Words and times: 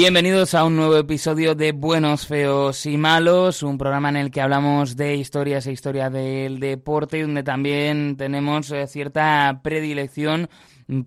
Bienvenidos 0.00 0.54
a 0.54 0.64
un 0.64 0.76
nuevo 0.76 0.96
episodio 0.96 1.56
de 1.56 1.72
Buenos, 1.72 2.28
Feos 2.28 2.86
y 2.86 2.96
Malos, 2.96 3.64
un 3.64 3.78
programa 3.78 4.08
en 4.10 4.16
el 4.16 4.30
que 4.30 4.40
hablamos 4.40 4.94
de 4.94 5.16
historias 5.16 5.66
e 5.66 5.72
historia 5.72 6.08
del 6.08 6.60
deporte 6.60 7.20
donde 7.20 7.42
también 7.42 8.16
tenemos 8.16 8.70
eh, 8.70 8.86
cierta 8.86 9.58
predilección 9.64 10.48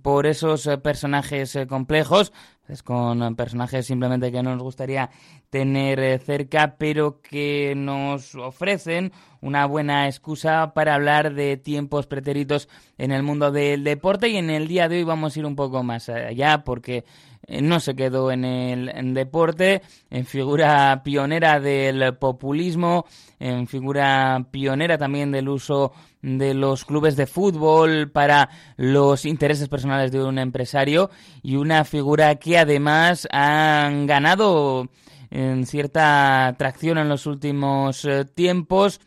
por 0.02 0.28
esos 0.28 0.68
eh, 0.68 0.78
personajes 0.78 1.56
eh, 1.56 1.68
complejos, 1.68 2.34
pues 2.68 2.84
con 2.84 3.38
personajes 3.38 3.86
simplemente 3.86 4.30
que 4.30 4.44
nos 4.44 4.62
gustaría 4.62 5.10
tener 5.50 6.20
cerca, 6.20 6.76
pero 6.78 7.22
que 7.22 7.74
nos 7.78 8.36
ofrecen 8.36 9.14
una 9.40 9.68
buena 9.68 10.08
excusa 10.08 10.74
para 10.74 10.96
hablar 10.96 11.34
de 11.34 11.56
tiempos 11.56 12.08
pretéritos 12.08 12.68
en 12.98 13.14
el 13.14 13.24
mundo 13.24 13.52
del 13.52 13.86
deporte. 13.86 14.28
Y 14.28 14.36
en 14.36 14.50
el 14.50 14.68
día 14.68 14.90
de 14.90 14.98
hoy 14.98 15.04
vamos 15.04 15.36
a 15.36 15.40
ir 15.40 15.46
un 15.46 15.56
poco 15.56 15.82
más 15.82 16.10
allá 16.10 16.66
porque 16.66 17.06
no 17.48 17.80
se 17.80 17.96
quedó 17.96 18.32
en 18.32 18.46
el 18.46 19.14
deporte, 19.14 19.82
en 20.10 20.26
figura 20.26 21.02
pionera 21.04 21.60
del 21.60 22.16
populismo, 22.18 23.06
en 23.40 23.68
figura 23.68 24.48
pionera 24.52 24.98
también 24.98 25.32
del 25.32 25.50
uso 25.50 25.92
de 26.22 26.54
los 26.54 26.86
clubes 26.86 27.16
de 27.16 27.28
fútbol 27.28 28.12
para 28.12 28.50
los 28.78 29.26
intereses 29.26 29.68
personales 29.68 30.12
de 30.12 30.24
un 30.24 30.38
empresario 30.38 31.10
y 31.42 31.56
una 31.56 31.84
figura 31.84 32.36
que 32.36 32.60
además 32.60 33.28
han 33.32 34.06
ganado 34.06 34.88
en 35.32 35.66
cierta 35.66 36.54
tracción 36.58 36.98
en 36.98 37.10
los 37.10 37.26
últimos 37.26 38.06
eh, 38.06 38.26
tiempos 38.26 39.00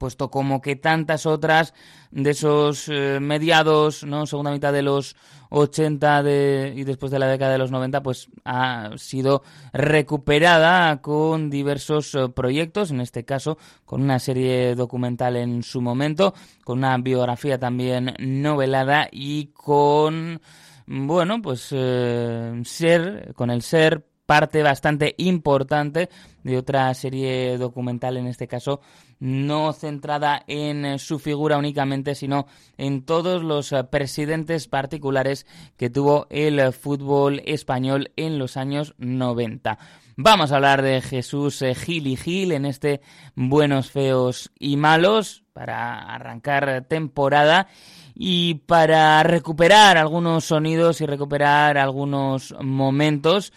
puesto 0.00 0.30
como 0.30 0.62
que 0.62 0.76
tantas 0.76 1.26
otras 1.26 1.74
de 2.10 2.30
esos 2.30 2.88
eh, 2.88 3.18
mediados, 3.20 4.02
¿no? 4.02 4.24
segunda 4.24 4.50
mitad 4.50 4.72
de 4.72 4.80
los 4.80 5.14
80 5.50 6.22
de, 6.22 6.72
y 6.74 6.84
después 6.84 7.12
de 7.12 7.18
la 7.18 7.26
década 7.26 7.52
de 7.52 7.58
los 7.58 7.70
90, 7.70 8.02
pues 8.02 8.30
ha 8.46 8.92
sido 8.96 9.42
recuperada 9.74 11.02
con 11.02 11.50
diversos 11.50 12.14
eh, 12.14 12.30
proyectos, 12.30 12.90
en 12.90 13.02
este 13.02 13.26
caso 13.26 13.58
con 13.84 14.00
una 14.00 14.18
serie 14.18 14.74
documental 14.74 15.36
en 15.36 15.62
su 15.62 15.82
momento, 15.82 16.32
con 16.64 16.78
una 16.78 16.96
biografía 16.96 17.58
también 17.58 18.14
novelada 18.18 19.06
y 19.12 19.48
con, 19.48 20.40
bueno, 20.86 21.42
pues 21.42 21.68
eh, 21.72 22.58
ser, 22.64 23.34
con 23.36 23.50
el 23.50 23.60
ser 23.60 24.09
parte 24.30 24.62
bastante 24.62 25.16
importante 25.18 26.08
de 26.44 26.56
otra 26.56 26.94
serie 26.94 27.58
documental, 27.58 28.16
en 28.16 28.28
este 28.28 28.46
caso 28.46 28.80
no 29.18 29.72
centrada 29.72 30.44
en 30.46 31.00
su 31.00 31.18
figura 31.18 31.58
únicamente, 31.58 32.14
sino 32.14 32.46
en 32.78 33.02
todos 33.02 33.42
los 33.42 33.74
presidentes 33.90 34.68
particulares 34.68 35.46
que 35.76 35.90
tuvo 35.90 36.28
el 36.30 36.72
fútbol 36.72 37.42
español 37.44 38.12
en 38.14 38.38
los 38.38 38.56
años 38.56 38.94
90. 38.98 39.80
Vamos 40.16 40.52
a 40.52 40.56
hablar 40.56 40.82
de 40.82 41.00
Jesús 41.00 41.64
Gil 41.74 42.06
y 42.06 42.16
Gil 42.16 42.52
en 42.52 42.66
este 42.66 43.00
Buenos, 43.34 43.90
Feos 43.90 44.52
y 44.60 44.76
Malos 44.76 45.42
para 45.52 46.02
arrancar 46.02 46.84
temporada 46.88 47.66
y 48.14 48.54
para 48.66 49.22
recuperar 49.22 49.96
algunos 49.96 50.44
sonidos 50.44 51.00
y 51.00 51.06
recuperar 51.06 51.78
algunos 51.78 52.54
momentos 52.60 53.52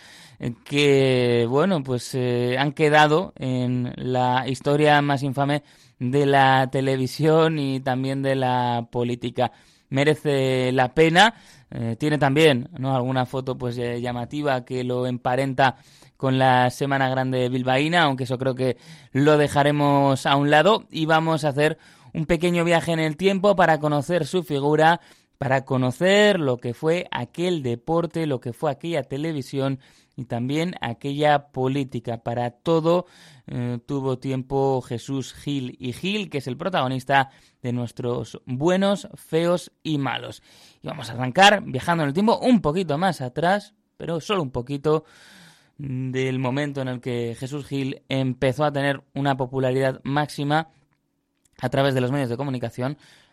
que, 0.51 1.45
bueno, 1.49 1.83
pues 1.83 2.13
eh, 2.15 2.57
han 2.59 2.73
quedado 2.73 3.33
en 3.37 3.93
la 3.95 4.47
historia 4.47 5.01
más 5.01 5.23
infame 5.23 5.63
de 5.99 6.25
la 6.25 6.69
televisión 6.71 7.59
y 7.59 7.79
también 7.79 8.21
de 8.21 8.35
la 8.35 8.87
política. 8.91 9.51
Merece 9.89 10.71
la 10.71 10.93
pena. 10.93 11.35
Eh, 11.71 11.95
tiene 11.97 12.17
también 12.17 12.69
¿no? 12.77 12.95
alguna 12.95 13.25
foto 13.25 13.57
pues 13.57 13.77
eh, 13.77 14.01
llamativa 14.01 14.65
que 14.65 14.83
lo 14.83 15.07
emparenta 15.07 15.77
con 16.17 16.37
la 16.37 16.69
Semana 16.69 17.09
Grande 17.09 17.49
Bilbaína, 17.49 18.03
aunque 18.03 18.25
eso 18.25 18.37
creo 18.37 18.55
que 18.55 18.77
lo 19.11 19.37
dejaremos 19.37 20.25
a 20.25 20.35
un 20.35 20.51
lado 20.51 20.85
y 20.91 21.05
vamos 21.05 21.43
a 21.43 21.49
hacer 21.49 21.77
un 22.13 22.25
pequeño 22.25 22.63
viaje 22.63 22.91
en 22.91 22.99
el 22.99 23.17
tiempo 23.17 23.55
para 23.55 23.79
conocer 23.79 24.25
su 24.25 24.43
figura, 24.43 25.01
para 25.43 25.65
conocer 25.65 26.39
lo 26.39 26.57
que 26.57 26.73
fue 26.73 27.05
aquel 27.11 27.63
deporte, 27.63 28.27
lo 28.27 28.39
que 28.39 28.53
fue 28.53 28.71
aquella 28.71 29.03
televisión 29.03 29.79
y 30.15 30.23
también 30.23 30.75
aquella 30.79 31.47
política. 31.47 32.23
Para 32.23 32.51
todo 32.51 33.07
eh, 33.47 33.77
tuvo 33.85 34.17
tiempo 34.19 34.81
Jesús 34.81 35.33
Gil 35.33 35.75
y 35.81 35.91
Gil, 35.91 36.29
que 36.29 36.37
es 36.37 36.47
el 36.47 36.55
protagonista 36.55 37.29
de 37.61 37.73
nuestros 37.73 38.41
buenos, 38.45 39.09
feos 39.15 39.73
y 39.83 39.97
malos. 39.97 40.41
Y 40.81 40.87
vamos 40.87 41.09
a 41.09 41.11
arrancar 41.11 41.61
viajando 41.65 42.03
en 42.03 42.07
el 42.07 42.13
tiempo 42.13 42.39
un 42.39 42.61
poquito 42.61 42.97
más 42.97 43.19
atrás, 43.19 43.73
pero 43.97 44.21
solo 44.21 44.43
un 44.43 44.51
poquito 44.51 45.03
del 45.77 46.39
momento 46.39 46.79
en 46.79 46.87
el 46.87 47.01
que 47.01 47.35
Jesús 47.37 47.67
Gil 47.67 48.01
empezó 48.07 48.63
a 48.63 48.71
tener 48.71 49.03
una 49.13 49.35
popularidad 49.35 49.99
máxima 50.05 50.69
a 51.59 51.67
través 51.67 51.93
de 51.93 51.99
los 51.99 52.13
medios 52.13 52.29
de 52.29 52.37
comunicación. 52.37 52.97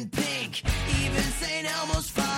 pink. 0.00 0.62
Even 1.04 1.22
St. 1.22 1.66
Elmo's 1.66 2.08
fire. 2.08 2.31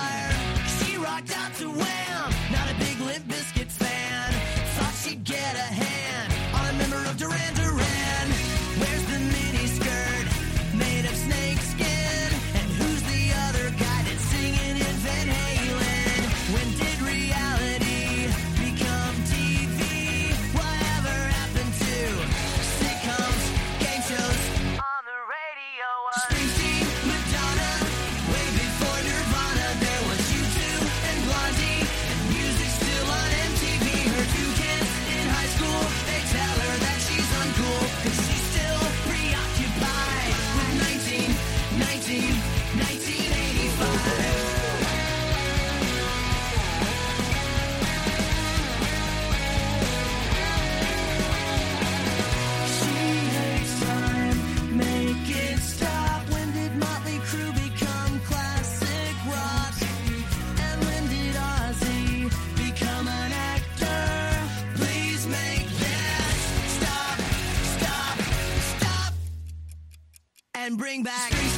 And 70.65 70.79
bring 70.79 71.03
back 71.03 71.54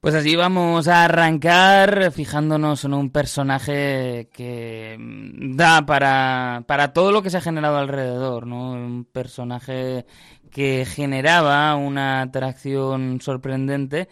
Pues 0.00 0.14
así 0.14 0.34
vamos 0.34 0.88
a 0.88 1.04
arrancar 1.04 2.10
fijándonos 2.10 2.86
en 2.86 2.94
un 2.94 3.10
personaje 3.10 4.30
que 4.32 4.96
da 4.98 5.84
para, 5.84 6.64
para 6.66 6.94
todo 6.94 7.12
lo 7.12 7.22
que 7.22 7.28
se 7.28 7.36
ha 7.36 7.42
generado 7.42 7.76
alrededor, 7.76 8.46
¿no? 8.46 8.72
Un 8.72 9.04
personaje 9.04 10.06
que 10.50 10.86
generaba 10.86 11.76
una 11.76 12.22
atracción 12.22 13.20
sorprendente 13.20 14.08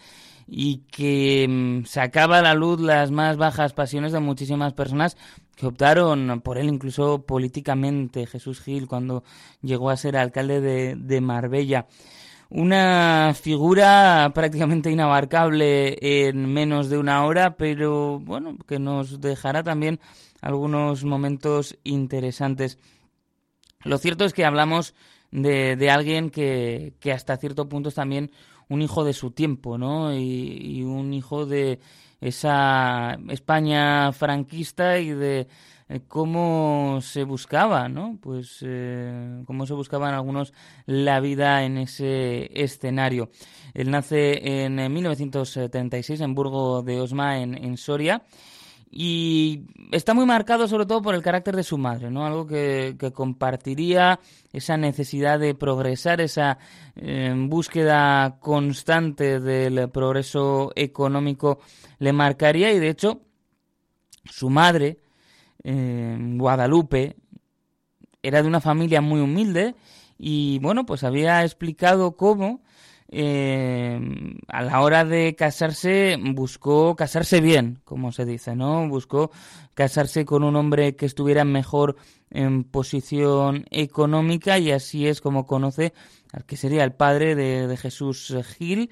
y 0.46 0.81
que 0.91 1.46
mm, 1.49 1.87
sacaba 1.87 2.41
a 2.41 2.43
la 2.43 2.52
luz 2.52 2.81
las 2.81 3.11
más 3.11 3.38
bajas 3.38 3.73
pasiones 3.73 4.12
de 4.12 4.20
muchísimas 4.20 4.75
personas 4.75 5.17
que 5.56 5.67
optaron 5.67 6.43
por 6.43 6.58
él 6.58 6.69
incluso 6.69 7.25
políticamente. 7.25 8.26
Jesús 8.26 8.61
Gil 8.61 8.88
cuando 8.88 9.25
llegó 9.62 9.88
a 9.88 9.96
ser 9.96 10.19
alcalde 10.19 10.61
de, 10.61 10.96
de 10.96 11.20
Marbella 11.23 11.87
una 12.50 13.34
figura 13.34 14.30
prácticamente 14.34 14.90
inabarcable 14.90 15.98
en 16.00 16.52
menos 16.52 16.88
de 16.88 16.98
una 16.98 17.24
hora, 17.24 17.56
pero 17.56 18.18
bueno, 18.20 18.56
que 18.66 18.78
nos 18.78 19.20
dejará 19.20 19.62
también 19.62 20.00
algunos 20.40 21.04
momentos 21.04 21.76
interesantes. 21.84 22.78
Lo 23.84 23.98
cierto 23.98 24.24
es 24.24 24.32
que 24.32 24.44
hablamos 24.44 24.94
de, 25.30 25.76
de 25.76 25.90
alguien 25.90 26.30
que, 26.30 26.94
que, 27.00 27.12
hasta 27.12 27.36
cierto 27.36 27.68
punto 27.68 27.90
es 27.90 27.94
también 27.94 28.30
un 28.68 28.82
hijo 28.82 29.04
de 29.04 29.12
su 29.12 29.30
tiempo, 29.30 29.78
¿no? 29.78 30.14
Y, 30.14 30.78
y 30.78 30.82
un 30.84 31.12
hijo 31.12 31.44
de 31.46 31.80
esa 32.20 33.18
España 33.28 34.12
franquista 34.12 34.98
y 34.98 35.10
de 35.10 35.48
cómo 36.06 36.99
se 37.00 37.25
buscaba, 37.25 37.88
¿no? 37.88 38.19
Pues 38.20 38.58
eh, 38.62 39.43
cómo 39.46 39.67
se 39.67 39.75
buscaban 39.75 40.14
algunos 40.14 40.52
la 40.87 41.20
vida 41.20 41.64
en 41.64 41.79
ese 41.79 42.50
escenario. 42.62 43.31
Él 43.75 43.90
nace 43.90 44.64
en 44.64 44.93
1936 44.93 46.20
en 46.20 46.35
Burgo 46.35 46.82
de 46.82 47.00
Osma, 47.00 47.38
en, 47.38 47.55
en 47.55 47.76
Soria. 47.76 48.23
Y 48.90 49.67
está 49.93 50.14
muy 50.14 50.25
marcado 50.25 50.67
sobre 50.67 50.87
todo 50.87 51.02
por 51.02 51.14
el 51.14 51.23
carácter 51.23 51.55
de 51.55 51.62
su 51.62 51.76
madre, 51.76 52.11
¿no? 52.11 52.25
Algo 52.25 52.46
que, 52.46 52.96
que 52.99 53.12
compartiría 53.12 54.19
esa 54.50 54.79
necesidad 54.79 55.38
de 55.38 55.55
progresar, 55.55 56.23
esa 56.23 56.58
eh, 56.96 57.34
búsqueda 57.37 58.38
constante 58.41 59.41
del 59.41 59.91
progreso 59.91 60.73
económico 60.75 61.58
le 61.99 62.12
marcaría 62.14 62.73
y 62.73 62.79
de 62.79 62.88
hecho 62.88 63.20
su 64.25 64.49
madre, 64.49 64.99
eh, 65.64 66.16
Guadalupe, 66.19 67.17
era 68.22 68.43
de 68.43 68.48
una 68.48 68.60
familia 68.60 69.00
muy 69.00 69.20
humilde 69.20 69.74
y 70.19 70.58
bueno, 70.58 70.84
pues 70.84 71.05
había 71.05 71.44
explicado 71.44 72.17
cómo 72.17 72.60
eh, 73.10 73.98
a 74.48 74.62
la 74.62 74.81
hora 74.82 75.05
de 75.05 75.34
casarse 75.34 76.19
buscó 76.20 76.94
casarse 76.94 77.41
bien, 77.41 77.81
como 77.84 78.12
se 78.12 78.27
dice, 78.27 78.55
¿no? 78.55 78.86
Buscó 78.88 79.31
casarse 79.74 80.24
con 80.24 80.43
un 80.43 80.56
hombre 80.56 80.96
que 80.96 81.06
estuviera 81.06 81.44
mejor 81.44 81.96
en 82.31 82.65
posición 82.65 83.65
económica 83.70 84.58
y 84.58 84.72
así 84.72 85.06
es 85.06 85.20
como 85.20 85.46
conoce 85.46 85.94
al 86.32 86.44
que 86.44 86.56
sería 86.56 86.84
el 86.84 86.93
padre 86.93 87.34
de, 87.34 87.67
de 87.67 87.77
Jesús 87.79 88.34
Gil 88.58 88.91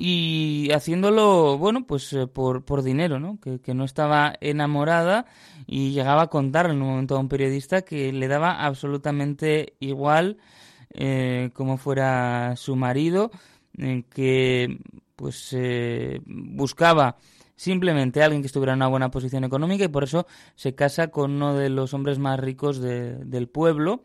y 0.00 0.70
haciéndolo, 0.70 1.58
bueno, 1.58 1.84
pues 1.84 2.12
eh, 2.12 2.28
por, 2.28 2.64
por 2.64 2.84
dinero, 2.84 3.18
¿no? 3.18 3.40
Que, 3.40 3.74
no 3.74 3.84
estaba 3.84 4.32
enamorada 4.40 5.26
y 5.66 5.90
llegaba 5.90 6.22
a 6.22 6.26
contar 6.28 6.66
en 6.66 6.80
un 6.80 6.88
momento 6.88 7.16
a 7.16 7.18
un 7.18 7.28
periodista 7.28 7.82
que 7.82 8.12
le 8.12 8.28
daba 8.28 8.64
absolutamente 8.64 9.74
igual 9.80 10.38
eh, 10.94 11.50
como 11.52 11.78
fuera 11.78 12.54
su 12.54 12.76
marido, 12.76 13.32
que 14.10 14.78
pues 15.16 15.48
eh, 15.52 16.20
buscaba 16.26 17.16
simplemente 17.56 18.22
alguien 18.22 18.40
que 18.40 18.46
estuviera 18.46 18.74
en 18.74 18.78
una 18.78 18.86
buena 18.86 19.10
posición 19.10 19.42
económica 19.42 19.84
y 19.84 19.88
por 19.88 20.04
eso 20.04 20.28
se 20.54 20.76
casa 20.76 21.08
con 21.08 21.32
uno 21.32 21.54
de 21.54 21.70
los 21.70 21.92
hombres 21.92 22.20
más 22.20 22.38
ricos 22.38 22.78
de, 22.78 23.16
del 23.24 23.48
pueblo. 23.48 24.04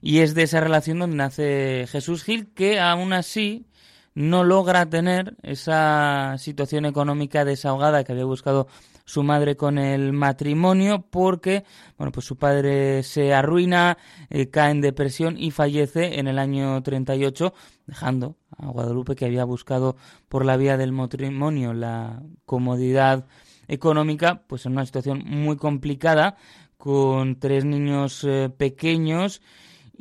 Y 0.00 0.20
es 0.20 0.34
de 0.34 0.44
esa 0.44 0.60
relación 0.60 0.98
donde 0.98 1.16
nace 1.16 1.86
Jesús 1.88 2.24
Gil, 2.24 2.54
que 2.54 2.80
aún 2.80 3.12
así 3.12 3.66
no 4.14 4.44
logra 4.44 4.86
tener 4.86 5.36
esa 5.42 6.36
situación 6.38 6.84
económica 6.84 7.44
desahogada 7.44 8.04
que 8.04 8.12
había 8.12 8.24
buscado 8.24 8.66
su 9.04 9.22
madre 9.22 9.56
con 9.56 9.78
el 9.78 10.12
matrimonio 10.12 11.04
porque 11.10 11.64
bueno 11.96 12.12
pues 12.12 12.26
su 12.26 12.36
padre 12.36 13.02
se 13.02 13.34
arruina 13.34 13.98
eh, 14.28 14.50
cae 14.50 14.70
en 14.70 14.80
depresión 14.80 15.36
y 15.38 15.50
fallece 15.50 16.18
en 16.18 16.28
el 16.28 16.38
año 16.38 16.82
38 16.82 17.52
dejando 17.86 18.36
a 18.56 18.66
Guadalupe 18.66 19.16
que 19.16 19.24
había 19.24 19.44
buscado 19.44 19.96
por 20.28 20.44
la 20.44 20.56
vía 20.56 20.76
del 20.76 20.92
matrimonio 20.92 21.72
la 21.72 22.22
comodidad 22.44 23.26
económica 23.68 24.42
pues 24.46 24.66
en 24.66 24.72
una 24.72 24.86
situación 24.86 25.24
muy 25.24 25.56
complicada 25.56 26.36
con 26.76 27.38
tres 27.38 27.64
niños 27.64 28.24
eh, 28.24 28.50
pequeños 28.56 29.42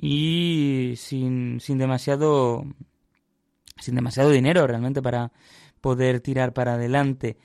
y 0.02 0.94
sin, 0.98 1.60
sin 1.60 1.78
demasiado 1.78 2.64
sin 3.80 3.96
demasiado 3.96 4.30
dinero 4.30 4.66
realmente 4.68 5.02
para 5.02 5.32
poder 5.82 6.20
tirar 6.20 6.54
para 6.54 6.74
adelante. 6.74 7.38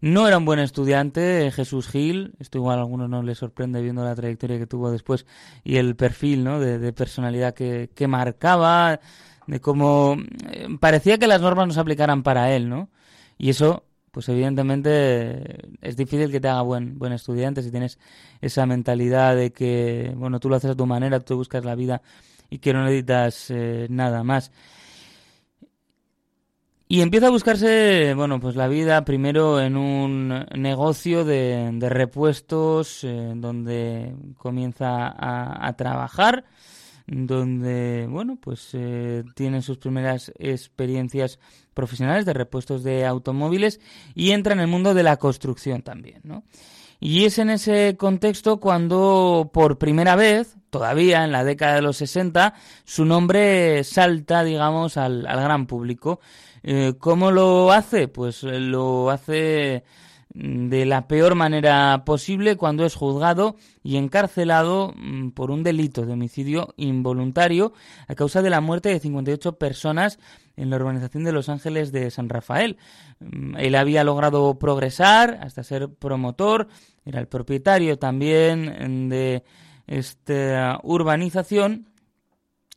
No 0.00 0.26
era 0.26 0.38
un 0.38 0.46
buen 0.46 0.60
estudiante 0.60 1.50
Jesús 1.50 1.88
Gil, 1.88 2.34
esto 2.38 2.56
igual 2.56 2.78
a 2.78 2.82
algunos 2.82 3.10
no 3.10 3.22
les 3.22 3.38
sorprende 3.38 3.82
viendo 3.82 4.02
la 4.02 4.14
trayectoria 4.14 4.58
que 4.58 4.66
tuvo 4.66 4.90
después 4.90 5.26
y 5.62 5.76
el 5.76 5.94
perfil 5.94 6.42
¿no? 6.42 6.58
de, 6.58 6.78
de 6.78 6.92
personalidad 6.92 7.52
que, 7.52 7.90
que, 7.94 8.08
marcaba, 8.08 9.00
de 9.46 9.60
cómo 9.60 10.16
eh, 10.50 10.68
parecía 10.78 11.18
que 11.18 11.26
las 11.26 11.42
normas 11.42 11.66
no 11.66 11.74
se 11.74 11.80
aplicaran 11.80 12.22
para 12.22 12.54
él, 12.54 12.68
¿no? 12.68 12.88
Y 13.36 13.50
eso, 13.50 13.84
pues 14.10 14.28
evidentemente 14.30 15.68
es 15.82 15.96
difícil 15.96 16.30
que 16.30 16.40
te 16.40 16.48
haga 16.48 16.62
buen, 16.62 16.98
buen 16.98 17.12
estudiante 17.12 17.62
si 17.62 17.70
tienes 17.70 17.98
esa 18.40 18.64
mentalidad 18.64 19.36
de 19.36 19.52
que, 19.52 20.14
bueno, 20.16 20.40
tú 20.40 20.48
lo 20.48 20.56
haces 20.56 20.70
a 20.70 20.74
tu 20.74 20.86
manera, 20.86 21.20
tú 21.20 21.36
buscas 21.36 21.64
la 21.64 21.74
vida 21.74 22.00
y 22.48 22.58
que 22.58 22.72
no 22.72 22.84
necesitas 22.84 23.50
eh, 23.50 23.86
nada 23.90 24.24
más. 24.24 24.50
Y 26.92 27.02
empieza 27.02 27.28
a 27.28 27.30
buscarse, 27.30 28.14
bueno, 28.14 28.40
pues 28.40 28.56
la 28.56 28.66
vida 28.66 29.04
primero 29.04 29.60
en 29.60 29.76
un 29.76 30.44
negocio 30.56 31.24
de, 31.24 31.70
de 31.74 31.88
repuestos, 31.88 33.04
eh, 33.04 33.32
donde 33.36 34.12
comienza 34.36 35.06
a, 35.06 35.68
a, 35.68 35.76
trabajar, 35.76 36.46
donde, 37.06 38.08
bueno, 38.10 38.38
pues 38.40 38.70
eh, 38.72 39.22
tiene 39.36 39.62
sus 39.62 39.78
primeras 39.78 40.32
experiencias 40.36 41.38
profesionales 41.74 42.26
de 42.26 42.32
repuestos 42.32 42.82
de 42.82 43.06
automóviles 43.06 43.78
y 44.16 44.32
entra 44.32 44.54
en 44.54 44.58
el 44.58 44.66
mundo 44.66 44.92
de 44.92 45.04
la 45.04 45.16
construcción 45.16 45.82
también, 45.82 46.18
¿no? 46.24 46.42
Y 46.98 47.24
es 47.24 47.38
en 47.38 47.50
ese 47.50 47.96
contexto 47.96 48.58
cuando 48.58 49.48
por 49.54 49.78
primera 49.78 50.16
vez, 50.16 50.56
todavía 50.68 51.24
en 51.24 51.30
la 51.32 51.44
década 51.44 51.76
de 51.76 51.82
los 51.82 51.96
60, 51.98 52.52
su 52.84 53.06
nombre 53.06 53.84
salta, 53.84 54.42
digamos, 54.42 54.96
al, 54.96 55.24
al 55.26 55.40
gran 55.40 55.66
público. 55.66 56.20
Eh, 56.62 56.94
¿Cómo 56.98 57.30
lo 57.30 57.72
hace? 57.72 58.08
Pues 58.08 58.44
eh, 58.44 58.60
lo 58.60 59.10
hace 59.10 59.84
de 60.32 60.86
la 60.86 61.08
peor 61.08 61.34
manera 61.34 62.04
posible 62.04 62.56
cuando 62.56 62.84
es 62.84 62.94
juzgado 62.94 63.56
y 63.82 63.96
encarcelado 63.96 64.94
mm, 64.96 65.30
por 65.30 65.50
un 65.50 65.64
delito 65.64 66.06
de 66.06 66.12
homicidio 66.12 66.72
involuntario 66.76 67.72
a 68.06 68.14
causa 68.14 68.40
de 68.40 68.50
la 68.50 68.60
muerte 68.60 68.90
de 68.90 69.00
58 69.00 69.58
personas 69.58 70.20
en 70.56 70.70
la 70.70 70.76
urbanización 70.76 71.24
de 71.24 71.32
Los 71.32 71.48
Ángeles 71.48 71.90
de 71.90 72.10
San 72.10 72.28
Rafael. 72.28 72.76
Mm, 73.18 73.56
él 73.56 73.74
había 73.74 74.04
logrado 74.04 74.58
progresar 74.58 75.38
hasta 75.42 75.64
ser 75.64 75.88
promotor, 75.88 76.68
era 77.04 77.18
el 77.18 77.26
propietario 77.26 77.98
también 77.98 79.08
de 79.08 79.42
esta 79.86 80.78
urbanización 80.84 81.88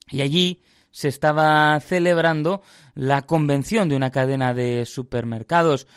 y 0.10 0.22
allí 0.22 0.62
se 0.94 1.08
estaba 1.08 1.78
celebrando 1.80 2.62
la 2.94 3.24
convención 3.24 3.90
de 3.90 3.96
una 3.96 4.12
cadena 4.12 4.54
de 4.54 4.86
supermercados. 4.86 5.88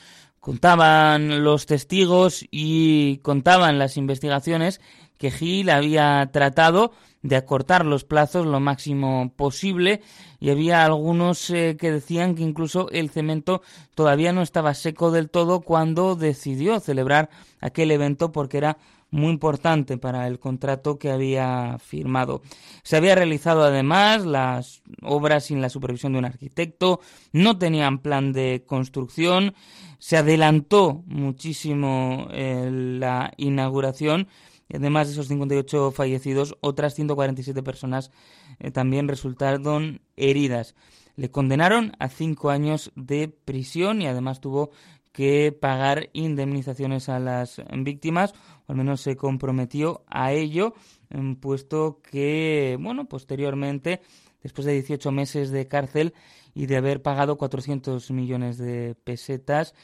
Contaban 0.41 1.45
los 1.45 1.67
testigos 1.67 2.47
y 2.51 3.19
contaban 3.19 3.79
las 3.79 3.99
investigaciones 3.99 4.81
que 5.19 5.31
Gil 5.31 5.71
había 5.71 6.29
tratado 6.33 6.93
de 7.23 7.37
acortar 7.37 7.85
los 7.85 8.05
plazos 8.05 8.47
lo 8.47 8.59
máximo 8.59 9.33
posible 9.37 10.01
y 10.41 10.51
había 10.51 10.85
algunos 10.85 11.51
eh, 11.51 11.77
que 11.79 11.91
decían 11.91 12.35
que 12.35 12.43
incluso 12.43 12.89
el 12.91 13.11
cemento 13.11 13.63
todavía 13.95 14.33
no 14.33 14.43
estaba 14.43 14.75
seco 14.75 15.11
del 15.11 15.29
todo 15.29 15.61
cuando 15.61 16.15
decidió 16.15 16.81
celebrar 16.81 17.29
aquel 17.61 17.91
evento 17.91 18.33
porque 18.33 18.59
era 18.59 18.79
muy 19.11 19.31
importante 19.31 19.99
para 19.99 20.27
el 20.27 20.39
contrato 20.39 20.99
que 20.99 21.11
había 21.11 21.79
firmado. 21.79 22.43
Se 22.83 22.97
había 22.97 23.15
realizado 23.15 23.65
además 23.65 24.27
las 24.27 24.83
obras 25.03 25.45
sin 25.45 25.61
la 25.61 25.69
supervisión 25.69 26.13
de 26.13 26.19
un 26.19 26.25
arquitecto, 26.25 27.01
no 27.33 27.59
tenían 27.59 27.99
plan 27.99 28.33
de 28.33 28.65
construcción, 28.67 29.55
se 29.99 30.17
adelantó 30.17 31.03
muchísimo 31.07 32.29
eh, 32.31 32.69
la 32.71 33.33
inauguración 33.37 34.29
y 34.69 34.77
además 34.77 35.07
de 35.07 35.13
esos 35.15 35.29
58 35.29 35.93
fallecidos, 35.93 36.57
otras 36.61 36.95
147 36.95 37.63
personas 37.63 38.11
eh, 38.59 38.71
también 38.71 39.09
resultaron 39.09 40.01
heridas. 40.17 40.75
Le 41.15 41.31
condenaron 41.31 41.93
a 41.99 42.09
cinco 42.09 42.51
años 42.51 42.93
de 42.95 43.29
prisión 43.29 44.03
y 44.03 44.07
además 44.07 44.41
tuvo 44.41 44.71
que 45.13 45.57
pagar 45.59 46.11
indemnizaciones 46.13 47.09
a 47.09 47.19
las 47.19 47.63
víctimas, 47.73 48.35
al 48.67 48.77
menos 48.77 49.01
se 49.01 49.17
comprometió 49.17 50.05
a 50.07 50.33
ello, 50.33 50.75
em, 51.11 51.37
puesto 51.37 52.01
que, 52.03 52.77
bueno, 52.81 53.07
posteriormente, 53.07 54.01
después 54.43 54.67
de 54.67 54.75
18 54.75 55.13
meses 55.13 55.51
de 55.51 55.69
cárcel 55.69 56.15
y 56.55 56.67
de 56.67 56.77
haber 56.77 57.03
pagado 57.03 57.37
400 57.37 58.11
millones 58.11 58.59
de 58.59 58.95
pesetas, 59.05 59.75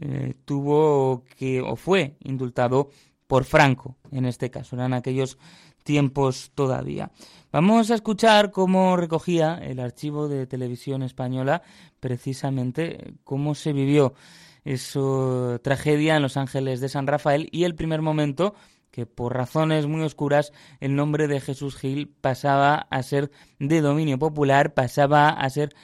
eh, 0.00 0.34
tuvo 0.44 1.24
que, 1.36 1.60
o 1.60 1.76
fue 1.76 2.16
indultado 2.20 2.90
por 3.26 3.44
Franco, 3.44 3.96
en 4.10 4.26
este 4.26 4.50
caso, 4.50 4.76
eran 4.76 4.92
aquellos 4.92 5.38
tiempos 5.82 6.52
todavía. 6.54 7.10
Vamos 7.50 7.90
a 7.90 7.94
escuchar 7.94 8.50
cómo 8.50 8.96
recogía 8.96 9.58
el 9.58 9.80
archivo 9.80 10.28
de 10.28 10.46
televisión 10.46 11.02
española 11.02 11.62
precisamente 12.00 13.14
cómo 13.24 13.54
se 13.54 13.72
vivió 13.72 14.14
esa 14.64 15.58
tragedia 15.62 16.16
en 16.16 16.22
Los 16.22 16.36
Ángeles 16.36 16.80
de 16.80 16.88
San 16.88 17.06
Rafael 17.06 17.48
y 17.52 17.64
el 17.64 17.74
primer 17.74 18.02
momento 18.02 18.54
que 18.90 19.06
por 19.06 19.34
razones 19.34 19.86
muy 19.86 20.02
oscuras 20.02 20.52
el 20.78 20.94
nombre 20.94 21.26
de 21.26 21.40
Jesús 21.40 21.76
Gil 21.76 22.14
pasaba 22.20 22.86
a 22.90 23.02
ser 23.02 23.30
de 23.58 23.80
dominio 23.80 24.18
popular, 24.18 24.74
pasaba 24.74 25.30
a 25.30 25.50
ser 25.50 25.74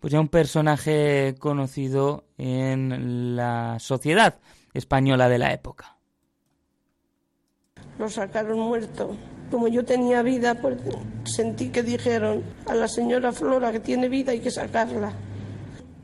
pues 0.00 0.12
ya 0.12 0.20
un 0.20 0.28
personaje 0.28 1.34
conocido 1.38 2.24
en 2.36 3.36
la 3.36 3.78
sociedad 3.78 4.38
española 4.72 5.28
de 5.28 5.38
la 5.38 5.52
época. 5.52 5.96
Lo 7.98 8.08
sacaron 8.08 8.58
muerto. 8.58 9.16
Como 9.50 9.68
yo 9.68 9.84
tenía 9.84 10.22
vida, 10.22 10.56
pues 10.56 10.78
sentí 11.24 11.70
que 11.70 11.82
dijeron 11.82 12.42
a 12.66 12.74
la 12.74 12.88
señora 12.88 13.30
Flora 13.30 13.70
que 13.72 13.80
tiene 13.80 14.08
vida 14.08 14.32
hay 14.32 14.40
que 14.40 14.50
sacarla. 14.50 15.12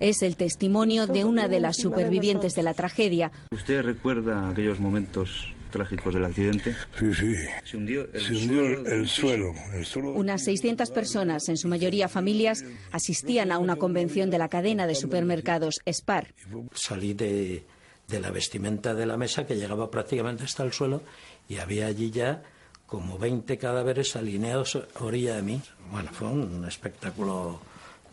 Es 0.00 0.22
el 0.22 0.36
testimonio 0.36 1.06
de 1.06 1.24
una 1.24 1.46
de 1.46 1.60
las 1.60 1.76
supervivientes 1.76 2.54
de 2.54 2.62
la 2.62 2.72
tragedia. 2.72 3.30
¿Usted 3.52 3.82
recuerda 3.82 4.48
aquellos 4.48 4.80
momentos 4.80 5.52
trágicos 5.70 6.14
del 6.14 6.24
accidente? 6.24 6.74
Sí, 6.98 7.14
sí. 7.14 7.34
Se 7.64 7.76
hundió 7.76 8.08
el, 8.12 8.20
Se 8.20 8.32
hundió 8.32 8.62
suelo 8.62 8.90
el, 8.90 9.08
suelo. 9.08 9.54
El 9.74 9.84
suelo. 9.84 10.12
Unas 10.12 10.42
600 10.44 10.90
personas, 10.90 11.48
en 11.50 11.58
su 11.58 11.68
mayoría 11.68 12.08
familias, 12.08 12.64
asistían 12.92 13.52
a 13.52 13.58
una 13.58 13.76
convención 13.76 14.30
de 14.30 14.38
la 14.38 14.48
cadena 14.48 14.86
de 14.86 14.94
supermercados 14.94 15.80
Spar. 15.86 16.34
Salí 16.72 17.12
de, 17.12 17.64
de 18.08 18.20
la 18.20 18.30
vestimenta 18.30 18.94
de 18.94 19.06
la 19.06 19.16
mesa 19.16 19.46
que 19.46 19.56
llegaba 19.56 19.90
prácticamente 19.90 20.44
hasta 20.44 20.64
el 20.64 20.72
suelo 20.72 21.02
y 21.46 21.58
había 21.58 21.86
allí 21.86 22.10
ya 22.10 22.42
como 22.86 23.18
20 23.18 23.56
cadáveres 23.58 24.16
alineados 24.16 24.76
a 24.76 25.04
orilla 25.04 25.36
de 25.36 25.42
mí. 25.42 25.60
Bueno, 25.92 26.10
fue 26.12 26.28
un 26.28 26.64
espectáculo 26.64 27.60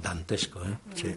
dantesco, 0.01 0.61
¿eh? 0.63 0.77
Sí. 0.93 1.15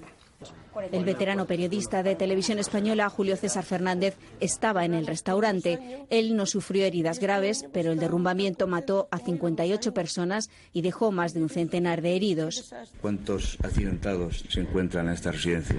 El 0.93 1.05
veterano 1.05 1.47
periodista 1.47 2.03
de 2.03 2.15
televisión 2.15 2.59
española, 2.59 3.09
Julio 3.09 3.37
César 3.37 3.65
Fernández, 3.65 4.17
estaba 4.41 4.85
en 4.85 4.95
el 4.95 5.07
restaurante. 5.07 6.05
Él 6.11 6.37
no 6.37 6.47
sufrió 6.47 6.85
heridas 6.85 7.19
graves, 7.19 7.67
pero 7.73 7.93
el 7.93 7.99
derrumbamiento 7.99 8.67
mató 8.67 9.09
a 9.11 9.19
58 9.19 9.93
personas 9.93 10.51
y 10.73 10.83
dejó 10.83 11.13
más 11.13 11.35
de 11.35 11.43
un 11.43 11.49
centenar 11.49 12.03
de 12.03 12.17
heridos. 12.17 12.73
¿Cuántos 13.01 13.59
accidentados 13.63 14.45
se 14.49 14.61
encuentran 14.61 15.09
en 15.09 15.15
esta 15.15 15.33
residencia? 15.33 15.77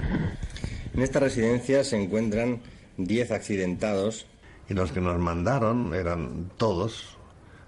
En 0.94 1.02
esta 1.02 1.20
residencia 1.20 1.84
se 1.84 2.02
encuentran 2.02 2.62
10 2.98 3.32
accidentados. 3.32 4.28
Y 4.70 4.74
los 4.74 4.92
que 4.92 5.02
nos 5.02 5.20
mandaron 5.20 5.94
eran 5.94 6.50
todos 6.56 7.18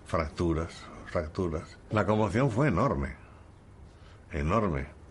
fracturas, 0.05 0.73
fracturas. 1.07 1.77
La 1.89 2.05
conmoción 2.05 2.49
fue 2.49 2.69
enorme. 2.69 3.15
Enorme. 4.31 5.02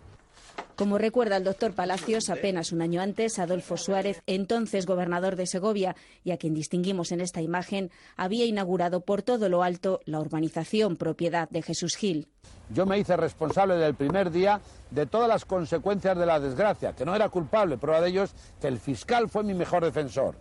Como 0.76 0.96
recuerda 0.96 1.36
el 1.36 1.44
doctor 1.44 1.74
Palacios, 1.74 2.30
apenas 2.30 2.72
un 2.72 2.80
año 2.80 3.02
antes, 3.02 3.38
Adolfo 3.38 3.76
Suárez, 3.76 4.22
entonces 4.26 4.86
gobernador 4.86 5.36
de 5.36 5.46
Segovia 5.46 5.94
y 6.24 6.30
a 6.30 6.38
quien 6.38 6.54
distinguimos 6.54 7.12
en 7.12 7.20
esta 7.20 7.42
imagen, 7.42 7.90
había 8.16 8.46
inaugurado 8.46 9.02
por 9.02 9.22
todo 9.22 9.48
lo 9.50 9.62
alto 9.62 10.00
la 10.06 10.18
urbanización 10.18 10.96
propiedad 10.96 11.48
de 11.50 11.62
Jesús 11.62 11.94
Gil. 11.96 12.28
Yo 12.70 12.86
me 12.86 12.98
hice 12.98 13.16
responsable 13.16 13.74
del 13.74 13.94
primer 13.94 14.30
día 14.30 14.60
de 14.90 15.06
todas 15.06 15.28
las 15.28 15.44
consecuencias 15.44 16.16
de 16.16 16.26
la 16.26 16.40
desgracia, 16.40 16.94
que 16.94 17.04
no 17.04 17.14
era 17.14 17.28
culpable. 17.28 17.76
Prueba 17.76 18.00
de 18.00 18.08
ello 18.08 18.22
es 18.22 18.34
que 18.60 18.68
el 18.68 18.78
fiscal 18.78 19.28
fue 19.28 19.44
mi 19.44 19.52
mejor 19.52 19.84
defensor. 19.84 20.36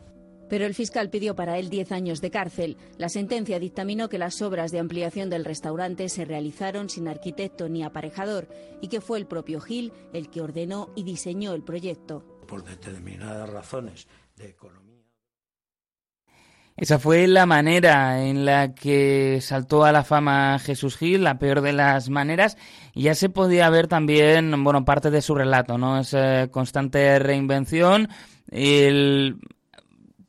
Pero 0.51 0.65
el 0.65 0.75
fiscal 0.75 1.09
pidió 1.09 1.33
para 1.33 1.57
él 1.57 1.69
10 1.69 1.93
años 1.93 2.19
de 2.19 2.29
cárcel. 2.29 2.75
La 2.97 3.07
sentencia 3.07 3.57
dictaminó 3.57 4.09
que 4.09 4.17
las 4.17 4.41
obras 4.41 4.69
de 4.73 4.79
ampliación 4.79 5.29
del 5.29 5.45
restaurante 5.45 6.09
se 6.09 6.25
realizaron 6.25 6.89
sin 6.89 7.07
arquitecto 7.07 7.69
ni 7.69 7.83
aparejador 7.83 8.49
y 8.81 8.89
que 8.89 8.99
fue 8.99 9.17
el 9.17 9.27
propio 9.27 9.61
Gil 9.61 9.93
el 10.11 10.29
que 10.29 10.41
ordenó 10.41 10.89
y 10.93 11.03
diseñó 11.03 11.53
el 11.53 11.63
proyecto. 11.63 12.25
Por 12.49 12.65
determinadas 12.65 13.49
razones 13.49 14.09
de 14.35 14.49
economía. 14.49 15.05
Esa 16.75 16.99
fue 16.99 17.27
la 17.27 17.45
manera 17.45 18.21
en 18.21 18.43
la 18.43 18.75
que 18.75 19.39
saltó 19.39 19.85
a 19.85 19.93
la 19.93 20.03
fama 20.03 20.59
Jesús 20.59 20.97
Gil, 20.97 21.23
la 21.23 21.39
peor 21.39 21.61
de 21.61 21.71
las 21.71 22.09
maneras, 22.09 22.57
y 22.93 23.03
ya 23.03 23.15
se 23.15 23.29
podía 23.29 23.69
ver 23.69 23.87
también, 23.87 24.61
bueno, 24.65 24.83
parte 24.83 25.11
de 25.11 25.21
su 25.21 25.33
relato, 25.33 25.77
¿no? 25.77 25.97
Esa 25.97 26.49
constante 26.49 27.19
reinvención, 27.19 28.09
el 28.49 29.37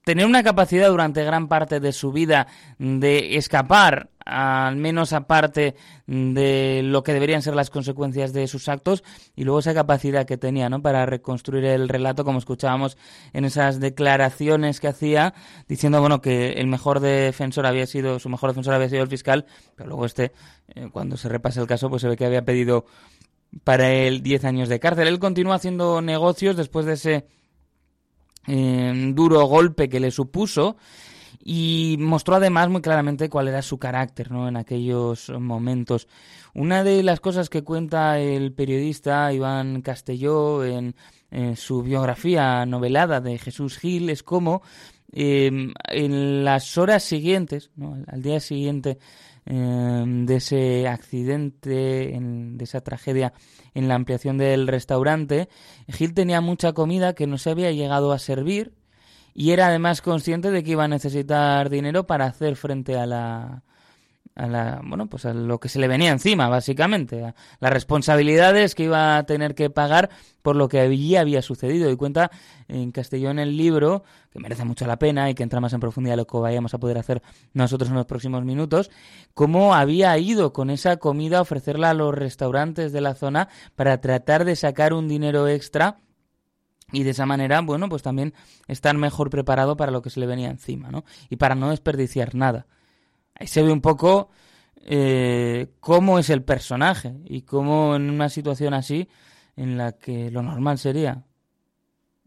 tener 0.04 0.26
una 0.26 0.42
capacidad 0.42 0.88
durante 0.88 1.25
gran 1.25 1.49
parte 1.49 1.80
de 1.80 1.92
su 1.92 2.12
vida 2.12 2.47
de 2.78 3.37
escapar, 3.37 4.11
al 4.25 4.76
menos 4.76 5.12
aparte 5.12 5.75
de 6.06 6.82
lo 6.85 7.02
que 7.02 7.12
deberían 7.12 7.42
ser 7.42 7.54
las 7.54 7.71
consecuencias 7.71 8.32
de 8.32 8.47
sus 8.47 8.68
actos, 8.68 9.04
y 9.37 9.44
luego 9.44 9.61
esa 9.61 9.75
capacidad 9.75 10.26
que 10.26 10.37
tenía 10.37 10.68
¿no? 10.68 10.82
para 10.82 11.06
reconstruir 11.06 11.64
el 11.64 11.88
relato, 11.88 12.25
como 12.25 12.38
escuchábamos 12.38 12.97
en 13.32 13.44
esas 13.44 13.80
declaraciones 13.80 14.80
que 14.80 14.88
hacía, 14.88 15.35
diciendo 15.68 16.00
bueno 16.00 16.21
que 16.21 16.52
el 16.52 16.66
mejor 16.66 17.00
defensor 17.00 17.66
había 17.66 17.87
sido, 17.87 18.18
su 18.18 18.28
mejor 18.28 18.50
defensor 18.50 18.75
había 18.75 18.88
sido 18.88 19.02
el 19.02 19.09
fiscal, 19.09 19.47
pero 19.76 19.88
luego 19.90 20.06
este, 20.06 20.32
eh, 20.75 20.88
cuando 20.92 21.16
se 21.16 21.28
repasa 21.28 21.61
el 21.61 21.66
caso, 21.66 21.88
pues 21.88 22.02
se 22.02 22.09
ve 22.09 22.16
que 22.16 22.26
había 22.26 22.44
pedido 22.44 22.87
para 23.64 23.92
él 23.92 24.23
10 24.23 24.44
años 24.44 24.68
de 24.68 24.80
cárcel. 24.80 25.09
Él 25.09 25.18
continúa 25.18 25.56
haciendo 25.56 26.00
negocios 26.00 26.56
después 26.56 26.87
de 26.87 26.94
ese 26.94 27.26
eh, 28.46 29.12
duro 29.14 29.44
golpe 29.46 29.88
que 29.88 30.00
le 30.00 30.11
supuso 30.11 30.76
y 31.44 31.96
mostró 31.99 32.37
además 32.37 32.68
muy 32.68 32.80
claramente 32.80 33.28
cuál 33.28 33.49
era 33.49 33.62
su 33.62 33.78
carácter 33.78 34.30
¿no? 34.30 34.49
en 34.49 34.56
aquellos 34.56 35.30
momentos. 35.30 36.08
Una 36.54 36.84
de 36.84 37.02
las 37.02 37.20
cosas 37.20 37.49
que 37.49 37.64
cuenta 37.64 38.18
el 38.18 38.52
periodista 38.52 39.32
Iván 39.32 39.82
Castelló 39.82 40.64
en, 40.64 40.94
su 41.56 41.82
biografía 41.82 42.66
novelada 42.66 43.22
de 43.22 43.38
Jesús 43.38 43.78
Gil 43.78 44.11
es 44.11 44.22
cómo 44.22 44.61
eh, 45.12 45.50
en 45.88 46.44
las 46.44 46.76
horas 46.76 47.02
siguientes, 47.04 47.70
¿no? 47.75 47.96
al 48.06 48.20
día 48.20 48.38
siguiente 48.38 48.99
eh, 49.46 50.04
de 50.06 50.37
ese 50.37 50.87
accidente, 50.88 52.14
en, 52.14 52.58
de 52.58 52.64
esa 52.64 52.80
tragedia 52.80 53.32
en 53.75 53.88
la 53.88 53.94
ampliación 53.94 54.38
del 54.38 54.68
restaurante, 54.68 55.49
Gil 55.88 56.14
tenía 56.14 56.40
mucha 56.40 56.72
comida 56.72 57.14
que 57.14 57.26
no 57.26 57.38
se 57.38 57.50
había 57.50 57.72
llegado 57.72 58.12
a 58.12 58.18
servir 58.18 58.75
y 59.34 59.50
era 59.50 59.66
además 59.66 60.02
consciente 60.02 60.50
de 60.50 60.62
que 60.62 60.72
iba 60.72 60.84
a 60.84 60.88
necesitar 60.88 61.70
dinero 61.70 62.06
para 62.06 62.26
hacer 62.26 62.56
frente 62.56 62.96
a 62.96 63.06
la 63.06 63.62
a 64.34 64.46
la 64.46 64.80
bueno 64.82 65.06
pues 65.06 65.24
a 65.26 65.34
lo 65.34 65.60
que 65.60 65.68
se 65.68 65.78
le 65.78 65.88
venía 65.88 66.10
encima 66.10 66.48
básicamente 66.48 67.24
a 67.24 67.34
las 67.60 67.72
responsabilidades 67.72 68.74
que 68.74 68.84
iba 68.84 69.18
a 69.18 69.24
tener 69.24 69.54
que 69.54 69.70
pagar 69.70 70.10
por 70.40 70.56
lo 70.56 70.68
que 70.68 70.80
allí 70.80 71.16
había 71.16 71.42
sucedido 71.42 71.90
y 71.90 71.96
cuenta 71.96 72.30
en 72.68 72.92
Castellón 72.92 73.38
el 73.38 73.56
libro 73.56 74.04
que 74.30 74.38
merece 74.38 74.64
mucho 74.64 74.86
la 74.86 74.98
pena 74.98 75.28
y 75.28 75.34
que 75.34 75.42
entra 75.42 75.60
más 75.60 75.72
en 75.72 75.80
profundidad 75.80 76.16
lo 76.16 76.26
que 76.26 76.38
vayamos 76.38 76.72
a 76.74 76.78
poder 76.78 76.98
hacer 76.98 77.22
nosotros 77.52 77.90
en 77.90 77.96
los 77.96 78.06
próximos 78.06 78.44
minutos 78.44 78.90
cómo 79.34 79.74
había 79.74 80.16
ido 80.18 80.52
con 80.52 80.70
esa 80.70 80.96
comida 80.96 81.38
a 81.38 81.42
ofrecerla 81.42 81.90
a 81.90 81.94
los 81.94 82.14
restaurantes 82.14 82.92
de 82.92 83.00
la 83.00 83.14
zona 83.14 83.48
para 83.76 84.00
tratar 84.00 84.44
de 84.44 84.56
sacar 84.56 84.94
un 84.94 85.08
dinero 85.08 85.46
extra 85.48 85.98
y 86.92 87.04
de 87.04 87.10
esa 87.10 87.24
manera, 87.24 87.60
bueno, 87.62 87.88
pues 87.88 88.02
también 88.02 88.34
estar 88.68 88.94
mejor 88.96 89.30
preparado 89.30 89.76
para 89.76 89.90
lo 89.90 90.02
que 90.02 90.10
se 90.10 90.20
le 90.20 90.26
venía 90.26 90.50
encima, 90.50 90.90
¿no? 90.90 91.04
Y 91.30 91.36
para 91.36 91.54
no 91.54 91.70
desperdiciar 91.70 92.34
nada. 92.34 92.66
Ahí 93.34 93.46
se 93.46 93.62
ve 93.62 93.72
un 93.72 93.80
poco 93.80 94.30
eh, 94.84 95.68
cómo 95.80 96.18
es 96.18 96.30
el 96.30 96.42
personaje 96.42 97.14
y 97.24 97.42
cómo 97.42 97.94
en 97.94 98.10
una 98.10 98.28
situación 98.28 98.74
así, 98.74 99.08
en 99.56 99.76
la 99.76 99.92
que 99.92 100.30
lo 100.30 100.42
normal 100.42 100.78
sería, 100.78 101.24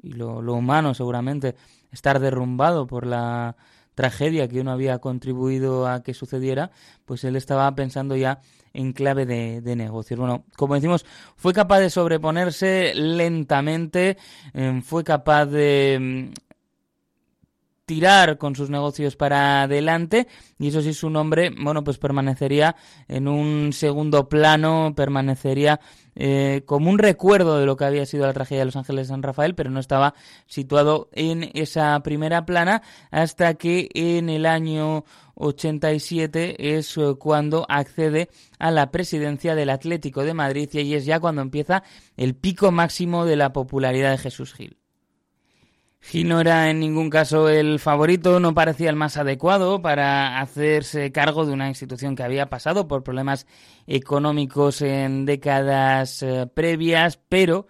y 0.01 0.13
lo, 0.13 0.39
humano 0.39 0.93
seguramente, 0.93 1.55
estar 1.91 2.19
derrumbado 2.19 2.87
por 2.87 3.05
la 3.05 3.55
tragedia 3.93 4.47
que 4.47 4.61
uno 4.61 4.71
había 4.71 4.99
contribuido 4.99 5.87
a 5.87 6.03
que 6.03 6.13
sucediera, 6.13 6.71
pues 7.05 7.23
él 7.23 7.35
estaba 7.35 7.73
pensando 7.75 8.15
ya 8.15 8.41
en 8.73 8.93
clave 8.93 9.25
de, 9.25 9.61
de 9.61 9.75
negocios. 9.75 10.19
Bueno, 10.19 10.45
como 10.55 10.75
decimos, 10.75 11.05
fue 11.35 11.53
capaz 11.53 11.79
de 11.79 11.89
sobreponerse 11.89 12.93
lentamente, 12.93 14.17
eh, 14.53 14.81
fue 14.83 15.03
capaz 15.03 15.45
de 15.45 16.31
mm, 16.31 16.54
tirar 17.85 18.37
con 18.37 18.55
sus 18.55 18.69
negocios 18.69 19.15
para 19.15 19.63
adelante 19.63 20.27
y 20.57 20.69
eso 20.69 20.81
sí 20.81 20.93
su 20.93 21.09
nombre 21.09 21.51
bueno 21.55 21.83
pues 21.83 21.97
permanecería 21.97 22.75
en 23.07 23.27
un 23.27 23.73
segundo 23.73 24.27
plano 24.27 24.93
permanecería 24.95 25.79
eh, 26.15 26.63
como 26.65 26.89
un 26.89 26.97
recuerdo 26.97 27.59
de 27.59 27.65
lo 27.65 27.77
que 27.77 27.85
había 27.85 28.05
sido 28.05 28.25
la 28.25 28.33
tragedia 28.33 28.59
de 28.61 28.65
Los 28.65 28.75
Ángeles 28.75 29.07
de 29.07 29.13
San 29.13 29.21
Rafael 29.21 29.53
pero 29.53 29.69
no 29.69 29.79
estaba 29.79 30.15
situado 30.47 31.09
en 31.11 31.51
esa 31.53 31.99
primera 32.01 32.45
plana 32.45 32.81
hasta 33.11 33.53
que 33.53 33.89
en 33.93 34.29
el 34.29 34.45
año 34.45 35.05
87 35.35 36.77
es 36.77 36.97
eh, 36.97 37.15
cuando 37.19 37.65
accede 37.69 38.29
a 38.57 38.71
la 38.71 38.89
presidencia 38.91 39.53
del 39.53 39.69
Atlético 39.69 40.23
de 40.23 40.33
Madrid 40.33 40.69
y 40.73 40.79
ahí 40.79 40.93
es 40.95 41.05
ya 41.05 41.19
cuando 41.19 41.41
empieza 41.41 41.83
el 42.17 42.35
pico 42.35 42.71
máximo 42.71 43.25
de 43.25 43.35
la 43.35 43.53
popularidad 43.53 44.11
de 44.11 44.17
Jesús 44.17 44.53
Gil. 44.53 44.77
Gil 46.07 46.29
no 46.29 46.39
era 46.39 46.69
en 46.69 46.79
ningún 46.79 47.09
caso 47.09 47.49
el 47.49 47.79
favorito, 47.79 48.39
no 48.39 48.53
parecía 48.53 48.91
el 48.91 48.95
más 48.95 49.17
adecuado 49.17 49.81
para 49.81 50.39
hacerse 50.39 51.11
cargo 51.11 51.47
de 51.47 51.53
una 51.53 51.67
institución 51.67 52.15
que 52.15 52.21
había 52.21 52.47
pasado 52.47 52.87
por 52.87 53.03
problemas 53.03 53.47
económicos 53.87 54.83
en 54.83 55.25
décadas 55.25 56.21
eh, 56.21 56.45
previas, 56.53 57.17
pero 57.27 57.65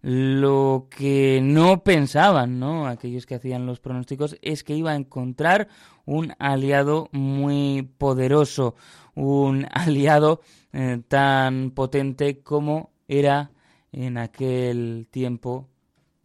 lo 0.00 0.88
que 0.88 1.40
no 1.42 1.82
pensaban, 1.82 2.58
¿no? 2.58 2.86
Aquellos 2.86 3.26
que 3.26 3.34
hacían 3.34 3.66
los 3.66 3.78
pronósticos 3.78 4.38
es 4.40 4.64
que 4.64 4.74
iba 4.74 4.92
a 4.92 4.96
encontrar 4.96 5.68
un 6.06 6.32
aliado 6.38 7.10
muy 7.12 7.90
poderoso, 7.98 8.74
un 9.14 9.66
aliado 9.70 10.40
eh, 10.72 11.02
tan 11.08 11.72
potente 11.72 12.40
como 12.40 12.90
era 13.06 13.50
en 13.92 14.16
aquel 14.16 15.08
tiempo 15.10 15.68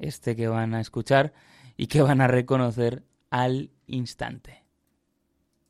este 0.01 0.35
que 0.35 0.47
van 0.47 0.73
a 0.73 0.81
escuchar 0.81 1.31
y 1.77 1.87
que 1.87 2.01
van 2.01 2.19
a 2.21 2.27
reconocer 2.27 3.03
al 3.29 3.69
instante. 3.87 4.63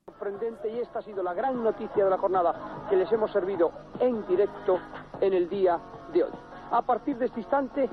sorprendente 0.05 0.69
y 0.69 0.79
esta 0.79 0.99
ha 0.99 1.01
sido 1.01 1.21
la 1.23 1.33
gran 1.33 1.63
noticia 1.63 2.03
de 2.03 2.09
la 2.09 2.17
jornada 2.17 2.85
que 2.89 2.95
les 2.95 3.11
hemos 3.11 3.31
servido 3.31 3.71
en 3.99 4.25
directo 4.27 4.79
en 5.19 5.33
el 5.33 5.49
día 5.49 5.79
de 6.13 6.23
hoy. 6.23 6.31
A 6.71 6.81
partir 6.81 7.17
de 7.17 7.25
este 7.25 7.39
instante 7.39 7.89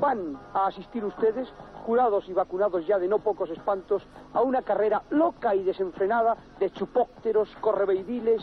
van 0.00 0.38
a 0.54 0.66
asistir 0.66 1.04
ustedes, 1.04 1.48
jurados 1.84 2.28
y 2.28 2.32
vacunados 2.32 2.86
ya 2.86 2.98
de 2.98 3.08
no 3.08 3.18
pocos 3.18 3.50
espantos, 3.50 4.02
a 4.32 4.40
una 4.40 4.62
carrera 4.62 5.02
loca 5.10 5.54
y 5.54 5.62
desenfrenada 5.62 6.36
de 6.58 6.70
chupópteros, 6.70 7.48
correveidiles, 7.60 8.40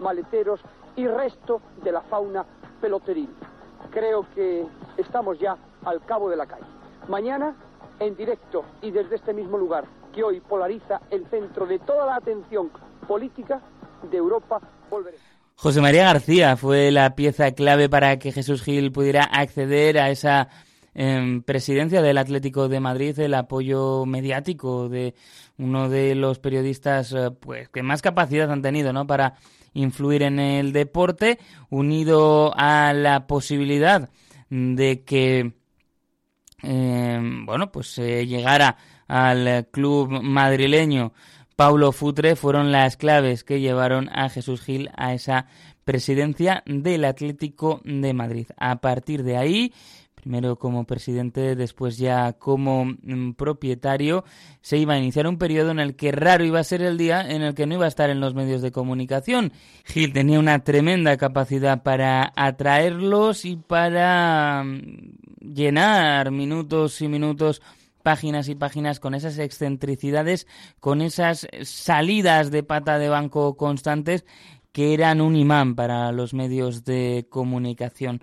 maleteros 0.00 0.60
y 0.96 1.06
resto 1.06 1.60
de 1.84 1.92
la 1.92 2.00
fauna 2.02 2.44
peloteril. 2.80 3.30
Creo 3.90 4.26
que 4.34 4.66
estamos 4.96 5.38
ya 5.38 5.56
al 5.84 6.04
cabo 6.04 6.28
de 6.28 6.36
la 6.36 6.46
calle. 6.46 6.77
Mañana, 7.08 7.56
en 8.00 8.16
directo 8.16 8.64
y 8.82 8.90
desde 8.90 9.16
este 9.16 9.32
mismo 9.32 9.56
lugar 9.56 9.84
que 10.14 10.22
hoy 10.22 10.40
polariza 10.40 11.00
el 11.10 11.26
centro 11.30 11.66
de 11.66 11.78
toda 11.78 12.06
la 12.06 12.16
atención 12.16 12.70
política 13.06 13.60
de 14.10 14.16
Europa, 14.16 14.60
volveremos. 14.90 15.26
José 15.56 15.80
María 15.80 16.04
García 16.04 16.56
fue 16.56 16.92
la 16.92 17.16
pieza 17.16 17.50
clave 17.52 17.88
para 17.88 18.18
que 18.18 18.30
Jesús 18.30 18.62
Gil 18.62 18.92
pudiera 18.92 19.24
acceder 19.24 19.98
a 19.98 20.10
esa 20.10 20.48
eh, 20.94 21.40
presidencia 21.44 22.02
del 22.02 22.18
Atlético 22.18 22.68
de 22.68 22.78
Madrid, 22.78 23.18
el 23.18 23.34
apoyo 23.34 24.04
mediático 24.06 24.88
de 24.88 25.14
uno 25.56 25.88
de 25.88 26.14
los 26.14 26.38
periodistas 26.38 27.12
eh, 27.12 27.30
pues 27.40 27.68
que 27.70 27.82
más 27.82 28.02
capacidad 28.02 28.50
han 28.52 28.62
tenido 28.62 28.92
¿no? 28.92 29.06
para 29.06 29.34
influir 29.74 30.22
en 30.22 30.38
el 30.38 30.72
deporte, 30.72 31.38
unido 31.70 32.52
a 32.56 32.92
la 32.92 33.26
posibilidad 33.26 34.10
de 34.50 35.02
que 35.04 35.57
eh, 36.62 37.20
bueno, 37.44 37.70
pues 37.70 37.98
eh, 37.98 38.26
llegara 38.26 38.76
al 39.06 39.68
club 39.70 40.22
madrileño 40.22 41.12
Paulo 41.58 41.90
Futre 41.90 42.36
fueron 42.36 42.70
las 42.70 42.96
claves 42.96 43.42
que 43.42 43.58
llevaron 43.58 44.08
a 44.10 44.28
Jesús 44.28 44.60
Gil 44.60 44.90
a 44.96 45.12
esa 45.12 45.46
presidencia 45.82 46.62
del 46.66 47.04
Atlético 47.04 47.80
de 47.84 48.14
Madrid. 48.14 48.46
A 48.56 48.76
partir 48.76 49.24
de 49.24 49.36
ahí, 49.36 49.72
primero 50.14 50.54
como 50.54 50.84
presidente, 50.84 51.56
después 51.56 51.98
ya 51.98 52.34
como 52.34 52.84
mm, 52.84 53.32
propietario, 53.32 54.22
se 54.60 54.78
iba 54.78 54.94
a 54.94 54.98
iniciar 54.98 55.26
un 55.26 55.36
periodo 55.36 55.72
en 55.72 55.80
el 55.80 55.96
que 55.96 56.12
raro 56.12 56.44
iba 56.44 56.60
a 56.60 56.64
ser 56.64 56.80
el 56.80 56.96
día 56.96 57.28
en 57.28 57.42
el 57.42 57.54
que 57.54 57.66
no 57.66 57.74
iba 57.74 57.86
a 57.86 57.88
estar 57.88 58.08
en 58.08 58.20
los 58.20 58.34
medios 58.34 58.62
de 58.62 58.70
comunicación. 58.70 59.52
Gil 59.84 60.12
tenía 60.12 60.38
una 60.38 60.60
tremenda 60.60 61.16
capacidad 61.16 61.82
para 61.82 62.32
atraerlos 62.36 63.44
y 63.44 63.56
para 63.56 64.62
mm, 64.64 65.27
llenar 65.40 66.30
minutos 66.30 67.00
y 67.00 67.08
minutos 67.08 67.62
páginas 68.02 68.48
y 68.48 68.54
páginas 68.54 69.00
con 69.00 69.14
esas 69.14 69.38
excentricidades, 69.38 70.46
con 70.80 71.02
esas 71.02 71.46
salidas 71.62 72.50
de 72.50 72.62
pata 72.62 72.98
de 72.98 73.08
banco 73.08 73.56
constantes 73.56 74.24
que 74.72 74.94
eran 74.94 75.20
un 75.20 75.36
imán 75.36 75.74
para 75.74 76.12
los 76.12 76.34
medios 76.34 76.84
de 76.84 77.26
comunicación. 77.28 78.22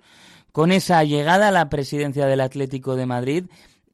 Con 0.52 0.72
esa 0.72 1.04
llegada 1.04 1.48
a 1.48 1.52
la 1.52 1.68
presidencia 1.68 2.26
del 2.26 2.40
Atlético 2.40 2.96
de 2.96 3.06
Madrid, 3.06 3.44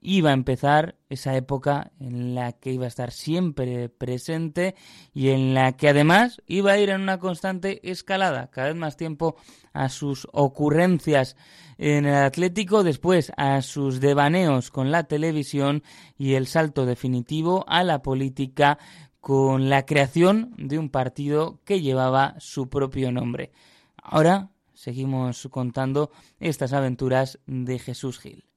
iba 0.03 0.31
a 0.31 0.35
empezar 0.35 0.97
esa 1.09 1.37
época 1.37 1.93
en 2.01 2.35
la 2.35 2.53
que 2.53 2.73
iba 2.73 2.85
a 2.85 2.89
estar 2.89 3.13
siempre 3.13 3.89
presente 3.89 4.75
y 5.15 5.29
en 5.29 5.55
la 5.55 5.77
que 5.77 5.89
además 5.89 6.43
iba 6.47 6.73
a 6.73 6.79
ir 6.79 6.91
en 6.91 7.01
una 7.01 7.19
constante 7.19 7.89
escalada, 7.89 8.49
cada 8.51 8.69
vez 8.69 8.77
más 8.77 8.97
tiempo 8.97 9.37
a 9.73 9.89
sus 9.89 10.27
ocurrencias 10.33 11.37
en 11.79 12.07
el 12.07 12.17
Atlético, 12.17 12.83
después 12.83 13.33
a 13.37 13.63
sus 13.63 14.01
devaneos 14.01 14.71
con 14.71 14.91
la 14.91 15.05
televisión 15.05 15.83
y 16.19 16.35
el 16.35 16.47
salto 16.49 16.85
definitivo 16.85 17.65
a 17.69 17.85
la 17.85 18.03
política 18.03 18.79
con 19.21 19.71
la 19.71 19.87
creación 19.87 20.53
de 20.59 20.79
un 20.79 20.91
partido 20.91 21.61
que 21.65 21.81
llevaba 21.81 22.35
su 22.39 22.69
propio 22.69 23.13
nombre. 23.13 23.53
Ahora 23.97 24.51
seguimos 24.75 25.47
contando 25.49 26.11
estas 26.41 26.73
aventuras 26.73 27.39
de 27.47 27.79
Jesús 27.79 28.19
Gil. 28.19 28.52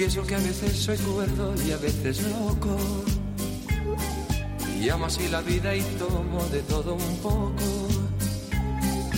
Confieso 0.00 0.26
que 0.26 0.34
a 0.34 0.38
veces 0.38 0.76
soy 0.76 0.98
cuerdo 0.98 1.54
y 1.66 1.72
a 1.72 1.76
veces 1.78 2.22
loco. 2.22 2.76
Y 4.80 4.88
amo 4.88 5.06
así 5.06 5.28
la 5.28 5.40
vida 5.42 5.74
y 5.74 5.82
tomo 5.98 6.44
de 6.46 6.62
todo 6.62 6.94
un 6.94 7.16
poco. 7.18 7.89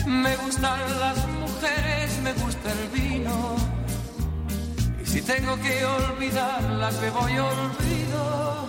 Me 0.07 0.37
gustan 0.37 0.81
las 0.99 1.17
mujeres, 1.29 2.19
me 2.23 2.33
gusta 2.33 2.73
el 2.73 2.88
vino. 3.01 3.57
Y 5.01 5.07
si 5.07 5.23
tengo 5.23 5.57
que 5.61 5.85
olvidarlas, 5.85 7.01
me 7.01 7.11
voy 7.11 7.38
olvido. 7.38 8.69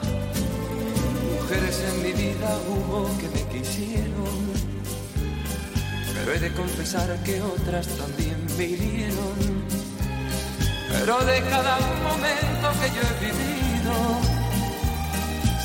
Mujeres 1.41 1.83
en 1.89 2.03
mi 2.03 2.11
vida 2.11 2.49
hubo 2.67 3.09
que 3.17 3.29
me 3.29 3.43
quisieron. 3.51 4.53
Pero 6.13 6.33
he 6.33 6.39
de 6.39 6.53
confesar 6.53 7.17
que 7.23 7.41
otras 7.41 7.87
también 7.87 8.37
me 8.57 8.65
hirieron. 8.65 9.63
Pero 10.91 11.17
de 11.25 11.41
cada 11.49 11.79
momento 12.03 12.69
que 12.79 12.89
yo 12.95 13.01
he 13.09 13.15
vivido, 13.25 13.95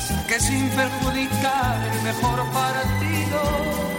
saqué 0.07 0.39
sin 0.39 0.67
perjudicar 0.69 1.87
el 1.93 2.01
mejor 2.01 2.51
partido. 2.51 3.98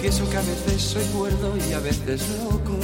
Confieso 0.00 0.30
que 0.30 0.36
a 0.36 0.42
veces 0.42 0.80
soy 0.80 1.04
cuerdo 1.06 1.54
y 1.56 1.72
a 1.72 1.80
veces 1.80 2.22
loco. 2.44 2.78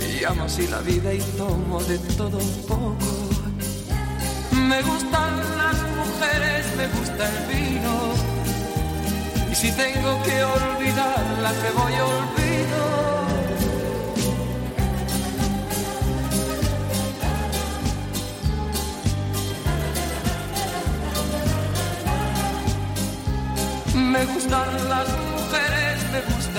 Y 0.00 0.24
amo 0.24 0.44
así 0.44 0.66
la 0.66 0.80
vida 0.80 1.12
y 1.12 1.18
tomo 1.36 1.78
de 1.82 1.98
todo 2.16 2.38
un 2.38 2.62
poco. 2.62 2.96
Me 4.66 4.80
gustan 4.80 5.36
las 5.58 5.76
mujeres, 6.00 6.64
me 6.78 6.88
gusta 6.88 7.28
el 7.28 7.38
vino. 7.54 8.14
Y 9.52 9.54
si 9.54 9.70
tengo 9.72 10.22
que 10.22 10.42
olvidarlas, 10.42 11.54
me 11.64 11.70
voy 11.72 11.92
olvido. 11.92 12.86
Me 24.12 24.24
gustan 24.24 24.88
las 24.88 25.25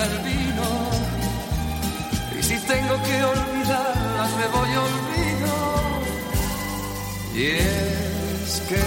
el 0.04 0.18
vino. 0.28 0.68
Y 2.38 2.42
si 2.42 2.56
tengo 2.72 2.94
que 3.06 3.24
olvidarlas, 3.24 4.30
me 4.40 4.46
voy 4.56 4.70
olvido. 4.86 5.54
Y 7.34 7.44
es 7.44 8.62
que 8.68 8.84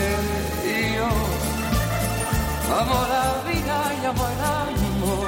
yo 0.95 1.09
amo 2.79 2.99
la 3.15 3.27
vida 3.49 3.77
y 4.01 4.05
amo 4.05 4.25
el 4.33 4.41
amor. 4.61 5.27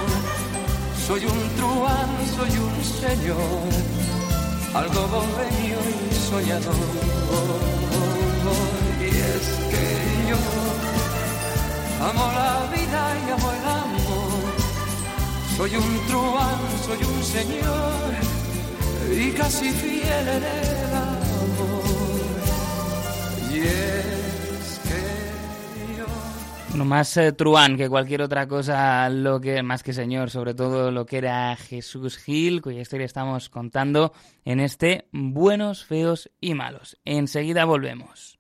Soy 1.08 1.26
un 1.26 1.42
truán, 1.58 2.12
soy 2.38 2.54
un 2.68 2.76
señor, 3.02 3.70
algo 4.74 5.02
bohemio 5.08 5.80
y 5.92 6.16
soñador. 6.30 7.54
Y 9.02 9.08
es 9.08 9.46
que 9.72 9.84
yo 10.30 10.38
Amo 12.04 12.26
la 12.34 12.66
vida 12.76 13.02
y 13.16 13.32
amo 13.32 13.52
el 13.52 13.68
amor. 13.70 13.93
Soy 15.58 15.76
un 15.76 16.08
truán, 16.08 16.60
soy 16.84 16.98
un 16.98 17.24
señor 17.24 18.14
y 19.16 19.32
casi 19.34 19.70
fiel 19.70 20.28
en 20.28 20.44
el 20.44 20.96
amor. 20.96 21.84
Y 23.54 23.60
es 23.60 24.82
que 24.84 25.98
yo 25.98 26.78
No 26.78 26.86
más 26.86 27.16
eh, 27.18 27.34
truán 27.34 27.78
que 27.78 27.88
cualquier 27.88 28.24
otra 28.24 28.48
cosa, 28.48 29.08
lo 29.10 29.40
que 29.40 29.62
más 29.62 29.84
que 29.84 29.94
señor, 29.94 30.32
sobre 30.32 30.56
todo 30.56 30.90
lo 30.90 31.06
que 31.06 31.20
era 31.20 31.56
Jesús 31.56 32.18
Gil, 32.18 32.62
cuya 32.64 32.82
historia 32.82 33.06
estamos 33.06 33.50
contando 33.50 34.12
en 34.46 34.60
este 34.60 35.08
Buenos, 35.12 35.86
Feos 35.86 36.32
y 36.42 36.56
Malos. 36.56 36.98
Enseguida 37.06 37.66
volvemos. 37.66 38.40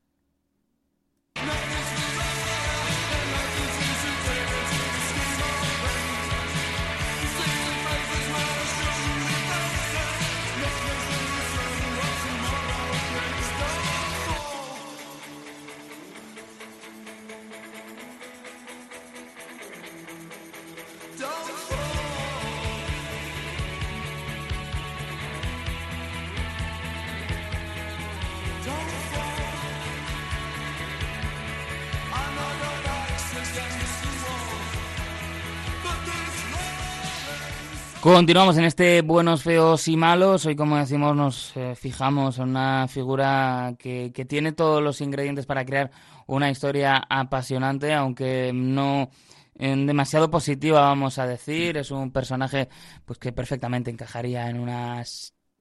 Continuamos 38.04 38.58
en 38.58 38.66
este 38.66 39.02
Buenos, 39.02 39.44
Feos 39.44 39.88
y 39.88 39.96
Malos. 39.96 40.46
Hoy, 40.46 40.58
como 40.58 40.76
decimos, 40.76 41.16
nos 41.16 41.56
eh, 41.56 41.74
fijamos 41.74 42.38
en 42.38 42.50
una 42.50 42.86
figura 42.90 43.76
que, 43.80 44.12
que 44.14 44.26
tiene 44.26 44.52
todos 44.52 44.84
los 44.84 45.00
ingredientes 45.00 45.46
para 45.46 45.64
crear 45.64 45.90
una 46.28 46.52
historia 46.52 47.02
apasionante, 47.08 47.94
aunque 47.94 48.52
no 48.54 49.10
demasiado 49.56 50.30
positiva, 50.30 50.82
vamos 50.82 51.18
a 51.18 51.26
decir. 51.28 51.78
Es 51.78 51.92
un 51.92 52.12
personaje 52.12 52.68
pues 53.06 53.18
que 53.20 53.32
perfectamente 53.32 53.90
encajaría 53.90 54.50
en 54.50 54.60
una 54.60 55.02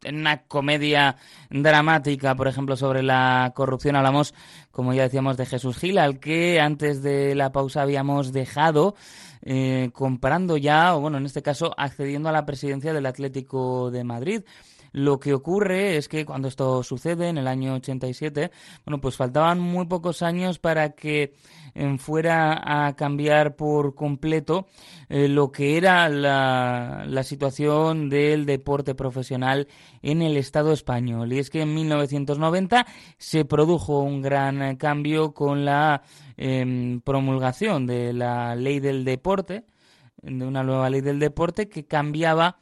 en 0.03 0.17
una 0.17 0.43
comedia 0.43 1.17
dramática, 1.51 2.35
por 2.35 2.49
ejemplo, 2.49 2.77
sobre 2.77 3.03
la 3.03 3.53
corrupción. 3.55 3.97
Hablamos, 3.97 4.35
como 4.71 4.93
ya 4.93 5.03
decíamos, 5.03 5.37
de 5.37 5.47
Jesús 5.47 5.79
Gil, 5.79 5.99
al 5.99 6.21
que 6.21 6.61
antes 6.61 7.03
de 7.03 7.35
la 7.35 7.53
pausa 7.53 7.83
habíamos 7.83 8.33
dejado 8.33 8.95
eh, 9.43 9.91
comprando 9.93 10.57
ya, 10.57 10.97
o 10.97 11.01
bueno, 11.01 11.19
en 11.19 11.27
este 11.27 11.43
caso, 11.43 11.75
accediendo 11.77 12.29
a 12.29 12.33
la 12.33 12.47
presidencia 12.47 12.93
del 12.93 13.07
Atlético 13.07 13.91
de 13.91 14.05
Madrid. 14.05 14.43
Lo 14.93 15.19
que 15.19 15.33
ocurre 15.33 15.97
es 15.97 16.07
que 16.09 16.27
cuando 16.27 16.49
esto 16.49 16.83
sucede, 16.83 17.29
en 17.29 17.39
el 17.39 17.49
año 17.49 17.75
87, 17.75 18.51
bueno, 18.85 19.01
pues 19.01 19.17
faltaban 19.17 19.59
muy 19.59 19.87
pocos 19.87 20.23
años 20.23 20.59
para 20.59 20.91
que 20.91 21.33
fuera 21.99 22.87
a 22.87 22.95
cambiar 22.97 23.57
por 23.57 23.95
completo 23.95 24.67
eh, 25.09 25.29
lo 25.29 25.53
que 25.53 25.77
era 25.77 26.09
la, 26.09 27.05
la 27.07 27.23
situación 27.23 28.09
del 28.09 28.47
deporte 28.47 28.95
profesional 28.95 29.69
en 30.03 30.23
el 30.23 30.37
Estado 30.37 30.73
español. 30.73 31.33
Y 31.33 31.39
es 31.39 31.51
que 31.51 31.63
en 31.63 31.75
1990 31.75 32.87
se 33.19 33.45
produjo 33.45 34.01
un 34.01 34.23
gran 34.23 34.77
cambio 34.77 35.33
con 35.33 35.65
la 35.65 36.03
em, 36.37 37.01
promulgación 37.01 37.87
de 37.87 38.13
la 38.13 38.55
ley 38.55 38.81
del 38.81 39.05
deporte, 39.05 39.65
de 40.23 40.47
una 40.47 40.63
nueva 40.63 40.91
ley 40.91 41.01
del 41.01 41.19
deporte 41.19 41.69
que 41.69 41.87
cambiaba 41.87 42.59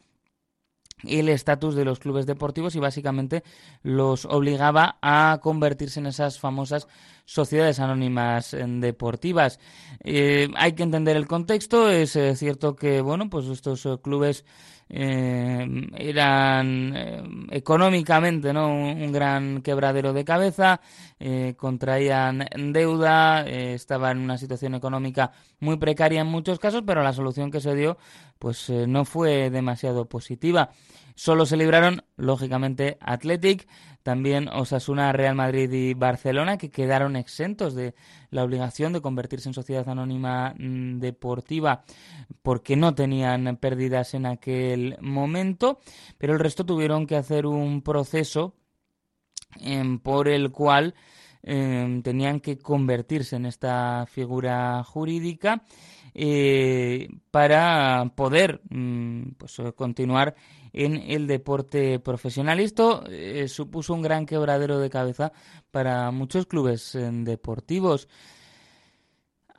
el 1.04 1.28
estatus 1.28 1.74
de 1.74 1.84
los 1.84 1.98
clubes 1.98 2.26
deportivos 2.26 2.74
y 2.74 2.80
básicamente 2.80 3.42
los 3.82 4.24
obligaba 4.24 4.98
a 5.00 5.38
convertirse 5.42 6.00
en 6.00 6.06
esas 6.06 6.38
famosas 6.38 6.88
sociedades 7.30 7.78
anónimas 7.78 8.54
eh, 8.54 8.64
deportivas. 8.66 9.60
Eh, 10.02 10.48
hay 10.56 10.72
que 10.72 10.82
entender 10.82 11.16
el 11.16 11.28
contexto, 11.28 11.88
es 11.88 12.16
eh, 12.16 12.34
cierto 12.34 12.74
que 12.74 13.00
bueno, 13.00 13.30
pues 13.30 13.46
estos 13.46 13.86
clubes 14.02 14.44
eh, 14.88 15.64
eran 15.96 17.46
económicamente 17.52 18.52
¿no? 18.52 18.66
un, 18.74 19.12
gran 19.12 19.62
quebradero 19.62 20.12
de 20.12 20.24
cabeza, 20.24 20.80
contraían 21.56 22.48
deuda, 22.72 23.46
estaban 23.46 24.16
en 24.16 24.24
una 24.24 24.36
situación 24.38 24.74
económica 24.74 25.30
muy 25.60 25.76
precaria 25.76 26.22
en 26.22 26.26
muchos 26.26 26.58
casos, 26.58 26.82
pero 26.84 27.04
la 27.04 27.12
solución 27.12 27.52
que 27.52 27.60
se 27.60 27.76
dio 27.76 27.96
pues 28.40 28.70
no 28.70 29.04
fue 29.04 29.50
demasiado 29.50 30.06
positiva. 30.06 30.70
Solo 31.14 31.46
se 31.46 31.56
libraron, 31.56 32.02
lógicamente, 32.16 32.98
Athletic, 33.00 33.66
también 34.02 34.48
Osasuna, 34.48 35.12
Real 35.12 35.34
Madrid 35.34 35.70
y 35.72 35.94
Barcelona, 35.94 36.56
que 36.56 36.70
quedaron 36.70 37.16
exentos 37.16 37.74
de 37.74 37.94
la 38.30 38.44
obligación 38.44 38.92
de 38.92 39.00
convertirse 39.00 39.48
en 39.48 39.54
sociedad 39.54 39.88
anónima 39.88 40.54
mm, 40.58 40.98
deportiva 40.98 41.84
porque 42.42 42.76
no 42.76 42.94
tenían 42.94 43.56
pérdidas 43.58 44.14
en 44.14 44.26
aquel 44.26 44.96
momento, 45.00 45.80
pero 46.16 46.32
el 46.32 46.40
resto 46.40 46.64
tuvieron 46.64 47.06
que 47.06 47.16
hacer 47.16 47.46
un 47.46 47.82
proceso 47.82 48.54
em, 49.60 49.98
por 49.98 50.28
el 50.28 50.50
cual 50.50 50.94
em, 51.42 52.02
tenían 52.02 52.40
que 52.40 52.58
convertirse 52.58 53.36
en 53.36 53.46
esta 53.46 54.06
figura 54.06 54.82
jurídica 54.84 55.62
eh, 56.14 57.08
para 57.30 58.12
poder 58.14 58.60
mm, 58.70 59.32
pues, 59.38 59.60
continuar 59.76 60.34
en 60.72 60.96
el 60.96 61.26
deporte 61.26 61.98
profesional. 61.98 62.60
Esto 62.60 63.04
eh, 63.08 63.48
supuso 63.48 63.94
un 63.94 64.02
gran 64.02 64.26
quebradero 64.26 64.78
de 64.78 64.90
cabeza 64.90 65.32
para 65.70 66.10
muchos 66.10 66.46
clubes 66.46 66.94
eh, 66.94 67.08
deportivos. 67.12 68.08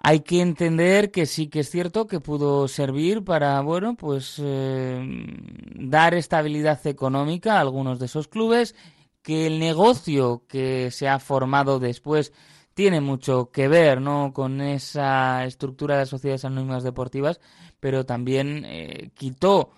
Hay 0.04 0.22
que 0.22 0.42
entender 0.42 1.12
que 1.12 1.26
sí 1.28 1.48
que 1.48 1.60
es 1.60 1.70
cierto 1.70 2.08
que 2.08 2.20
pudo 2.20 2.68
servir 2.68 3.24
para, 3.24 3.62
bueno, 3.62 3.96
pues 3.96 4.42
dar 4.42 6.16
estabilidad 6.16 6.88
económica 6.88 7.58
a 7.58 7.60
algunos 7.60 8.00
de 8.00 8.08
esos 8.08 8.28
clubes, 8.28 8.74
que 9.22 9.46
el 9.46 9.60
negocio 9.60 10.44
que 10.48 10.90
se 10.90 11.08
ha 11.08 11.20
formado 11.20 11.80
después 11.80 12.34
tiene 12.74 13.02
mucho 13.02 13.52
que 13.52 13.68
ver, 13.68 14.02
¿no? 14.02 14.34
Con 14.34 14.62
esa 14.62 15.46
estructura 15.46 15.98
de 15.98 16.06
sociedades 16.06 16.46
anónimas 16.46 16.84
deportivas, 16.84 17.40
pero 17.80 18.06
también 18.06 18.64
eh, 18.66 19.12
quitó 19.14 19.72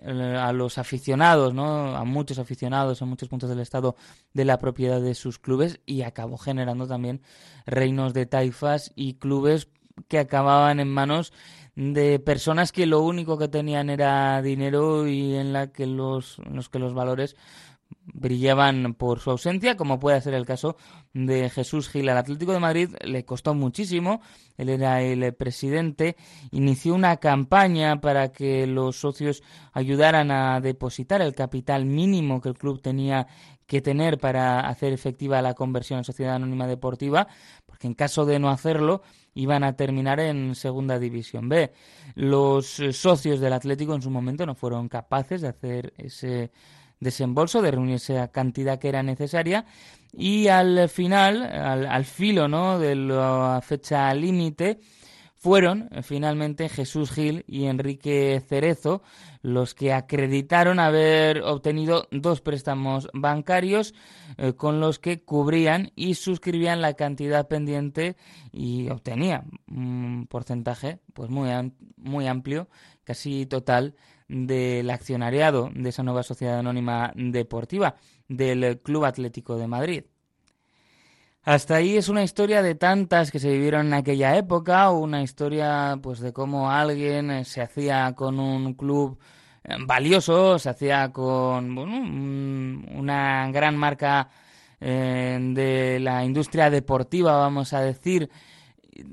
eh, 0.00 0.36
a 0.38 0.52
los 0.52 0.78
aficionados, 0.78 1.54
¿no? 1.54 1.96
A 1.96 2.04
muchos 2.04 2.38
aficionados 2.38 3.00
en 3.00 3.08
muchos 3.08 3.28
puntos 3.28 3.48
del 3.48 3.60
estado 3.60 3.96
de 4.34 4.44
la 4.44 4.58
propiedad 4.58 5.00
de 5.00 5.14
sus 5.14 5.38
clubes 5.38 5.80
y 5.86 6.02
acabó 6.02 6.36
generando 6.36 6.86
también 6.86 7.22
reinos 7.64 8.12
de 8.12 8.26
taifas 8.26 8.92
y 8.94 9.14
clubes 9.14 9.68
que 10.08 10.18
acababan 10.18 10.80
en 10.80 10.88
manos 10.88 11.32
de 11.74 12.18
personas 12.18 12.72
que 12.72 12.86
lo 12.86 13.00
único 13.00 13.38
que 13.38 13.48
tenían 13.48 13.90
era 13.90 14.40
dinero 14.42 15.06
y 15.06 15.34
en 15.34 15.52
la 15.52 15.68
que 15.68 15.86
los, 15.86 16.38
los 16.50 16.68
que 16.68 16.78
los 16.78 16.94
valores 16.94 17.36
brillaban 18.16 18.94
por 18.94 19.20
su 19.20 19.30
ausencia, 19.30 19.76
como 19.76 19.98
puede 19.98 20.20
ser 20.20 20.34
el 20.34 20.46
caso 20.46 20.76
de 21.12 21.50
Jesús 21.50 21.88
Gil. 21.88 22.08
Al 22.08 22.18
Atlético 22.18 22.52
de 22.52 22.60
Madrid 22.60 22.90
le 23.04 23.24
costó 23.24 23.54
muchísimo, 23.54 24.20
él 24.56 24.68
era 24.68 25.02
el 25.02 25.34
presidente, 25.34 26.16
inició 26.50 26.94
una 26.94 27.16
campaña 27.18 28.00
para 28.00 28.32
que 28.32 28.66
los 28.66 28.96
socios 28.96 29.42
ayudaran 29.72 30.30
a 30.30 30.60
depositar 30.60 31.20
el 31.20 31.34
capital 31.34 31.84
mínimo 31.84 32.40
que 32.40 32.50
el 32.50 32.58
club 32.58 32.80
tenía 32.80 33.26
que 33.66 33.82
tener 33.82 34.18
para 34.18 34.60
hacer 34.60 34.92
efectiva 34.92 35.42
la 35.42 35.54
conversión 35.54 35.98
en 35.98 36.04
sociedad 36.04 36.36
anónima 36.36 36.66
deportiva, 36.66 37.26
porque 37.66 37.88
en 37.88 37.94
caso 37.94 38.24
de 38.24 38.38
no 38.38 38.48
hacerlo 38.48 39.02
iban 39.34 39.64
a 39.64 39.74
terminar 39.74 40.20
en 40.20 40.54
Segunda 40.54 40.98
División 40.98 41.48
B. 41.48 41.72
Los 42.14 42.80
eh, 42.80 42.92
socios 42.92 43.40
del 43.40 43.52
Atlético 43.52 43.94
en 43.94 44.02
su 44.02 44.10
momento 44.10 44.46
no 44.46 44.54
fueron 44.54 44.88
capaces 44.88 45.42
de 45.42 45.48
hacer 45.48 45.92
ese 45.98 46.52
desembolso, 47.00 47.62
de 47.62 47.70
reunir 47.70 47.96
esa 47.96 48.28
cantidad 48.28 48.78
que 48.78 48.88
era 48.88 49.02
necesaria 49.02 49.66
y 50.12 50.48
al 50.48 50.88
final, 50.88 51.42
al, 51.42 51.86
al 51.86 52.04
filo 52.04 52.48
¿no? 52.48 52.78
de 52.78 52.94
la 52.94 53.60
fecha 53.62 54.12
límite, 54.14 54.80
fueron 55.46 55.88
eh, 55.92 56.02
finalmente 56.02 56.68
Jesús 56.68 57.12
Gil 57.12 57.44
y 57.46 57.66
Enrique 57.66 58.42
Cerezo 58.48 59.02
los 59.42 59.74
que 59.74 59.92
acreditaron 59.92 60.80
haber 60.80 61.42
obtenido 61.42 62.08
dos 62.10 62.40
préstamos 62.40 63.08
bancarios 63.12 63.94
eh, 64.38 64.54
con 64.54 64.80
los 64.80 64.98
que 64.98 65.22
cubrían 65.22 65.92
y 65.94 66.14
suscribían 66.14 66.80
la 66.80 66.94
cantidad 66.94 67.46
pendiente 67.46 68.16
y 68.50 68.88
obtenía 68.88 69.44
un 69.68 70.26
porcentaje 70.28 70.98
pues 71.14 71.30
muy, 71.30 71.48
muy 71.96 72.26
amplio, 72.26 72.68
casi 73.04 73.46
total, 73.46 73.94
del 74.28 74.90
accionariado 74.90 75.70
de 75.74 75.88
esa 75.88 76.02
nueva 76.02 76.22
sociedad 76.22 76.58
anónima 76.58 77.12
deportiva 77.14 77.96
del 78.28 78.80
Club 78.80 79.04
Atlético 79.04 79.56
de 79.56 79.66
Madrid. 79.66 80.04
Hasta 81.42 81.76
ahí 81.76 81.96
es 81.96 82.08
una 82.08 82.24
historia 82.24 82.60
de 82.60 82.74
tantas 82.74 83.30
que 83.30 83.38
se 83.38 83.50
vivieron 83.52 83.86
en 83.86 83.94
aquella 83.94 84.36
época, 84.36 84.90
una 84.90 85.22
historia 85.22 85.96
pues 86.02 86.18
de 86.18 86.32
cómo 86.32 86.70
alguien 86.72 87.30
eh, 87.30 87.44
se 87.44 87.62
hacía 87.62 88.12
con 88.16 88.40
un 88.40 88.74
club 88.74 89.18
eh, 89.62 89.76
valioso, 89.86 90.58
se 90.58 90.70
hacía 90.70 91.12
con 91.12 91.72
bueno, 91.72 91.96
un- 91.98 92.84
una 92.96 93.48
gran 93.52 93.76
marca 93.76 94.28
eh, 94.80 95.38
de 95.54 96.00
la 96.00 96.24
industria 96.24 96.68
deportiva, 96.68 97.36
vamos 97.38 97.72
a 97.72 97.80
decir, 97.80 98.28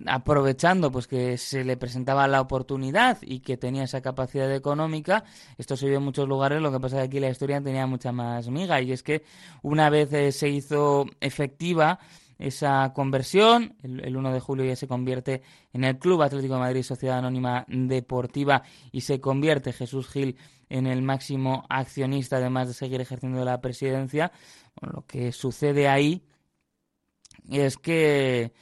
aprovechando 0.06 0.92
pues 0.92 1.08
que 1.08 1.38
se 1.38 1.64
le 1.64 1.78
presentaba 1.78 2.28
la 2.28 2.42
oportunidad 2.42 3.18
y 3.22 3.40
que 3.40 3.58
tenía 3.58 3.84
esa 3.84 4.02
capacidad 4.02 4.54
económica, 4.54 5.24
esto 5.58 5.78
se 5.78 5.88
vio 5.88 5.98
en 5.98 6.04
muchos 6.04 6.28
lugares, 6.28 6.62
lo 6.62 6.72
que 6.72 6.80
pasa 6.80 6.98
es 6.98 7.02
que 7.02 7.08
aquí 7.08 7.20
la 7.20 7.30
historia 7.30 7.62
tenía 7.62 7.88
mucha 7.88 8.12
más 8.12 8.50
miga 8.50 8.82
y 8.82 8.92
es 8.92 9.04
que 9.04 9.24
una 9.62 9.90
vez 9.90 10.12
eh, 10.14 10.32
se 10.32 10.50
hizo 10.50 11.06
efectiva 11.20 12.00
esa 12.40 12.92
conversión, 12.94 13.76
el, 13.84 14.04
el 14.04 14.18
1 14.18 14.34
de 14.34 14.40
julio 14.40 14.66
ya 14.66 14.76
se 14.76 14.88
convierte 14.88 15.42
en 15.72 15.84
el 15.84 15.98
Club 15.98 16.24
Atlético 16.24 16.56
de 16.56 16.60
Madrid 16.60 16.84
Sociedad 16.84 17.20
Anónima 17.20 17.66
Deportiva 17.68 18.64
y 18.92 19.02
se 19.02 19.22
convierte 19.22 19.72
Jesús 19.72 20.10
Gil 20.10 20.38
en 20.70 20.88
el 20.88 21.02
máximo 21.04 21.66
accionista, 21.70 22.38
además 22.38 22.68
de 22.68 22.74
seguir 22.74 23.00
ejerciendo 23.00 23.46
la 23.46 23.62
presidencia. 23.62 24.32
Bueno, 24.82 24.98
lo 24.98 25.06
que 25.06 25.32
sucede 25.32 25.88
ahí 25.88 26.24
es 27.50 27.78
que 27.78 28.54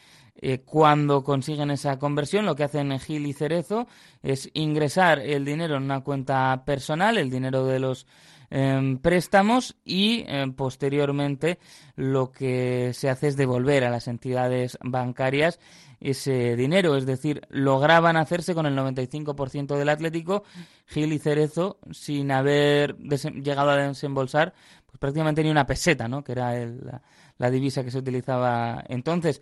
eh, 0.41 0.59
cuando 0.65 1.23
consiguen 1.23 1.71
esa 1.71 1.99
conversión, 1.99 2.45
lo 2.45 2.55
que 2.55 2.63
hacen 2.63 2.97
Gil 2.99 3.25
y 3.27 3.33
Cerezo 3.33 3.87
es 4.23 4.49
ingresar 4.53 5.19
el 5.19 5.45
dinero 5.45 5.75
en 5.77 5.83
una 5.83 6.01
cuenta 6.01 6.63
personal, 6.65 7.17
el 7.17 7.29
dinero 7.29 7.65
de 7.65 7.79
los 7.79 8.07
em, 8.49 8.97
préstamos 8.97 9.77
y 9.85 10.23
em, 10.27 10.53
posteriormente 10.53 11.59
lo 11.95 12.31
que 12.31 12.91
se 12.93 13.09
hace 13.09 13.27
es 13.27 13.37
devolver 13.37 13.83
a 13.85 13.89
las 13.89 14.07
entidades 14.07 14.77
bancarias 14.83 15.59
ese 16.01 16.55
dinero, 16.55 16.97
es 16.97 17.05
decir, 17.05 17.41
lograban 17.49 18.17
hacerse 18.17 18.55
con 18.55 18.65
el 18.65 18.75
95% 18.75 19.77
del 19.77 19.89
Atlético 19.89 20.43
Gil 20.87 21.13
y 21.13 21.19
Cerezo 21.19 21.77
sin 21.91 22.31
haber 22.31 22.97
llegado 22.97 23.69
a 23.69 23.75
desembolsar 23.77 24.53
pues 24.87 24.97
prácticamente 24.99 25.43
ni 25.43 25.51
una 25.51 25.67
peseta, 25.67 26.07
¿no? 26.07 26.23
que 26.23 26.31
era 26.31 26.57
el- 26.57 26.83
la, 26.83 27.01
la 27.37 27.51
divisa 27.51 27.83
que 27.83 27.91
se 27.91 27.99
utilizaba 27.99 28.83
entonces. 28.89 29.41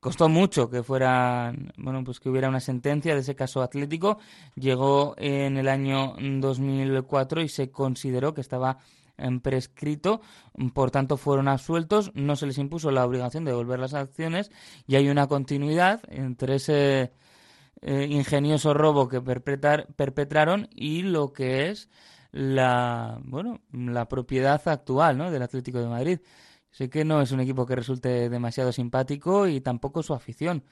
Costó 0.00 0.30
mucho 0.30 0.70
que 0.70 0.82
fuera, 0.82 1.52
bueno, 1.76 2.02
pues 2.04 2.20
que 2.20 2.30
hubiera 2.30 2.48
una 2.48 2.60
sentencia 2.60 3.14
de 3.14 3.20
ese 3.20 3.34
caso 3.34 3.60
atlético. 3.60 4.18
Llegó 4.54 5.14
en 5.18 5.58
el 5.58 5.68
año 5.68 6.14
2004 6.18 7.42
y 7.42 7.48
se 7.50 7.70
consideró 7.70 8.32
que 8.32 8.40
estaba 8.40 8.78
em, 9.18 9.40
prescrito, 9.40 10.22
por 10.72 10.90
tanto 10.90 11.18
fueron 11.18 11.48
absueltos, 11.48 12.12
no 12.14 12.34
se 12.36 12.46
les 12.46 12.56
impuso 12.56 12.90
la 12.90 13.04
obligación 13.04 13.44
de 13.44 13.50
devolver 13.50 13.78
las 13.78 13.92
acciones 13.92 14.50
y 14.86 14.96
hay 14.96 15.10
una 15.10 15.26
continuidad 15.26 16.00
entre 16.08 16.54
ese 16.54 17.12
eh, 17.82 18.06
ingenioso 18.10 18.72
robo 18.72 19.06
que 19.08 19.20
perpetrar- 19.22 19.86
perpetraron 19.96 20.68
y 20.74 21.02
lo 21.02 21.32
que 21.34 21.68
es 21.68 21.90
la, 22.32 23.18
bueno, 23.24 23.60
la 23.72 24.08
propiedad 24.08 24.66
actual, 24.66 25.18
¿no? 25.18 25.30
del 25.30 25.42
Atlético 25.42 25.78
de 25.80 25.88
Madrid. 25.88 26.20
Sé 26.70 26.88
que 26.88 27.04
no 27.04 27.20
es 27.20 27.32
un 27.32 27.40
equipo 27.40 27.66
que 27.66 27.76
resulte 27.76 28.28
demasiado 28.28 28.72
simpático 28.72 29.48
y 29.48 29.60
tampoco 29.60 30.02
su 30.02 30.14
afición, 30.14 30.64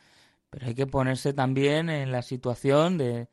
pero 0.51 0.67
hay 0.67 0.75
que 0.75 0.87
ponerse 0.87 1.33
también 1.33 1.91
en 1.91 2.13
la 2.13 2.23
situación 2.23 2.99
de 2.99 3.29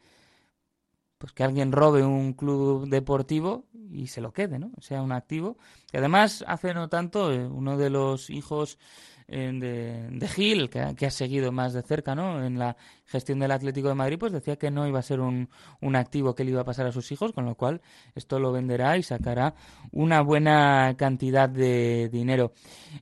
pues 1.18 1.32
que 1.34 1.44
alguien 1.44 1.72
robe 1.72 2.04
un 2.04 2.34
club 2.34 2.88
deportivo 2.90 3.66
y 3.90 4.08
se 4.08 4.22
lo 4.22 4.34
quede, 4.34 4.60
¿no? 4.60 4.72
Sea 4.80 5.02
un 5.02 5.12
activo. 5.12 5.58
Que 5.90 5.98
además, 6.00 6.44
hace 6.48 6.74
no 6.74 6.90
tanto, 6.90 7.32
eh, 7.32 7.48
uno 7.48 7.78
de 7.78 7.90
los 7.90 8.30
hijos 8.30 8.78
de, 9.28 10.08
de 10.10 10.28
Gil, 10.28 10.70
que, 10.70 10.96
que 10.96 11.06
ha 11.06 11.12
seguido 11.12 11.52
más 11.52 11.74
de 11.74 11.82
cerca, 11.82 12.16
¿no? 12.16 12.44
En 12.44 12.60
la 12.60 12.78
gestión 13.06 13.40
del 13.40 13.52
Atlético 13.52 13.88
de 13.88 13.96
Madrid, 13.96 14.18
pues 14.20 14.32
decía 14.32 14.58
que 14.58 14.72
no 14.72 14.88
iba 14.88 15.00
a 15.00 15.04
ser 15.04 15.20
un, 15.20 15.50
un 15.82 15.96
activo 15.96 16.36
que 16.36 16.44
le 16.44 16.52
iba 16.52 16.62
a 16.62 16.66
pasar 16.66 16.86
a 16.88 16.92
sus 16.92 17.12
hijos, 17.12 17.32
con 17.34 17.46
lo 17.46 17.56
cual 17.56 17.82
esto 18.14 18.40
lo 18.40 18.52
venderá 18.52 18.98
y 18.98 19.04
sacará 19.04 19.56
una 19.92 20.22
buena 20.22 20.96
cantidad 20.98 21.50
de 21.50 22.10
dinero. 22.10 22.54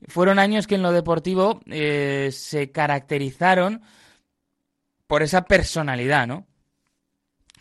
Fueron 0.08 0.40
años 0.40 0.68
que 0.68 0.76
en 0.76 0.84
lo 0.84 0.92
deportivo 0.92 1.60
eh, 1.68 2.30
se 2.32 2.72
caracterizaron 2.72 3.82
por 5.08 5.24
esa 5.24 5.44
personalidad, 5.44 6.28
¿no? 6.28 6.48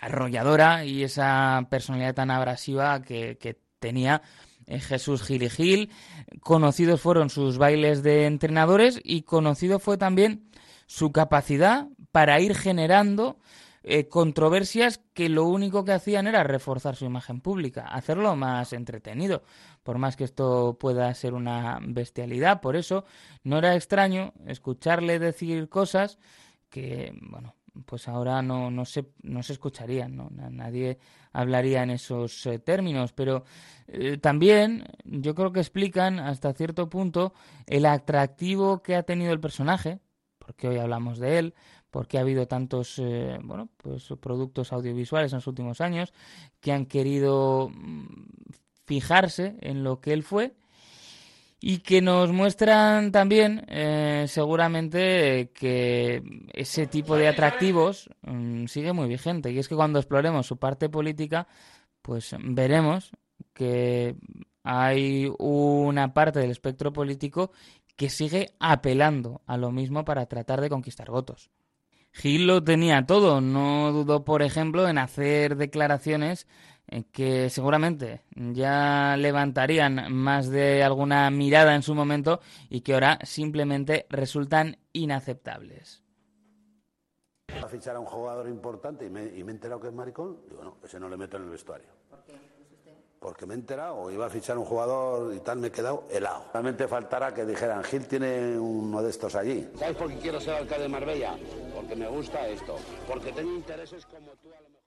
arrolladora 0.03 0.85
y 0.85 1.05
esa 1.05 1.65
personalidad 1.71 2.15
tan 2.15 2.31
abrasiva 2.33 3.03
que, 3.03 3.39
que 3.39 3.57
tenía 3.79 4.21
eh, 4.21 4.52
Jesús 4.67 5.23
Gil 5.23 5.43
y 5.43 5.51
Gil. 5.51 5.91
Conocidos 6.41 7.01
fueron 7.01 7.31
sus 7.31 7.59
bailes 7.59 8.03
de 8.03 8.27
entrenadores 8.27 9.01
y 9.03 9.23
conocido 9.23 9.79
fue 9.79 9.99
también 9.99 10.51
su 10.87 11.13
capacidad 11.13 11.89
para 12.11 12.41
ir 12.41 12.55
generando 12.55 13.39
eh, 13.85 14.09
controversias 14.09 15.01
que 15.13 15.29
lo 15.29 15.45
único 15.47 15.85
que 15.85 15.93
hacían 15.93 16.29
era 16.29 16.45
reforzar 16.45 16.95
su 16.95 17.05
imagen 17.05 17.41
pública, 17.41 17.89
hacerlo 17.89 18.37
más 18.37 18.73
entretenido, 18.73 19.43
por 19.83 19.99
más 19.99 20.17
que 20.17 20.23
esto 20.23 20.77
pueda 20.79 21.13
ser 21.15 21.35
una 21.35 21.81
bestialidad. 21.83 22.61
Por 22.61 22.77
eso 22.77 23.05
no 23.43 23.59
era 23.59 23.75
extraño 23.75 24.35
escucharle 24.47 25.19
decir 25.19 25.69
cosas 25.69 26.19
que, 26.71 27.13
bueno, 27.23 27.57
pues 27.87 28.09
ahora 28.09 28.43
no, 28.43 28.71
no, 28.71 28.85
se, 28.85 29.07
no 29.23 29.43
se 29.43 29.55
escucharían, 29.55 30.17
¿no? 30.17 30.29
Na- 30.31 30.51
Nadie 30.51 30.99
hablaría 31.33 31.83
en 31.83 31.91
esos 31.91 32.45
eh, 32.47 32.59
términos, 32.59 33.13
pero 33.13 33.45
eh, 33.87 34.19
también 34.19 34.85
yo 35.05 35.35
creo 35.35 35.53
que 35.53 35.61
explican 35.61 36.19
hasta 36.19 36.53
cierto 36.53 36.89
punto 36.89 37.33
el 37.67 37.87
atractivo 37.87 38.83
que 38.83 38.95
ha 38.97 39.03
tenido 39.05 39.33
el 39.33 39.41
personaje, 39.41 40.01
porque 40.39 40.69
hoy 40.69 40.79
hablamos 40.79 41.19
de 41.19 41.39
él, 41.39 41.55
porque 41.91 42.19
ha 42.19 42.23
habido 42.23 42.47
tantos 42.49 42.99
eh, 42.99 43.39
bueno, 43.43 43.69
pues, 43.79 44.09
productos 44.21 44.73
audiovisuales 44.73 45.33
en 45.33 45.39
los 45.39 45.47
últimos 45.47 45.81
años 45.81 46.13
que 46.61 46.73
han 46.73 46.87
querido 46.87 47.71
mm, 47.71 48.05
fijarse 48.87 49.57
en 49.61 49.85
lo 49.85 50.01
que 50.01 50.13
él 50.13 50.23
fue 50.23 50.55
y 51.65 51.79
que 51.79 52.03
nos 52.03 52.33
muestran 52.33 53.13
también 53.13 53.65
eh, 53.69 54.25
seguramente 54.27 55.53
que 55.55 56.21
ese 56.53 56.89
tipo 56.89 57.17
de 57.17 57.29
atractivos 57.29 58.11
mm, 58.23 58.67
sigue 58.67 58.93
muy 58.93 59.07
vigente 59.09 59.53
y 59.53 59.59
es 59.61 59.69
que 59.69 59.77
cuando 59.77 60.01
exploremos 60.01 60.45
su 60.45 60.57
parte 60.57 60.89
política 60.89 61.47
pues 62.03 62.35
veremos 62.41 63.13
que 63.55 64.17
hay 64.65 65.33
una 65.39 66.13
parte 66.13 66.41
del 66.41 66.51
espectro 66.51 66.93
político 66.93 67.53
que 67.95 68.11
sigue 68.11 68.55
apelando 68.59 69.43
a 69.47 69.57
lo 69.57 69.71
mismo 69.71 70.05
para 70.05 70.27
tratar 70.27 70.61
de 70.61 70.69
conquistar 70.69 71.11
votos. 71.11 71.51
Gil 72.11 72.47
lo 72.47 72.63
tenía 72.63 73.07
todo, 73.07 73.41
no 73.41 73.93
dudó, 73.93 74.25
por 74.25 74.43
ejemplo, 74.43 74.87
en 74.89 74.99
hacer 74.99 75.57
declaraciones 75.57 76.47
que 77.13 77.49
seguramente 77.51 78.23
ya 78.35 79.17
levantarían 79.17 80.13
más 80.13 80.49
de 80.49 80.83
alguna 80.83 81.31
mirada 81.31 81.75
en 81.75 81.83
su 81.83 81.95
momento 81.95 82.41
y 82.69 82.81
que 82.83 82.95
ahora 82.95 83.19
simplemente 83.23 84.07
resultan 84.11 84.79
inaceptables. 84.93 86.03
a 87.63 87.69
fichar 87.69 87.97
a 87.97 88.01
un 88.01 88.07
jugador 88.07 88.49
importante 88.49 89.07
y 89.07 89.11
me, 89.11 89.25
y 89.25 89.45
me 89.45 89.53
he 89.53 89.55
enterado 89.55 89.81
que 89.81 89.89
es 89.89 89.95
maricón, 89.95 90.39
digo, 90.49 90.65
no, 90.65 90.77
ese 90.83 90.99
no 90.99 91.09
le 91.09 91.17
meto 91.17 91.37
en 91.37 91.45
el 91.45 91.51
vestuario. 91.51 91.89
porque 93.21 93.47
me 93.47 93.55
he 93.55 93.57
enterado, 93.57 94.11
iba 94.11 94.27
a 94.27 94.31
fichar 94.31 94.59
un 94.59 94.65
jugador 94.65 95.33
y 95.33 95.39
tal, 95.41 95.59
me 95.59 95.69
he 95.69 95.71
quedado 95.71 96.05
helado. 96.11 96.47
Realmente 96.53 96.89
faltará 96.89 97.33
que 97.33 97.45
dijeran, 97.45 97.85
Gil 97.85 98.07
tiene 98.09 98.59
uno 98.59 99.01
de 99.01 99.11
estos 99.11 99.37
allí. 99.37 99.69
¿Sabes 99.79 99.97
por 99.97 100.09
qué 100.09 100.17
quiero 100.17 100.41
ser 100.41 100.55
alcalde 100.55 100.83
de 100.85 100.89
Marbella? 100.89 101.37
Porque 101.73 101.95
me 101.95 102.09
gusta 102.09 102.49
esto, 102.49 102.77
porque 103.07 103.31
tengo 103.33 103.55
intereses 103.55 104.05
como 104.07 104.33
tú 104.43 104.49
a 104.49 104.61
lo 104.61 104.69
mejor. 104.71 104.82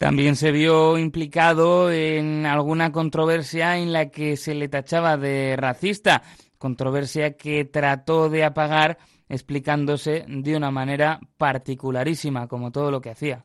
También 0.00 0.34
se 0.34 0.50
vio 0.50 0.96
implicado 0.96 1.92
en 1.92 2.46
alguna 2.46 2.90
controversia 2.90 3.76
en 3.76 3.92
la 3.92 4.08
que 4.08 4.38
se 4.38 4.54
le 4.54 4.66
tachaba 4.66 5.18
de 5.18 5.56
racista, 5.58 6.22
controversia 6.56 7.36
que 7.36 7.66
trató 7.66 8.30
de 8.30 8.44
apagar 8.44 8.96
explicándose 9.28 10.24
de 10.26 10.56
una 10.56 10.70
manera 10.70 11.20
particularísima, 11.36 12.48
como 12.48 12.72
todo 12.72 12.90
lo 12.90 13.02
que 13.02 13.10
hacía. 13.10 13.44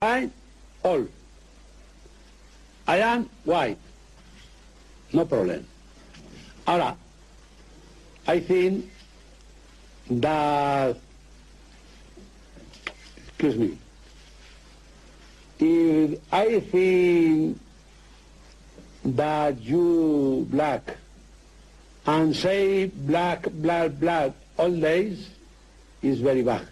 I 0.00 0.30
all. 0.84 1.10
I 2.86 3.00
am 3.02 3.28
white. 3.44 3.80
No 5.12 5.26
problem. 5.26 5.64
Ahora, 6.66 6.94
I 8.28 8.40
think 8.40 8.84
that 10.20 10.94
excuse 13.26 13.58
me. 13.58 13.89
If 15.60 16.18
I 16.32 16.60
think 16.60 17.60
that 19.04 19.60
you 19.60 20.46
black 20.50 20.96
and 22.06 22.34
say 22.34 22.86
black, 22.86 23.50
black, 23.52 23.92
black 24.00 24.32
all 24.56 24.70
days 24.70 25.28
is 26.02 26.20
very 26.20 26.42
bad. 26.42 26.66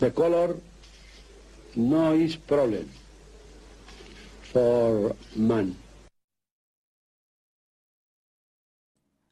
The 0.00 0.10
color 0.10 0.56
no 1.76 2.12
is 2.12 2.36
problem 2.36 2.90
for 4.52 5.16
man. 5.34 5.76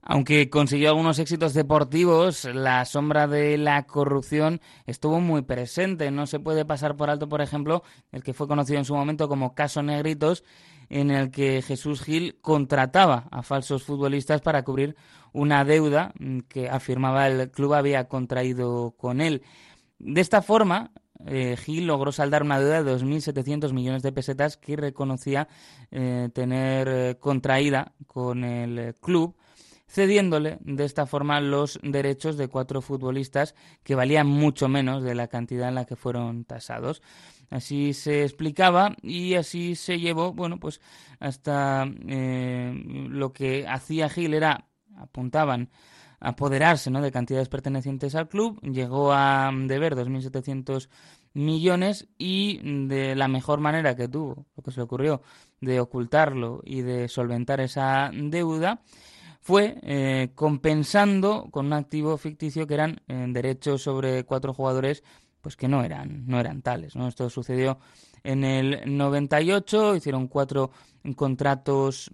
Aunque 0.02 0.48
consiguió 0.48 0.88
algunos 0.88 1.18
éxitos 1.18 1.52
deportivos, 1.52 2.46
la 2.46 2.84
sombra 2.86 3.26
de 3.26 3.58
la 3.58 3.86
corrupción 3.86 4.60
estuvo 4.86 5.20
muy 5.20 5.42
presente. 5.42 6.10
No 6.10 6.26
se 6.26 6.40
puede 6.40 6.64
pasar 6.64 6.96
por 6.96 7.10
alto, 7.10 7.28
por 7.28 7.42
ejemplo, 7.42 7.82
el 8.10 8.22
que 8.22 8.32
fue 8.32 8.48
conocido 8.48 8.78
en 8.78 8.86
su 8.86 8.94
momento 8.94 9.28
como 9.28 9.54
Caso 9.54 9.82
Negritos, 9.82 10.42
en 10.88 11.10
el 11.10 11.30
que 11.30 11.62
Jesús 11.62 12.02
Gil 12.02 12.38
contrataba 12.40 13.28
a 13.30 13.42
falsos 13.42 13.84
futbolistas 13.84 14.40
para 14.40 14.64
cubrir 14.64 14.96
una 15.32 15.64
deuda 15.64 16.12
que 16.48 16.68
afirmaba 16.68 17.28
el 17.28 17.50
club 17.50 17.74
había 17.74 18.08
contraído 18.08 18.92
con 18.96 19.20
él. 19.20 19.42
De 19.98 20.20
esta 20.20 20.40
forma, 20.42 20.92
eh, 21.26 21.56
Gil 21.58 21.86
logró 21.86 22.10
saldar 22.10 22.42
una 22.42 22.58
deuda 22.58 22.82
de 22.82 22.96
2.700 22.96 23.72
millones 23.72 24.02
de 24.02 24.12
pesetas 24.12 24.56
que 24.56 24.76
reconocía 24.76 25.46
eh, 25.90 26.30
tener 26.32 26.88
eh, 26.88 27.16
contraída 27.20 27.92
con 28.06 28.44
el 28.44 28.94
club, 28.96 29.36
cediéndole 29.90 30.58
de 30.60 30.84
esta 30.84 31.04
forma 31.04 31.40
los 31.40 31.80
derechos 31.82 32.36
de 32.36 32.46
cuatro 32.48 32.80
futbolistas 32.80 33.56
que 33.82 33.96
valían 33.96 34.28
mucho 34.28 34.68
menos 34.68 35.02
de 35.02 35.16
la 35.16 35.26
cantidad 35.26 35.68
en 35.68 35.74
la 35.74 35.84
que 35.84 35.96
fueron 35.96 36.44
tasados. 36.44 37.02
Así 37.50 37.92
se 37.92 38.22
explicaba 38.22 38.94
y 39.02 39.34
así 39.34 39.74
se 39.74 39.98
llevó, 39.98 40.32
bueno, 40.32 40.60
pues 40.60 40.80
hasta 41.18 41.90
eh, 42.06 42.72
lo 43.08 43.32
que 43.32 43.66
hacía 43.66 44.08
Gil 44.08 44.34
era, 44.34 44.68
apuntaban, 44.96 45.70
apoderarse 46.20 46.90
¿no? 46.90 47.00
de 47.00 47.10
cantidades 47.10 47.48
pertenecientes 47.48 48.14
al 48.14 48.28
club, 48.28 48.60
llegó 48.60 49.12
a 49.12 49.50
deber 49.52 49.96
2.700 49.96 50.88
millones 51.32 52.08
y 52.16 52.60
de 52.86 53.16
la 53.16 53.26
mejor 53.26 53.58
manera 53.58 53.96
que 53.96 54.06
tuvo, 54.06 54.46
lo 54.56 54.62
que 54.62 54.70
se 54.70 54.76
le 54.76 54.84
ocurrió, 54.84 55.22
de 55.60 55.80
ocultarlo 55.80 56.60
y 56.64 56.82
de 56.82 57.08
solventar 57.08 57.60
esa 57.60 58.10
deuda, 58.12 58.82
fue 59.40 59.78
eh, 59.82 60.30
compensando 60.34 61.48
con 61.50 61.66
un 61.66 61.72
activo 61.72 62.16
ficticio 62.18 62.66
que 62.66 62.74
eran 62.74 63.00
eh, 63.08 63.26
derechos 63.28 63.82
sobre 63.82 64.24
cuatro 64.24 64.54
jugadores 64.54 65.02
pues 65.40 65.56
que 65.56 65.68
no 65.68 65.82
eran 65.82 66.26
no 66.26 66.38
eran 66.38 66.62
tales 66.62 66.94
no 66.94 67.08
esto 67.08 67.30
sucedió 67.30 67.78
en 68.22 68.44
el 68.44 68.82
98 68.86 69.96
hicieron 69.96 70.28
cuatro 70.28 70.70
contratos 71.16 72.10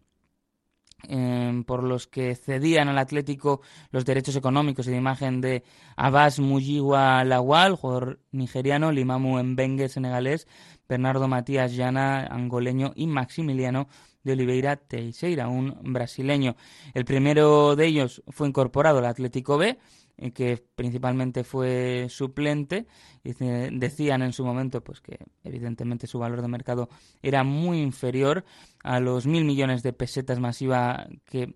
eh, 1.08 1.62
por 1.66 1.84
los 1.84 2.06
que 2.06 2.34
cedían 2.34 2.88
al 2.88 2.98
Atlético 2.98 3.60
los 3.90 4.04
derechos 4.04 4.34
económicos 4.34 4.86
y 4.86 4.90
de 4.90 4.96
imagen 4.96 5.40
de 5.40 5.62
Abbas 5.94 6.40
Muyiwa 6.40 7.22
Lawal, 7.24 7.76
jugador 7.76 8.20
nigeriano, 8.32 8.90
Limamu 8.90 9.42
Mbengue, 9.42 9.88
senegalés, 9.88 10.48
Bernardo 10.88 11.28
Matías 11.28 11.76
Llana, 11.76 12.26
angoleño, 12.26 12.92
y 12.96 13.06
Maximiliano 13.06 13.88
de 14.26 14.32
Oliveira 14.32 14.74
Teixeira, 14.76 15.48
un 15.48 15.78
brasileño. 15.84 16.56
El 16.92 17.04
primero 17.04 17.76
de 17.76 17.86
ellos 17.86 18.22
fue 18.28 18.48
incorporado 18.48 18.98
al 18.98 19.06
Atlético 19.06 19.56
B, 19.56 19.78
eh, 20.18 20.32
que 20.32 20.62
principalmente 20.74 21.44
fue 21.44 22.08
suplente. 22.10 22.86
Decían 23.22 24.22
en 24.22 24.32
su 24.32 24.44
momento 24.44 24.82
pues 24.82 25.00
que 25.00 25.18
evidentemente 25.44 26.08
su 26.08 26.18
valor 26.18 26.42
de 26.42 26.48
mercado 26.48 26.88
era 27.22 27.44
muy 27.44 27.80
inferior 27.80 28.44
a 28.82 28.98
los 28.98 29.26
mil 29.26 29.44
millones 29.44 29.82
de 29.82 29.92
pesetas 29.92 30.40
masiva 30.40 31.06
que 31.24 31.54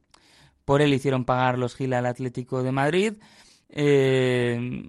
por 0.65 0.81
él 0.81 0.95
hicieron 0.95 1.25
pagar 1.25 1.59
los 1.59 1.75
Gil 1.75 1.93
al 1.93 2.07
Atlético 2.07 2.63
de 2.63 2.73
Madrid. 2.73 3.15
Eh, 3.69 4.85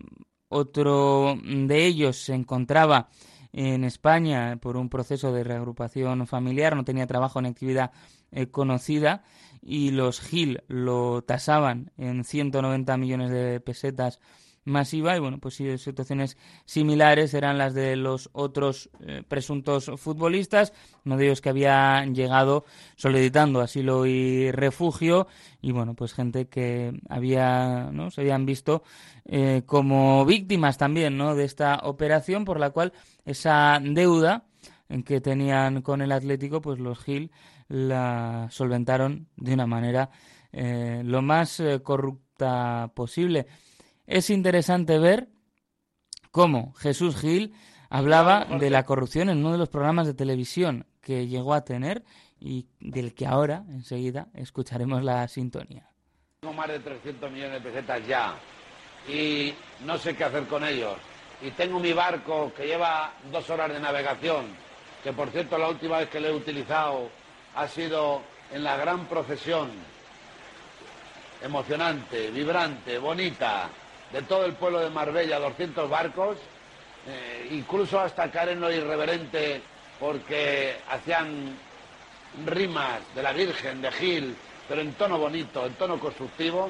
otro 0.50 1.36
de 1.44 1.86
ellos 1.86 2.18
se 2.18 2.36
encontraba 2.36 3.10
en 3.54 3.84
España 3.84 4.58
por 4.62 4.78
un 4.78 4.90
proceso 4.90 5.32
de 5.32 5.44
reagrupación 5.44 6.26
familiar, 6.28 6.76
no 6.76 6.86
tenía 6.86 7.08
trabajo 7.08 7.42
ni 7.42 7.50
actividad 7.50 7.92
eh, 8.32 8.48
conocida 8.48 9.24
y 9.62 9.92
los 9.92 10.22
Gil 10.22 10.64
lo 10.68 11.24
tasaban 11.24 11.92
en 11.98 12.24
190 12.24 12.98
millones 12.98 13.30
de 13.30 13.60
pesetas 13.60 14.20
masiva 14.64 15.16
y 15.16 15.20
bueno, 15.20 15.40
pues 15.40 15.56
situaciones 15.56 16.38
similares 16.66 17.34
eran 17.34 17.58
las 17.58 17.74
de 17.74 17.96
los 17.96 18.30
otros 18.32 18.90
eh, 19.00 19.24
presuntos 19.28 19.92
futbolistas, 19.98 20.74
uno 21.04 21.18
de 21.18 21.26
ellos 21.26 21.42
que 21.42 21.50
había 21.50 22.06
llegado 22.06 22.66
solicitando 22.96 23.62
asilo 23.62 24.06
y 24.06 24.52
refugio 24.52 25.28
y 25.62 25.72
bueno, 25.72 25.96
pues 25.96 26.14
gente 26.14 26.48
que 26.48 26.94
había, 27.10 27.90
¿no? 27.92 28.12
se 28.12 28.22
habían 28.22 28.46
visto 28.46 28.84
eh, 29.26 29.64
como 29.66 30.26
víctimas 30.26 30.78
también, 30.78 31.18
¿no? 31.18 31.36
de 31.36 31.46
esta 31.46 31.80
operación 31.84 32.46
por 32.46 32.60
la 32.60 32.70
cual 32.70 32.94
esa 33.26 33.80
deuda 33.82 34.46
en 34.90 35.04
que 35.04 35.22
tenían 35.22 35.82
con 35.82 36.02
el 36.02 36.12
Atlético, 36.12 36.62
pues 36.62 36.80
los 36.80 37.00
Gil 37.04 37.32
la 37.68 38.48
solventaron 38.52 39.28
de 39.38 39.54
una 39.54 39.66
manera 39.66 40.10
eh, 40.52 41.02
lo 41.06 41.22
más 41.22 41.60
eh, 41.60 41.82
corrupta 41.82 42.92
posible. 42.94 43.48
Es 44.06 44.30
interesante 44.30 45.00
ver 45.00 45.30
cómo 46.32 46.74
Jesús 46.74 47.20
Gil 47.20 47.54
hablaba 47.90 48.46
de 48.46 48.70
la 48.70 48.84
corrupción 48.84 49.30
en 49.30 49.40
uno 49.40 49.54
de 49.54 49.58
los 49.58 49.70
programas 49.70 50.08
de 50.08 50.14
televisión 50.14 50.86
que 51.02 51.28
llegó 51.28 51.54
a 51.54 51.64
tener 51.64 52.04
y 52.40 52.68
del 52.80 53.14
que 53.14 53.28
ahora, 53.28 53.64
enseguida, 53.70 54.28
escucharemos 54.34 55.04
la 55.04 55.28
sintonía. 55.28 55.88
Tengo 56.42 56.54
más 56.54 56.68
de 56.68 56.80
300 56.80 57.32
millones 57.32 57.64
de 57.64 57.70
pesetas 57.70 58.08
ya 58.08 58.36
y 59.08 59.54
no 59.86 59.98
sé 59.98 60.16
qué 60.16 60.24
hacer 60.24 60.48
con 60.48 60.66
ellos. 60.66 60.98
Y 61.42 61.52
tengo 61.52 61.80
mi 61.80 61.92
barco 61.94 62.52
que 62.56 62.68
lleva 62.68 63.12
dos 63.32 63.50
horas 63.50 63.72
de 63.72 63.80
navegación, 63.80 64.46
que 65.04 65.12
por 65.12 65.30
cierto 65.32 65.58
la 65.58 65.70
última 65.70 65.98
vez 65.98 66.10
que 66.10 66.20
lo 66.20 66.28
he 66.28 66.34
utilizado 66.34 67.10
ha 67.56 67.68
sido 67.68 68.22
en 68.52 68.64
la 68.64 68.78
gran 68.78 69.06
procesión 69.06 69.72
emocionante, 71.42 72.30
vibrante, 72.30 73.00
bonita, 73.00 73.70
de 74.12 74.22
todo 74.24 74.46
el 74.46 74.54
pueblo 74.54 74.80
de 74.80 74.90
Marbella, 74.90 75.40
200 75.40 75.90
barcos, 75.90 76.38
eh, 77.08 77.48
incluso 77.52 78.00
hasta 78.00 78.30
caer 78.30 78.58
lo 78.58 78.72
irreverente 78.72 79.62
porque 80.00 80.78
hacían 80.90 81.58
rimas 82.46 83.00
de 83.16 83.24
la 83.24 83.34
Virgen, 83.34 83.82
de 83.82 83.92
Gil, 83.92 84.36
pero 84.68 84.82
en 84.82 84.94
tono 84.94 85.18
bonito, 85.18 85.66
en 85.66 85.74
tono 85.74 86.00
constructivo, 86.00 86.70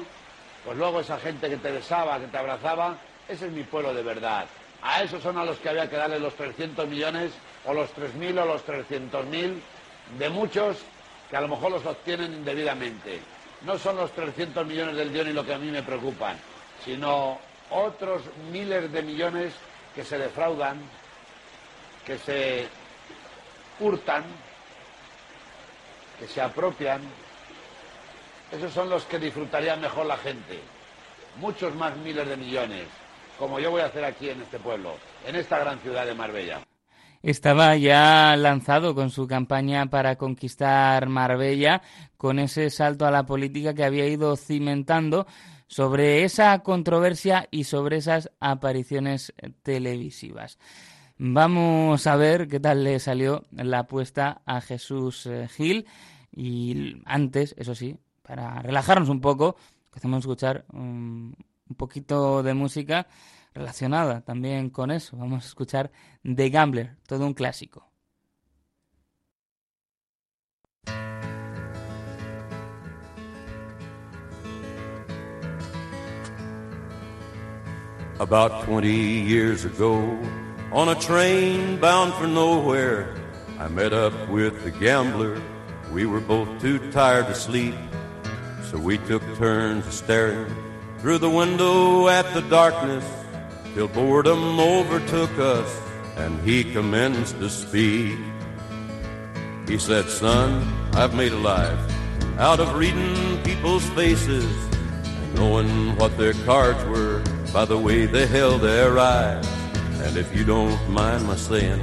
pues 0.64 0.76
luego 0.78 1.00
esa 1.00 1.18
gente 1.18 1.48
que 1.48 1.56
te 1.56 1.70
besaba, 1.70 2.18
que 2.18 2.26
te 2.26 2.38
abrazaba, 2.38 2.96
ese 3.28 3.46
es 3.46 3.52
mi 3.52 3.64
pueblo 3.64 3.92
de 3.92 4.02
verdad. 4.02 4.46
A 4.82 5.02
esos 5.02 5.22
son 5.22 5.38
a 5.38 5.44
los 5.44 5.58
que 5.58 5.68
había 5.68 5.88
que 5.88 5.96
darle 5.96 6.18
los 6.18 6.34
300 6.34 6.88
millones, 6.88 7.32
o 7.64 7.72
los 7.72 7.90
3.000 7.94 8.42
o 8.42 8.46
los 8.46 8.66
300.000, 8.66 9.60
de 10.18 10.28
muchos 10.28 10.78
que 11.30 11.36
a 11.36 11.40
lo 11.40 11.48
mejor 11.48 11.70
los 11.70 11.86
obtienen 11.86 12.32
indebidamente. 12.32 13.20
No 13.62 13.78
son 13.78 13.96
los 13.96 14.10
300 14.12 14.66
millones 14.66 14.96
del 14.96 15.12
Dioni 15.12 15.32
lo 15.32 15.46
que 15.46 15.54
a 15.54 15.58
mí 15.58 15.70
me 15.70 15.82
preocupan, 15.82 16.36
sino 16.84 17.38
otros 17.70 18.22
miles 18.50 18.90
de 18.92 19.02
millones 19.02 19.54
que 19.94 20.04
se 20.04 20.18
defraudan, 20.18 20.80
que 22.04 22.18
se 22.18 22.66
hurtan, 23.78 24.24
que 26.18 26.26
se 26.26 26.40
apropian. 26.40 27.02
Esos 28.50 28.72
son 28.72 28.90
los 28.90 29.04
que 29.04 29.18
disfrutaría 29.18 29.76
mejor 29.76 30.06
la 30.06 30.16
gente. 30.16 30.60
muchos 31.36 31.74
más 31.74 31.96
miles 31.96 32.28
de 32.28 32.36
millones, 32.36 32.86
como 33.42 33.58
yo 33.58 33.72
voy 33.72 33.80
a 33.80 33.86
hacer 33.86 34.04
aquí 34.04 34.28
en 34.28 34.40
este 34.40 34.60
pueblo, 34.60 34.94
en 35.26 35.34
esta 35.34 35.58
gran 35.58 35.80
ciudad 35.80 36.06
de 36.06 36.14
Marbella. 36.14 36.64
Estaba 37.24 37.76
ya 37.76 38.36
lanzado 38.36 38.94
con 38.94 39.10
su 39.10 39.26
campaña 39.26 39.86
para 39.86 40.14
conquistar 40.14 41.08
Marbella, 41.08 41.82
con 42.16 42.38
ese 42.38 42.70
salto 42.70 43.04
a 43.04 43.10
la 43.10 43.26
política 43.26 43.74
que 43.74 43.82
había 43.82 44.06
ido 44.06 44.36
cimentando 44.36 45.26
sobre 45.66 46.22
esa 46.22 46.56
controversia 46.60 47.48
y 47.50 47.64
sobre 47.64 47.96
esas 47.96 48.30
apariciones 48.38 49.34
televisivas. 49.64 50.60
Vamos 51.18 52.06
a 52.06 52.14
ver 52.14 52.46
qué 52.46 52.60
tal 52.60 52.84
le 52.84 53.00
salió 53.00 53.42
la 53.50 53.80
apuesta 53.80 54.42
a 54.46 54.60
Jesús 54.60 55.26
eh, 55.26 55.48
Gil 55.48 55.88
y 56.30 57.02
antes, 57.06 57.56
eso 57.58 57.74
sí, 57.74 57.96
para 58.22 58.62
relajarnos 58.62 59.08
un 59.08 59.20
poco, 59.20 59.56
hacemos 59.96 60.20
escuchar 60.20 60.64
un, 60.72 61.34
un 61.72 61.74
poquito 61.74 62.42
de 62.42 62.52
música 62.52 63.06
relacionada 63.54 64.20
también 64.20 64.68
con 64.68 64.90
eso. 64.90 65.16
Vamos 65.16 65.44
a 65.44 65.46
escuchar 65.46 65.90
The 66.22 66.50
Gambler, 66.50 66.96
todo 67.06 67.26
un 67.26 67.32
clásico. 67.32 67.88
About 78.18 78.64
20 78.66 78.88
years 78.88 79.64
ago, 79.64 79.98
on 80.70 80.90
a 80.90 80.94
train 80.94 81.80
bound 81.80 82.12
for 82.14 82.28
nowhere, 82.28 83.08
I 83.58 83.68
met 83.68 83.92
up 83.92 84.12
with 84.28 84.62
the 84.62 84.70
gambler. 84.70 85.40
We 85.92 86.06
were 86.06 86.20
both 86.20 86.48
too 86.60 86.78
tired 86.92 87.26
to 87.26 87.34
sleep, 87.34 87.74
so 88.70 88.78
we 88.78 88.98
took 88.98 89.22
turns 89.38 89.86
staring 89.92 90.54
through 91.02 91.18
the 91.18 91.28
window 91.28 92.06
at 92.06 92.32
the 92.32 92.42
darkness 92.42 93.04
till 93.74 93.88
boredom 93.88 94.60
overtook 94.60 95.36
us 95.36 95.80
and 96.16 96.40
he 96.48 96.62
commenced 96.62 97.36
to 97.40 97.50
speak. 97.50 98.16
He 99.66 99.78
said, 99.78 100.08
Son, 100.08 100.62
I've 100.94 101.12
made 101.12 101.32
a 101.32 101.38
life 101.38 101.80
out 102.38 102.60
of 102.60 102.76
reading 102.76 103.42
people's 103.42 103.84
faces 103.90 104.46
and 105.04 105.34
knowing 105.34 105.96
what 105.96 106.16
their 106.16 106.34
cards 106.44 106.84
were 106.84 107.20
by 107.52 107.64
the 107.64 107.76
way 107.76 108.06
they 108.06 108.28
held 108.28 108.60
their 108.60 108.96
eyes. 108.96 109.44
And 110.04 110.16
if 110.16 110.32
you 110.36 110.44
don't 110.44 110.88
mind 110.88 111.26
my 111.26 111.34
saying, 111.34 111.80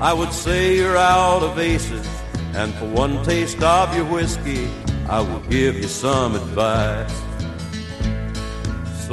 I 0.00 0.14
would 0.14 0.32
say 0.32 0.76
you're 0.76 0.96
out 0.96 1.42
of 1.42 1.58
aces. 1.58 2.08
And 2.54 2.72
for 2.76 2.86
one 2.86 3.22
taste 3.24 3.62
of 3.62 3.94
your 3.94 4.06
whiskey, 4.06 4.70
I 5.06 5.20
will 5.20 5.40
give 5.50 5.76
you 5.76 5.88
some 5.88 6.34
advice. 6.34 7.12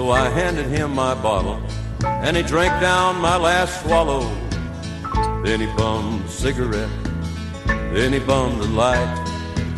So 0.01 0.09
I 0.09 0.29
handed 0.29 0.65
him 0.65 0.95
my 0.95 1.13
bottle, 1.13 1.61
and 2.03 2.35
he 2.35 2.41
drank 2.41 2.71
down 2.81 3.21
my 3.21 3.37
last 3.37 3.83
swallow. 3.83 4.21
Then 5.43 5.59
he 5.59 5.67
bummed 5.77 6.25
a 6.25 6.27
cigarette, 6.27 6.89
then 7.67 8.11
he 8.11 8.17
bummed 8.17 8.59
the 8.59 8.67
light. 8.69 9.13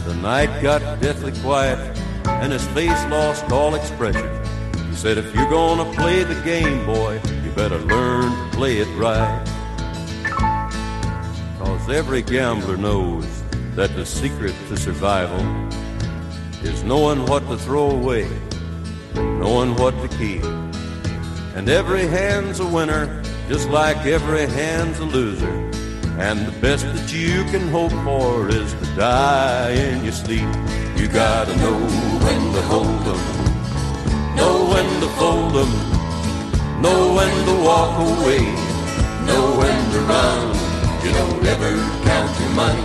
The 0.05 0.15
night 0.15 0.61
got 0.61 0.79
deathly 1.01 1.33
quiet, 1.41 1.77
and 2.25 2.53
his 2.53 2.65
face 2.67 3.03
lost 3.11 3.51
all 3.51 3.75
expression. 3.75 4.25
He 4.89 4.95
said, 4.95 5.17
If 5.17 5.35
you're 5.35 5.49
gonna 5.49 5.91
play 5.93 6.23
the 6.23 6.39
game, 6.45 6.85
boy, 6.85 7.19
you 7.43 7.51
better 7.51 7.79
learn 7.79 8.31
to 8.31 8.55
play 8.55 8.77
it 8.77 8.87
right. 8.95 9.43
Cause 11.59 11.89
every 11.89 12.21
gambler 12.21 12.77
knows 12.77 13.27
that 13.75 13.93
the 13.93 14.05
secret 14.05 14.55
to 14.69 14.77
survival 14.77 15.41
is 16.63 16.81
knowing 16.83 17.25
what 17.25 17.45
to 17.49 17.57
throw 17.57 17.91
away, 17.91 18.25
knowing 19.15 19.75
what 19.75 19.93
to 20.01 20.07
keep. 20.17 20.43
And 21.55 21.69
every 21.69 22.07
hand's 22.07 22.59
a 22.59 22.65
winner, 22.65 23.21
just 23.47 23.69
like 23.69 23.97
every 24.05 24.47
hand's 24.47 24.99
a 24.99 25.05
loser. 25.05 25.53
And 26.17 26.45
the 26.45 26.59
best 26.61 26.85
that 26.85 27.13
you 27.13 27.43
can 27.51 27.67
hope 27.69 27.91
for 28.03 28.49
is 28.49 28.73
to 28.73 28.85
die 28.95 29.71
in 29.71 30.03
your 30.03 30.13
sleep. 30.13 30.49
You 30.95 31.07
gotta 31.07 31.55
know 31.57 31.79
when 32.25 32.53
to 32.53 32.61
hold 32.73 33.05
'em, 33.13 33.21
know 34.35 34.55
when 34.71 34.87
to 35.01 35.09
fold 35.19 35.55
'em, 35.57 35.71
know 36.81 37.13
when 37.17 37.33
to 37.47 37.55
walk 37.63 37.93
away, 37.99 38.43
know 39.27 39.45
when 39.59 39.79
to 39.93 39.99
run. 40.11 40.41
You 41.03 41.11
don't 41.11 41.45
ever 41.53 41.71
count 42.05 42.31
your 42.39 42.53
money 42.63 42.83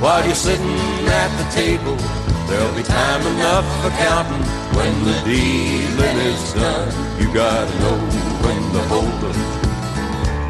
while 0.00 0.24
you're 0.24 0.34
sitting 0.34 0.78
at 1.08 1.30
the 1.40 1.46
table. 1.60 2.27
There'll 2.48 2.74
be 2.74 2.82
time 2.82 3.20
enough 3.26 3.66
for 3.82 3.90
counting 3.90 4.42
when 4.74 5.04
the 5.04 5.12
dealing 5.22 6.16
is 6.32 6.54
done. 6.54 6.88
You 7.20 7.28
gotta 7.34 7.74
know 7.82 7.98
when 8.44 8.60
to 8.72 8.80
hold 8.88 9.20
'em, 9.28 9.38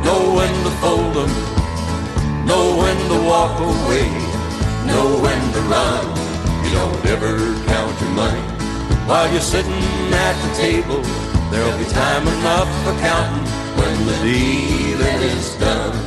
know 0.06 0.22
when 0.38 0.54
to 0.62 0.70
fold 0.80 1.16
'em, 1.16 1.32
know 2.46 2.76
when 2.80 2.96
to 3.10 3.18
walk 3.28 3.58
away, 3.58 4.06
know 4.86 5.06
when 5.24 5.42
to 5.54 5.60
run. 5.74 6.06
You 6.62 6.70
don't 6.78 7.04
ever 7.14 7.34
count 7.66 8.00
your 8.00 8.10
money 8.10 8.44
while 9.08 9.28
you're 9.32 9.50
sitting 9.54 9.82
at 10.26 10.36
the 10.44 10.50
table. 10.54 11.02
There'll 11.50 11.78
be 11.78 11.84
time 11.86 12.28
enough 12.28 12.70
for 12.84 12.94
counting 13.08 13.48
when 13.78 14.06
the 14.06 14.16
dealing 14.22 15.20
is 15.34 15.48
done. 15.58 15.97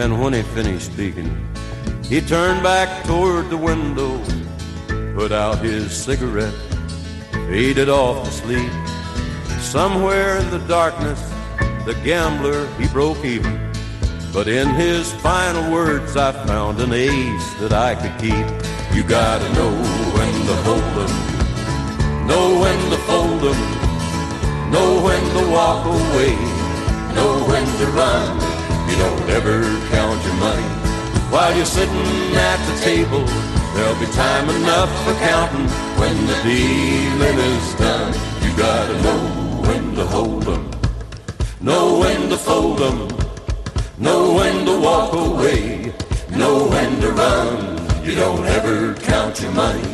And 0.00 0.18
when 0.18 0.32
he 0.32 0.40
finished 0.40 0.86
speaking, 0.92 1.30
he 2.08 2.22
turned 2.22 2.62
back 2.62 3.04
toward 3.04 3.50
the 3.50 3.58
window, 3.58 4.18
put 5.14 5.30
out 5.30 5.58
his 5.58 5.92
cigarette, 5.92 6.54
faded 7.32 7.90
off 7.90 8.24
to 8.24 8.30
sleep. 8.30 8.72
Somewhere 9.60 10.38
in 10.38 10.48
the 10.48 10.60
darkness, 10.60 11.20
the 11.84 11.92
gambler, 12.02 12.66
he 12.78 12.88
broke 12.88 13.22
even. 13.26 13.60
But 14.32 14.48
in 14.48 14.70
his 14.70 15.12
final 15.20 15.70
words, 15.70 16.16
I 16.16 16.32
found 16.46 16.80
an 16.80 16.94
ace 16.94 17.54
that 17.60 17.74
I 17.74 17.94
could 17.94 18.16
keep. 18.18 18.46
You 18.96 19.02
gotta 19.02 19.52
know 19.52 19.72
when 20.16 20.32
to 20.48 20.54
hold 20.66 20.94
'em, 21.04 22.26
know 22.26 22.58
when 22.58 22.78
to 22.90 22.96
fold 23.08 23.42
'em, 23.50 23.60
know 24.72 25.02
when 25.04 25.22
to 25.36 25.42
walk 25.52 25.84
away, 25.84 26.36
know 27.14 27.44
when 27.50 27.66
to 27.80 27.86
run. 27.88 28.49
You 28.90 28.96
don't 28.96 29.30
ever 29.30 29.62
count 29.90 30.20
your 30.24 30.34
money 30.34 30.66
while 31.30 31.54
you're 31.56 31.64
sitting 31.64 32.34
at 32.34 32.58
the 32.68 32.76
table. 32.80 33.24
There'll 33.74 34.00
be 34.00 34.06
time 34.12 34.50
enough 34.50 34.90
for 35.04 35.14
counting 35.14 35.68
when 36.00 36.16
the 36.26 36.34
dealing 36.42 37.38
is 37.38 37.74
done. 37.74 38.12
You 38.42 38.50
gotta 38.56 39.00
know 39.02 39.20
when 39.68 39.94
to 39.94 40.04
hold 40.04 40.48
'em, 40.48 40.70
know 41.60 42.00
when 42.00 42.28
to 42.30 42.36
fold 42.36 42.80
'em, 42.82 43.08
know 43.96 44.32
when 44.32 44.66
to 44.66 44.80
walk 44.80 45.12
away, 45.12 45.92
know 46.30 46.64
when 46.64 47.00
to 47.00 47.12
run. 47.12 47.78
You 48.04 48.16
don't 48.16 48.44
ever 48.44 48.94
count 48.94 49.40
your 49.40 49.52
money 49.52 49.88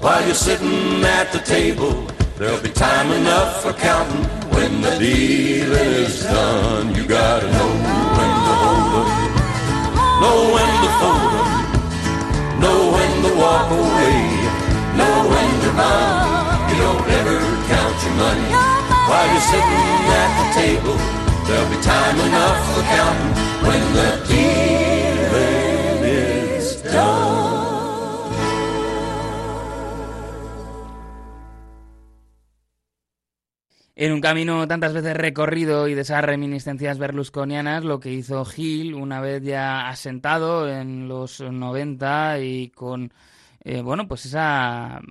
while 0.00 0.24
you're 0.26 0.34
sitting 0.48 1.04
at 1.04 1.30
the 1.30 1.38
table. 1.38 1.94
There'll 2.40 2.62
be 2.62 2.70
time 2.70 3.12
enough 3.12 3.60
for 3.62 3.74
counting 3.74 4.24
when 4.48 4.80
the 4.80 4.96
dealing 4.98 5.92
is 6.08 6.22
done. 6.22 6.94
You 6.94 7.04
gotta 7.04 7.52
know 7.52 7.68
when 8.16 8.32
to 8.46 8.54
hold 8.62 8.94
'em, 8.96 9.08
know 10.22 10.38
when 10.54 10.72
to 10.84 10.90
fold 11.00 11.32
'em, 11.36 11.50
know 12.62 12.78
when 12.96 13.12
to 13.24 13.30
walk 13.44 13.68
away, 13.70 14.16
know 14.96 15.16
when 15.32 15.50
to 15.64 15.70
run. 15.80 16.16
You 16.70 16.76
don't 16.86 17.08
ever 17.18 17.36
count 17.68 17.96
your 18.04 18.16
money 18.24 18.50
while 19.08 19.26
you're 19.32 19.48
sitting 19.52 19.88
at 20.22 20.30
the 20.40 20.46
table. 20.60 20.96
There'll 21.46 21.68
be 21.68 21.76
time 21.82 22.18
enough 22.28 22.60
for 22.72 22.82
counting 22.96 23.34
when 23.68 23.82
the 23.92 24.10
dealing 24.32 26.04
is 26.04 26.66
done. 26.96 27.29
En 34.00 34.12
un 34.12 34.22
camino 34.22 34.66
tantas 34.66 34.94
veces 34.94 35.14
recorrido 35.14 35.86
y 35.86 35.92
de 35.92 36.00
esas 36.00 36.24
reminiscencias 36.24 36.96
berlusconianas, 36.96 37.84
lo 37.84 38.00
que 38.00 38.10
hizo 38.10 38.46
Gil, 38.46 38.94
una 38.94 39.20
vez 39.20 39.42
ya 39.42 39.90
asentado 39.90 40.66
en 40.70 41.06
los 41.06 41.42
90 41.42 42.40
y 42.40 42.70
con, 42.70 43.12
eh, 43.62 43.82
bueno, 43.82 44.08
pues 44.08 44.24
esa 44.24 45.02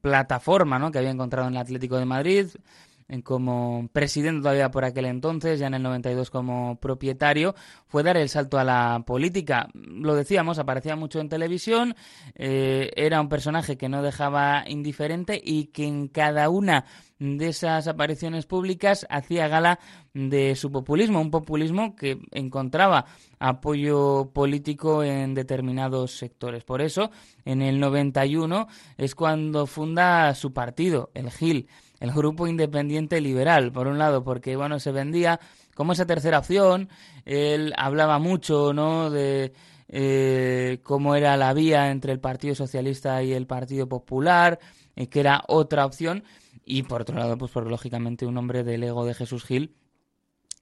plataforma 0.00 0.78
¿no? 0.78 0.90
que 0.90 0.96
había 0.96 1.10
encontrado 1.10 1.48
en 1.48 1.54
el 1.54 1.60
Atlético 1.60 1.98
de 1.98 2.06
Madrid, 2.06 2.46
como 3.24 3.88
presidente 3.92 4.42
todavía 4.42 4.70
por 4.70 4.84
aquel 4.84 5.06
entonces, 5.06 5.58
ya 5.58 5.66
en 5.66 5.74
el 5.74 5.82
92 5.82 6.30
como 6.30 6.76
propietario, 6.76 7.54
fue 7.86 8.02
dar 8.02 8.16
el 8.16 8.28
salto 8.28 8.58
a 8.58 8.64
la 8.64 9.02
política. 9.06 9.68
Lo 9.74 10.14
decíamos, 10.14 10.58
aparecía 10.58 10.96
mucho 10.96 11.20
en 11.20 11.28
televisión, 11.28 11.96
eh, 12.34 12.90
era 12.94 13.20
un 13.20 13.28
personaje 13.28 13.76
que 13.76 13.88
no 13.88 14.02
dejaba 14.02 14.64
indiferente 14.68 15.40
y 15.42 15.66
que 15.66 15.86
en 15.86 16.08
cada 16.08 16.48
una 16.48 16.84
de 17.20 17.48
esas 17.48 17.86
apariciones 17.86 18.46
públicas 18.46 19.06
hacía 19.10 19.46
gala 19.46 19.78
de 20.14 20.56
su 20.56 20.72
populismo, 20.72 21.20
un 21.20 21.30
populismo 21.30 21.94
que 21.94 22.18
encontraba 22.32 23.04
apoyo 23.38 24.30
político 24.32 25.04
en 25.04 25.34
determinados 25.34 26.16
sectores. 26.16 26.64
Por 26.64 26.80
eso, 26.80 27.10
en 27.44 27.60
el 27.60 27.78
91 27.78 28.68
es 28.96 29.14
cuando 29.14 29.66
funda 29.66 30.34
su 30.34 30.52
partido, 30.54 31.10
el 31.14 31.30
GIL, 31.30 31.68
el 32.00 32.10
Grupo 32.12 32.46
Independiente 32.46 33.20
Liberal, 33.20 33.70
por 33.72 33.86
un 33.86 33.98
lado, 33.98 34.24
porque 34.24 34.56
bueno, 34.56 34.80
se 34.80 34.90
vendía 34.90 35.38
como 35.74 35.92
esa 35.92 36.06
tercera 36.06 36.38
opción, 36.38 36.88
él 37.24 37.72
hablaba 37.76 38.18
mucho, 38.18 38.72
¿no?, 38.72 39.10
de 39.10 39.52
eh, 39.88 40.80
cómo 40.82 41.14
era 41.14 41.36
la 41.36 41.52
vía 41.52 41.90
entre 41.90 42.12
el 42.12 42.20
Partido 42.20 42.54
Socialista 42.54 43.22
y 43.22 43.32
el 43.32 43.46
Partido 43.46 43.88
Popular, 43.88 44.58
eh, 44.96 45.08
que 45.08 45.20
era 45.20 45.42
otra 45.48 45.84
opción, 45.86 46.24
y 46.64 46.82
por 46.84 47.02
otro 47.02 47.16
lado, 47.16 47.36
pues 47.36 47.50
porque 47.50 47.70
lógicamente 47.70 48.26
un 48.26 48.36
hombre 48.36 48.62
del 48.62 48.84
ego 48.84 49.04
de 49.04 49.14
Jesús 49.14 49.44
Gil 49.44 49.74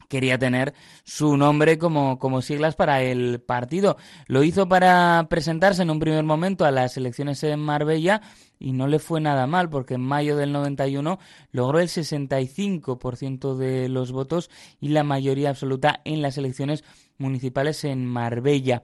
quería 0.09 0.39
tener 0.39 0.75
su 1.05 1.37
nombre 1.37 1.79
como, 1.79 2.19
como 2.19 2.43
siglas 2.43 2.75
para 2.75 3.03
el 3.03 3.41
partido. 3.41 3.97
Lo 4.27 4.43
hizo 4.43 4.69
para 4.69 5.27
presentarse 5.29 5.83
en 5.83 5.91
un 5.91 6.01
primer 6.01 6.25
momento 6.25 6.65
a 6.65 6.71
las 6.71 6.97
elecciones 6.97 7.43
en 7.45 7.61
Marbella 7.61 8.23
y 8.59 8.73
no 8.73 8.89
le 8.89 8.99
fue 8.99 9.21
nada 9.21 9.47
mal 9.47 9.71
porque 9.71 9.95
en 9.95 10.01
mayo 10.01 10.37
del 10.37 10.53
91 10.53 11.19
logró 11.53 11.79
el 11.79 11.89
65% 11.89 13.57
de 13.57 13.89
los 13.89 14.13
votos 14.13 14.51
y 14.81 14.89
la 14.89 15.05
mayoría 15.05 15.51
absoluta 15.51 16.01
en 16.05 16.23
las 16.23 16.39
elecciones 16.39 16.85
municipales 17.19 17.85
en 17.85 18.07
Marbella. 18.07 18.83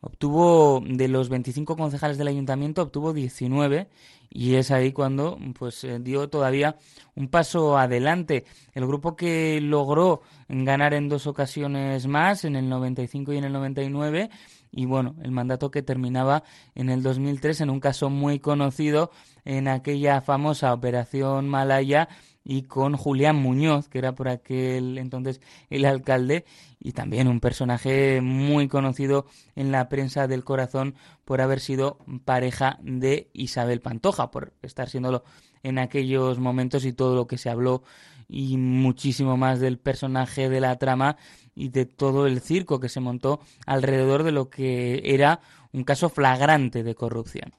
Obtuvo 0.00 0.82
de 0.86 1.08
los 1.08 1.28
25 1.28 1.76
concejales 1.76 2.18
del 2.18 2.28
ayuntamiento 2.28 2.82
obtuvo 2.82 3.12
19 3.12 3.88
y 4.36 4.56
es 4.56 4.70
ahí 4.70 4.92
cuando 4.92 5.38
pues 5.58 5.82
eh, 5.84 5.98
dio 5.98 6.28
todavía 6.28 6.76
un 7.14 7.28
paso 7.28 7.78
adelante. 7.78 8.44
El 8.74 8.86
grupo 8.86 9.16
que 9.16 9.60
logró 9.62 10.20
ganar 10.46 10.92
en 10.92 11.08
dos 11.08 11.26
ocasiones 11.26 12.06
más, 12.06 12.44
en 12.44 12.54
el 12.54 12.68
95 12.68 13.32
y 13.32 13.38
en 13.38 13.44
el 13.44 13.52
99, 13.54 14.28
y 14.72 14.84
bueno, 14.84 15.14
el 15.22 15.30
mandato 15.30 15.70
que 15.70 15.82
terminaba 15.82 16.44
en 16.74 16.90
el 16.90 17.02
2003 17.02 17.62
en 17.62 17.70
un 17.70 17.80
caso 17.80 18.10
muy 18.10 18.38
conocido 18.38 19.10
en 19.46 19.68
aquella 19.68 20.20
famosa 20.20 20.74
Operación 20.74 21.48
Malaya 21.48 22.10
y 22.48 22.62
con 22.62 22.96
Julián 22.96 23.34
Muñoz, 23.34 23.88
que 23.88 23.98
era 23.98 24.14
por 24.14 24.28
aquel 24.28 24.98
entonces 24.98 25.40
el 25.68 25.84
alcalde 25.84 26.44
y 26.78 26.92
también 26.92 27.26
un 27.26 27.40
personaje 27.40 28.20
muy 28.20 28.68
conocido 28.68 29.26
en 29.56 29.72
la 29.72 29.88
prensa 29.88 30.28
del 30.28 30.44
corazón 30.44 30.94
por 31.24 31.40
haber 31.40 31.58
sido 31.58 31.98
pareja 32.24 32.78
de 32.82 33.30
Isabel 33.32 33.80
Pantoja, 33.80 34.30
por 34.30 34.52
estar 34.62 34.88
siéndolo 34.88 35.24
en 35.64 35.80
aquellos 35.80 36.38
momentos 36.38 36.84
y 36.84 36.92
todo 36.92 37.16
lo 37.16 37.26
que 37.26 37.36
se 37.36 37.50
habló 37.50 37.82
y 38.28 38.56
muchísimo 38.58 39.36
más 39.36 39.58
del 39.58 39.78
personaje 39.78 40.48
de 40.48 40.60
la 40.60 40.78
trama 40.78 41.16
y 41.56 41.70
de 41.70 41.84
todo 41.84 42.28
el 42.28 42.40
circo 42.40 42.78
que 42.78 42.88
se 42.88 43.00
montó 43.00 43.40
alrededor 43.66 44.22
de 44.22 44.30
lo 44.30 44.50
que 44.50 45.02
era 45.04 45.40
un 45.72 45.82
caso 45.82 46.10
flagrante 46.10 46.84
de 46.84 46.94
corrupción. 46.94 47.54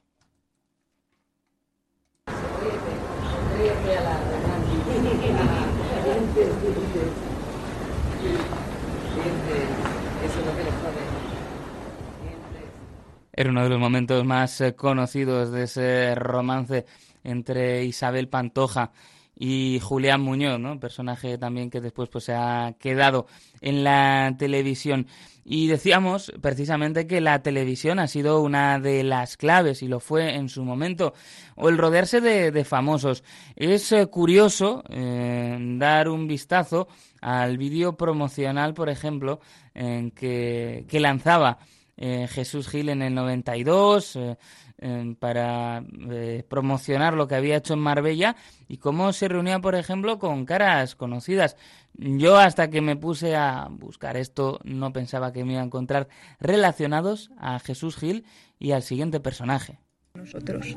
Era 13.37 13.51
uno 13.51 13.61
de 13.61 13.69
los 13.69 13.79
momentos 13.79 14.25
más 14.25 14.59
eh, 14.61 14.73
conocidos 14.73 15.51
de 15.51 15.65
ese 15.65 16.15
romance 16.15 16.87
entre 17.23 17.85
Isabel 17.85 18.29
Pantoja 18.29 18.91
y 19.35 19.79
Julián 19.79 20.21
Muñoz, 20.21 20.59
¿no? 20.59 20.79
Personaje 20.79 21.37
también 21.37 21.69
que 21.69 21.79
después 21.79 22.09
pues 22.09 22.23
se 22.23 22.33
ha 22.33 22.73
quedado 22.79 23.27
en 23.61 23.83
la 23.83 24.33
televisión. 24.39 25.05
Y 25.45 25.67
decíamos 25.67 26.33
precisamente 26.41 27.05
que 27.05 27.21
la 27.21 27.43
televisión 27.43 27.99
ha 27.99 28.07
sido 28.07 28.41
una 28.41 28.79
de 28.79 29.03
las 29.03 29.37
claves 29.37 29.83
y 29.83 29.87
lo 29.87 29.99
fue 29.99 30.33
en 30.33 30.49
su 30.49 30.63
momento. 30.63 31.13
O 31.55 31.69
el 31.69 31.77
rodearse 31.77 32.21
de, 32.21 32.49
de 32.49 32.65
famosos. 32.65 33.23
Es 33.55 33.91
eh, 33.91 34.07
curioso 34.07 34.83
eh, 34.89 35.59
dar 35.77 36.09
un 36.09 36.27
vistazo 36.27 36.87
al 37.21 37.59
vídeo 37.59 37.95
promocional, 37.97 38.73
por 38.73 38.89
ejemplo, 38.89 39.41
en 39.75 40.09
que, 40.09 40.85
que 40.87 40.99
lanzaba 40.99 41.59
eh, 41.97 42.27
Jesús 42.29 42.69
Gil 42.69 42.89
en 42.89 43.01
el 43.01 43.13
92 43.13 44.15
eh, 44.15 44.37
eh, 44.79 45.15
para 45.17 45.83
eh, 46.11 46.43
promocionar 46.47 47.15
lo 47.15 47.27
que 47.27 47.33
había 47.33 47.57
hecho 47.57 47.73
en 47.73 47.79
Marbella 47.79 48.35
y 48.67 48.77
cómo 48.77 49.11
se 49.11 49.27
reunía, 49.27 49.59
por 49.59 49.73
ejemplo, 49.73 50.19
con 50.19 50.45
caras 50.45 50.93
conocidas. 50.93 51.57
Yo 51.95 52.37
hasta 52.37 52.69
que 52.69 52.81
me 52.81 52.95
puse 52.95 53.35
a 53.35 53.69
buscar 53.71 54.17
esto 54.17 54.59
no 54.63 54.93
pensaba 54.93 55.33
que 55.33 55.43
me 55.43 55.53
iba 55.53 55.63
a 55.63 55.65
encontrar 55.65 56.07
relacionados 56.39 57.31
a 57.39 57.57
Jesús 57.57 57.97
Gil 57.97 58.23
y 58.59 58.71
al 58.73 58.83
siguiente 58.83 59.19
personaje. 59.19 59.79
nosotros. 60.13 60.75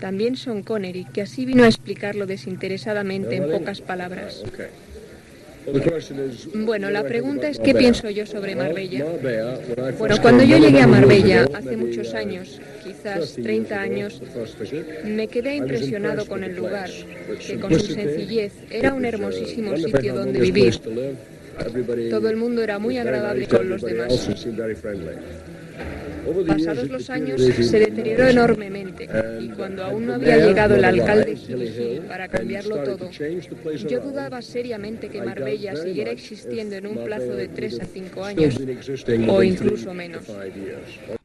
También 0.00 0.36
Sean 0.36 0.64
Connery, 0.64 1.04
que 1.04 1.22
así 1.22 1.44
vino 1.46 1.62
a 1.62 1.68
explicarlo 1.68 2.26
desinteresadamente 2.26 3.36
en 3.36 3.52
pocas 3.52 3.80
palabras. 3.80 4.42
Bueno, 6.54 6.90
la 6.90 7.04
pregunta 7.04 7.48
es 7.48 7.58
¿qué 7.58 7.74
pienso 7.74 8.10
yo 8.10 8.26
sobre 8.26 8.54
Marbella? 8.54 9.06
Bueno, 9.98 10.16
cuando 10.20 10.44
yo 10.44 10.58
llegué 10.58 10.82
a 10.82 10.86
Marbella 10.86 11.46
hace 11.54 11.76
muchos 11.76 12.12
años, 12.14 12.60
quizás 12.82 13.34
30 13.34 13.80
años, 13.80 14.22
me 15.04 15.28
quedé 15.28 15.56
impresionado 15.56 16.26
con 16.26 16.44
el 16.44 16.54
lugar, 16.54 16.90
que 17.46 17.58
con 17.58 17.72
su 17.78 17.92
sencillez 17.92 18.52
era 18.70 18.92
un 18.92 19.04
hermosísimo 19.04 19.76
sitio 19.76 20.14
donde 20.14 20.40
vivir. 20.40 20.80
Todo 22.10 22.28
el 22.28 22.36
mundo 22.36 22.62
era 22.62 22.78
muy 22.78 22.98
agradable 22.98 23.46
con 23.46 23.68
los 23.68 23.82
demás. 23.82 24.28
Pasados 26.46 26.88
los 26.88 27.10
años 27.10 27.40
se 27.40 27.78
deterioró 27.78 28.28
enormemente 28.28 29.08
y 29.40 29.48
cuando 29.50 29.84
aún 29.84 30.06
no 30.06 30.14
había 30.14 30.36
llegado 30.38 30.76
el 30.76 30.84
alcalde 30.84 32.02
para 32.08 32.28
cambiarlo 32.28 32.76
todo, 32.82 33.10
yo 33.10 34.00
dudaba 34.00 34.42
seriamente 34.42 35.08
que 35.08 35.22
Marbella 35.22 35.76
siguiera 35.76 36.10
existiendo 36.10 36.76
en 36.76 36.86
un 36.86 37.04
plazo 37.04 37.34
de 37.34 37.48
3 37.48 37.80
a 37.80 37.84
5 37.84 38.24
años 38.24 38.60
o 39.28 39.42
incluso 39.42 39.94
menos. 39.94 40.24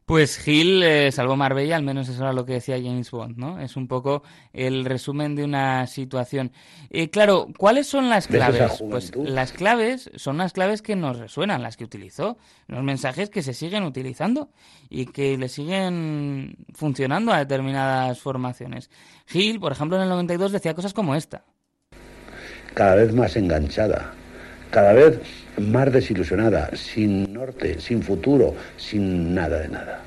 Pues 0.09 0.39
Gil 0.39 0.81
eh, 0.81 1.11
salvó 1.11 1.35
Marbella, 1.35 1.75
al 1.75 1.83
menos 1.83 2.09
eso 2.09 2.23
era 2.23 2.33
lo 2.33 2.43
que 2.43 2.53
decía 2.53 2.77
James 2.77 3.11
Bond, 3.11 3.37
¿no? 3.37 3.59
Es 3.59 3.75
un 3.75 3.87
poco 3.87 4.23
el 4.53 4.83
resumen 4.83 5.35
de 5.35 5.43
una 5.43 5.85
situación. 5.85 6.51
Eh, 6.89 7.11
claro, 7.11 7.49
¿cuáles 7.55 7.85
son 7.85 8.09
las 8.09 8.27
¿Ves 8.27 8.41
esa 8.41 8.51
claves? 8.51 8.83
Pues 8.89 9.15
las 9.15 9.51
claves 9.51 10.09
son 10.15 10.39
las 10.39 10.53
claves 10.53 10.81
que 10.81 10.95
nos 10.95 11.19
resuenan, 11.19 11.61
las 11.61 11.77
que 11.77 11.83
utilizó, 11.83 12.39
los 12.65 12.81
mensajes 12.81 13.29
que 13.29 13.43
se 13.43 13.53
siguen 13.53 13.83
utilizando 13.83 14.49
y 14.89 15.05
que 15.05 15.37
le 15.37 15.47
siguen 15.47 16.55
funcionando 16.73 17.31
a 17.31 17.37
determinadas 17.37 18.19
formaciones. 18.19 18.89
Gil, 19.27 19.59
por 19.59 19.73
ejemplo, 19.73 19.97
en 19.97 20.01
el 20.01 20.09
92 20.09 20.51
decía 20.51 20.73
cosas 20.73 20.95
como 20.95 21.13
esta. 21.13 21.45
cada 22.73 22.95
vez 22.95 23.13
más 23.13 23.35
enganchada, 23.35 24.11
cada 24.71 24.91
vez 24.93 25.21
más 25.59 25.91
desilusionada, 25.91 26.69
sin 26.75 27.33
norte, 27.33 27.79
sin 27.79 28.01
futuro, 28.01 28.55
sin 28.77 29.33
nada 29.33 29.59
de 29.59 29.69
nada. 29.69 30.01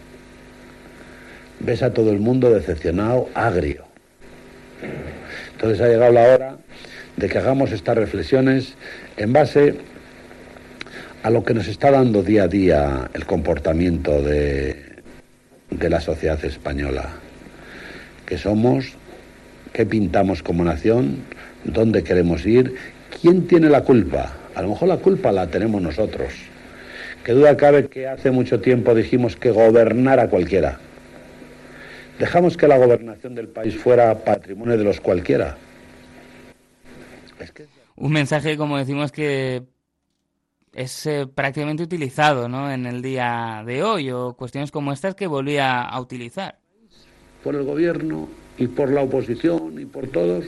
Ves 1.61 1.83
a 1.83 1.93
todo 1.93 2.11
el 2.11 2.19
mundo 2.19 2.51
decepcionado, 2.51 3.29
agrio. 3.35 3.85
Entonces 5.53 5.81
ha 5.81 5.89
llegado 5.89 6.13
la 6.13 6.35
hora 6.35 6.57
de 7.17 7.29
que 7.29 7.39
hagamos 7.39 7.73
estas 7.73 7.97
reflexiones 7.97 8.75
en 9.17 9.33
base 9.33 9.77
a 11.23 11.31
lo 11.31 11.45
que 11.45 11.55
nos 11.55 11.69
está 11.69 11.91
dando 11.91 12.23
día 12.23 12.45
a 12.45 12.49
día 12.49 13.11
el 13.15 13.27
comportamiento 13.27 14.23
de, 14.23 15.03
de 15.71 15.91
la 15.91 16.01
sociedad 16.01 16.45
española. 16.45 17.11
Que 18.27 18.39
somos, 18.39 18.95
qué 19.73 19.87
pintamos 19.87 20.43
como 20.43 20.65
nación, 20.65 21.19
dónde 21.65 22.03
queremos 22.03 22.45
ir, 22.45 22.75
quién 23.21 23.47
tiene 23.47 23.69
la 23.69 23.83
culpa. 23.83 24.33
A 24.55 24.63
lo 24.63 24.69
mejor 24.69 24.89
la 24.89 24.99
culpa 24.99 25.33
la 25.33 25.47
tenemos 25.47 25.81
nosotros. 25.81 26.35
Que 27.25 27.33
duda 27.33 27.57
cabe 27.57 27.89
que 27.89 28.07
hace 28.07 28.31
mucho 28.31 28.61
tiempo 28.61 28.95
dijimos 28.95 29.37
que 29.37 29.51
gobernara 29.51 30.29
cualquiera. 30.29 30.79
Dejamos 32.19 32.57
que 32.57 32.69
la 32.69 32.79
gobernación 32.79 33.35
del 33.35 33.49
país 33.49 33.77
fuera 33.77 34.25
patrimonio 34.25 34.77
de 34.77 34.85
los 34.85 35.01
cualquiera. 35.01 35.57
Un 37.97 38.13
mensaje, 38.13 38.57
como 38.57 38.79
decimos, 38.79 39.13
que 39.13 39.63
es 40.73 41.07
eh, 41.07 41.27
prácticamente 41.33 41.83
utilizado 41.83 42.49
¿no? 42.49 42.71
en 42.71 42.87
el 42.87 43.03
día 43.03 43.63
de 43.67 43.83
hoy 43.83 44.11
o 44.11 44.35
cuestiones 44.35 44.71
como 44.71 44.93
estas 44.93 45.15
que 45.15 45.27
volvía 45.27 45.83
a 45.83 46.01
utilizar. 46.01 46.59
por 47.43 47.55
el 47.55 47.65
gobierno 47.65 48.29
y 48.57 48.67
por 48.69 48.91
la 48.91 49.03
oposición 49.03 49.81
y 49.81 49.85
por 49.85 50.09
todos, 50.09 50.45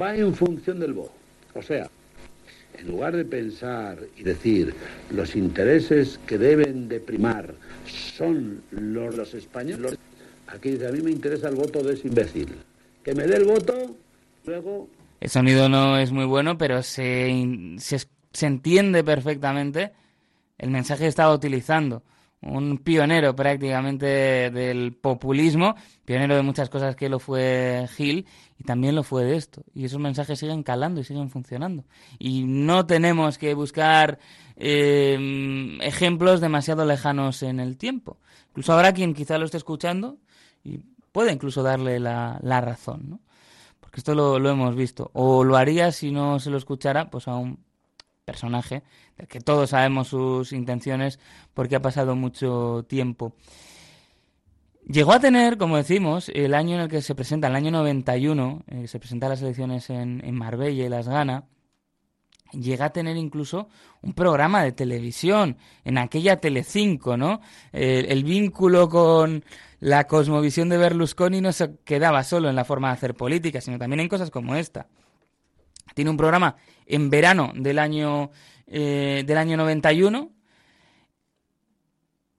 va 0.00 0.16
en 0.16 0.34
función 0.34 0.80
del 0.80 0.94
voto. 0.94 1.12
O 1.54 1.62
sea, 1.62 1.88
en 2.78 2.88
lugar 2.88 3.16
de 3.16 3.24
pensar 3.24 3.98
y 4.16 4.22
decir 4.22 4.74
los 5.10 5.36
intereses 5.36 6.18
que 6.26 6.38
deben 6.38 6.88
de 6.88 7.00
primar 7.00 7.54
son 7.86 8.62
los, 8.70 9.14
los 9.16 9.34
españoles, 9.34 9.98
aquí 10.46 10.70
dice, 10.70 10.88
a 10.88 10.92
mí 10.92 11.00
me 11.00 11.10
interesa 11.10 11.48
el 11.48 11.54
voto 11.54 11.82
de 11.82 11.94
ese 11.94 12.08
imbécil. 12.08 12.48
Que 13.02 13.14
me 13.14 13.24
dé 13.26 13.36
el 13.36 13.44
voto, 13.44 13.96
luego... 14.44 14.88
El 15.20 15.30
sonido 15.30 15.68
no 15.68 15.98
es 15.98 16.12
muy 16.12 16.24
bueno, 16.24 16.58
pero 16.58 16.82
se, 16.82 17.76
se, 17.78 17.98
se 18.32 18.46
entiende 18.46 19.02
perfectamente 19.02 19.92
el 20.58 20.70
mensaje 20.70 21.04
que 21.04 21.08
estaba 21.08 21.34
utilizando. 21.34 22.02
Un 22.48 22.78
pionero 22.78 23.34
prácticamente 23.34 24.06
del 24.50 24.92
populismo, 24.92 25.74
pionero 26.04 26.36
de 26.36 26.42
muchas 26.42 26.70
cosas 26.70 26.94
que 26.94 27.08
lo 27.08 27.18
fue 27.18 27.88
Gil 27.96 28.26
y 28.58 28.64
también 28.64 28.94
lo 28.94 29.02
fue 29.02 29.24
de 29.24 29.36
esto. 29.36 29.62
Y 29.74 29.84
esos 29.84 29.98
mensajes 29.98 30.38
siguen 30.38 30.62
calando 30.62 31.00
y 31.00 31.04
siguen 31.04 31.28
funcionando. 31.28 31.84
Y 32.18 32.44
no 32.44 32.86
tenemos 32.86 33.36
que 33.38 33.54
buscar 33.54 34.18
eh, 34.56 35.78
ejemplos 35.82 36.40
demasiado 36.40 36.84
lejanos 36.86 37.42
en 37.42 37.60
el 37.60 37.76
tiempo. 37.76 38.18
Incluso 38.50 38.72
habrá 38.72 38.92
quien 38.92 39.12
quizá 39.12 39.38
lo 39.38 39.44
esté 39.44 39.56
escuchando 39.56 40.18
y 40.62 40.78
puede 41.12 41.32
incluso 41.32 41.62
darle 41.62 41.98
la, 41.98 42.38
la 42.42 42.60
razón, 42.60 43.10
¿no? 43.10 43.20
Porque 43.80 44.00
esto 44.00 44.14
lo, 44.14 44.38
lo 44.38 44.50
hemos 44.50 44.74
visto. 44.74 45.10
O 45.14 45.44
lo 45.44 45.56
haría 45.56 45.92
si 45.92 46.10
no 46.10 46.38
se 46.38 46.50
lo 46.50 46.58
escuchara, 46.58 47.10
pues 47.10 47.28
a 47.28 47.36
un 47.36 47.58
personaje 48.24 48.82
que 49.28 49.40
todos 49.40 49.70
sabemos 49.70 50.08
sus 50.08 50.52
intenciones 50.52 51.18
porque 51.54 51.76
ha 51.76 51.82
pasado 51.82 52.14
mucho 52.16 52.84
tiempo. 52.88 53.34
Llegó 54.86 55.12
a 55.12 55.20
tener, 55.20 55.58
como 55.58 55.76
decimos, 55.76 56.30
el 56.32 56.54
año 56.54 56.76
en 56.76 56.82
el 56.82 56.88
que 56.88 57.02
se 57.02 57.14
presenta, 57.14 57.48
el 57.48 57.56
año 57.56 57.72
91, 57.72 58.62
eh, 58.68 58.86
se 58.86 59.00
presentan 59.00 59.30
las 59.30 59.42
elecciones 59.42 59.90
en, 59.90 60.22
en 60.24 60.34
Marbella 60.34 60.84
y 60.84 60.88
las 60.88 61.08
gana, 61.08 61.44
llega 62.52 62.86
a 62.86 62.90
tener 62.90 63.16
incluso 63.16 63.68
un 64.02 64.12
programa 64.12 64.62
de 64.62 64.70
televisión 64.70 65.56
en 65.84 65.98
aquella 65.98 66.36
Telecinco, 66.36 67.16
¿no? 67.16 67.40
El, 67.72 68.06
el 68.06 68.22
vínculo 68.22 68.88
con 68.88 69.44
la 69.80 70.06
cosmovisión 70.06 70.68
de 70.68 70.78
Berlusconi 70.78 71.40
no 71.40 71.52
se 71.52 71.76
quedaba 71.84 72.22
solo 72.22 72.48
en 72.48 72.56
la 72.56 72.64
forma 72.64 72.88
de 72.88 72.94
hacer 72.94 73.14
política, 73.14 73.60
sino 73.60 73.78
también 73.78 74.00
en 74.00 74.08
cosas 74.08 74.30
como 74.30 74.54
esta. 74.54 74.86
Tiene 75.94 76.10
un 76.10 76.16
programa 76.16 76.56
en 76.86 77.10
verano 77.10 77.52
del 77.54 77.78
año, 77.78 78.30
eh, 78.66 79.24
del 79.26 79.38
año 79.38 79.56
91 79.56 80.32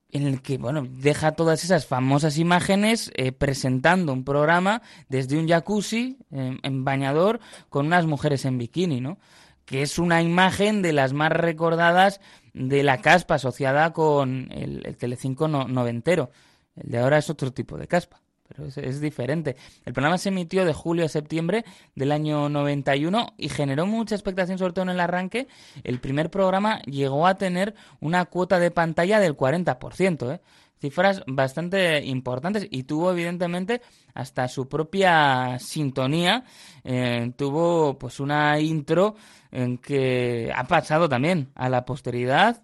en 0.09 0.25
el 0.25 0.41
que, 0.41 0.57
bueno, 0.57 0.87
deja 0.89 1.33
todas 1.33 1.63
esas 1.63 1.85
famosas 1.85 2.37
imágenes 2.37 3.11
eh, 3.15 3.33
presentando 3.33 4.13
un 4.13 4.23
programa 4.23 4.81
desde 5.09 5.37
un 5.37 5.47
jacuzzi 5.47 6.17
en 6.31 6.85
bañador 6.85 7.39
con 7.69 7.87
unas 7.87 8.05
mujeres 8.05 8.45
en 8.45 8.57
bikini, 8.57 9.01
¿no? 9.01 9.19
Que 9.65 9.81
es 9.81 9.99
una 9.99 10.21
imagen 10.21 10.81
de 10.81 10.93
las 10.93 11.11
más 11.11 11.31
recordadas 11.33 12.21
de 12.53 12.83
la 12.83 13.01
caspa 13.01 13.35
asociada 13.35 13.91
con 13.91 14.49
el, 14.53 14.85
el 14.85 14.95
Telecinco 14.95 15.49
no- 15.49 15.67
noventero. 15.67 16.31
El 16.75 16.89
de 16.91 16.99
ahora 16.99 17.17
es 17.17 17.29
otro 17.29 17.51
tipo 17.51 17.77
de 17.77 17.87
caspa, 17.87 18.21
pero 18.47 18.67
es, 18.67 19.01
diferente. 19.01 19.55
El 19.85 19.93
programa 19.93 20.17
se 20.17 20.29
emitió 20.29 20.65
de 20.65 20.73
julio 20.73 21.05
a 21.05 21.09
septiembre 21.09 21.65
del 21.95 22.11
año 22.11 22.49
91 22.49 23.33
y 23.37 23.49
generó 23.49 23.85
mucha 23.85 24.15
expectación, 24.15 24.57
sobre 24.57 24.73
todo 24.73 24.83
en 24.83 24.89
el 24.89 24.99
arranque. 24.99 25.47
El 25.83 25.99
primer 25.99 26.29
programa 26.29 26.81
llegó 26.83 27.27
a 27.27 27.35
tener 27.35 27.75
una 27.99 28.25
cuota 28.25 28.59
de 28.59 28.71
pantalla 28.71 29.19
del 29.19 29.35
40%, 29.35 30.35
¿eh? 30.35 30.41
cifras 30.79 31.23
bastante 31.27 32.03
importantes 32.05 32.67
y 32.69 32.83
tuvo 32.83 33.11
evidentemente 33.11 33.81
hasta 34.13 34.47
su 34.47 34.67
propia 34.67 35.57
sintonía, 35.59 36.43
eh, 36.83 37.31
tuvo 37.35 37.97
pues 37.97 38.19
una 38.19 38.59
intro 38.59 39.15
en 39.51 39.77
que 39.77 40.51
ha 40.55 40.63
pasado 40.65 41.09
también 41.09 41.51
a 41.55 41.69
la 41.69 41.85
posteridad 41.85 42.63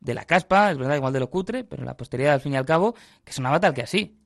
de 0.00 0.14
la 0.14 0.24
caspa, 0.24 0.70
es 0.70 0.78
verdad, 0.78 0.96
igual 0.96 1.12
de 1.12 1.20
lo 1.20 1.30
cutre, 1.30 1.64
pero 1.64 1.84
la 1.84 1.96
posteridad 1.96 2.34
al 2.34 2.40
fin 2.40 2.54
y 2.54 2.56
al 2.56 2.64
cabo, 2.64 2.94
que 3.22 3.32
sonaba 3.32 3.60
tal 3.60 3.74
que 3.74 3.82
así. 3.82 4.19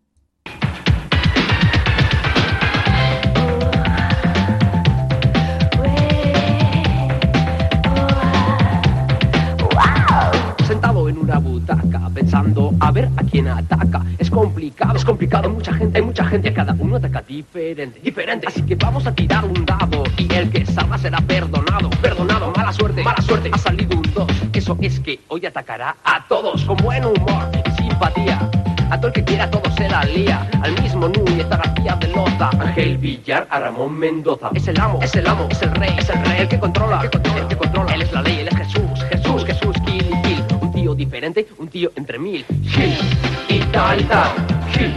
En 11.15 11.21
una 11.21 11.39
butaca, 11.39 12.11
pensando 12.13 12.75
a 12.81 12.91
ver 12.91 13.09
a 13.17 13.23
quién 13.23 13.49
ataca. 13.49 14.03
Es 14.19 14.31
complicado, 14.31 14.97
es 14.97 15.05
complicado. 15.05 15.49
Hay 15.49 15.55
mucha 15.55 15.73
gente, 15.73 15.99
hay 15.99 16.05
mucha 16.05 16.25
gente. 16.25 16.53
Cada 16.53 16.75
uno 16.79 16.97
ataca 16.97 17.23
diferente, 17.23 18.01
diferente. 18.01 18.47
Así 18.49 18.63
que 18.63 18.75
vamos 18.75 19.07
a 19.07 19.15
tirar 19.15 19.45
un 19.45 19.65
dado 19.65 20.03
y 20.17 20.33
el 20.33 20.51
que 20.51 20.67
salga 20.67 20.99
será 20.99 21.19
perdonado. 21.19 21.91
Perdonado, 22.03 22.53
mala 22.57 22.73
suerte, 22.73 23.03
mala 23.03 23.23
suerte. 23.23 23.51
Ha 23.53 23.59
salido 23.59 23.97
un 23.97 24.03
2. 24.15 24.27
Eso 24.53 24.77
es 24.81 25.01
que 25.01 25.21
hoy 25.29 25.47
atacará 25.47 25.97
a 26.05 26.27
todos 26.29 26.65
con 26.65 26.77
buen 26.79 27.05
humor 27.05 27.49
y 27.53 27.83
simpatía. 27.83 28.51
A 28.91 28.99
todo 28.99 29.09
el 29.09 29.13
que 29.15 29.25
quiera 29.25 29.51
todo 29.51 29.71
se 29.77 29.89
la 29.89 30.05
lía. 30.05 30.49
Al 30.63 30.81
mismo 30.83 31.09
Núñez, 31.09 31.47
a 31.51 31.57
García 31.57 31.97
de 31.97 32.09
Lota, 32.09 32.51
Ángel 32.59 32.99
Villar, 32.99 33.47
a 33.51 33.61
Ramón 33.61 33.99
Mendoza. 33.99 34.51
Es 34.55 34.69
el 34.69 34.79
amo, 34.81 34.99
es 35.03 35.15
el 35.15 35.27
amo, 35.27 35.49
es 35.51 35.63
el 35.63 35.71
rey, 35.75 35.95
es 35.99 36.09
el 36.11 36.25
rey, 36.25 36.41
el 36.43 36.49
que 36.49 36.59
controla, 36.59 37.01
el 37.03 37.11
que 37.11 37.19
controla, 37.19 37.41
el 37.41 37.49
que 37.49 37.57
controla. 37.57 37.95
Él 37.95 38.03
es 38.03 38.13
la 38.13 38.23
ley, 38.23 38.47
tío 40.95 41.07
diferente, 41.07 41.47
un 41.59 41.69
tío 41.69 41.93
entre 41.97 42.19
mil. 42.19 42.45
Gil, 42.63 42.95
y 43.49 43.59
tal 43.73 44.01
y 44.01 44.05
tal, 44.05 44.31
Gil, 44.73 44.95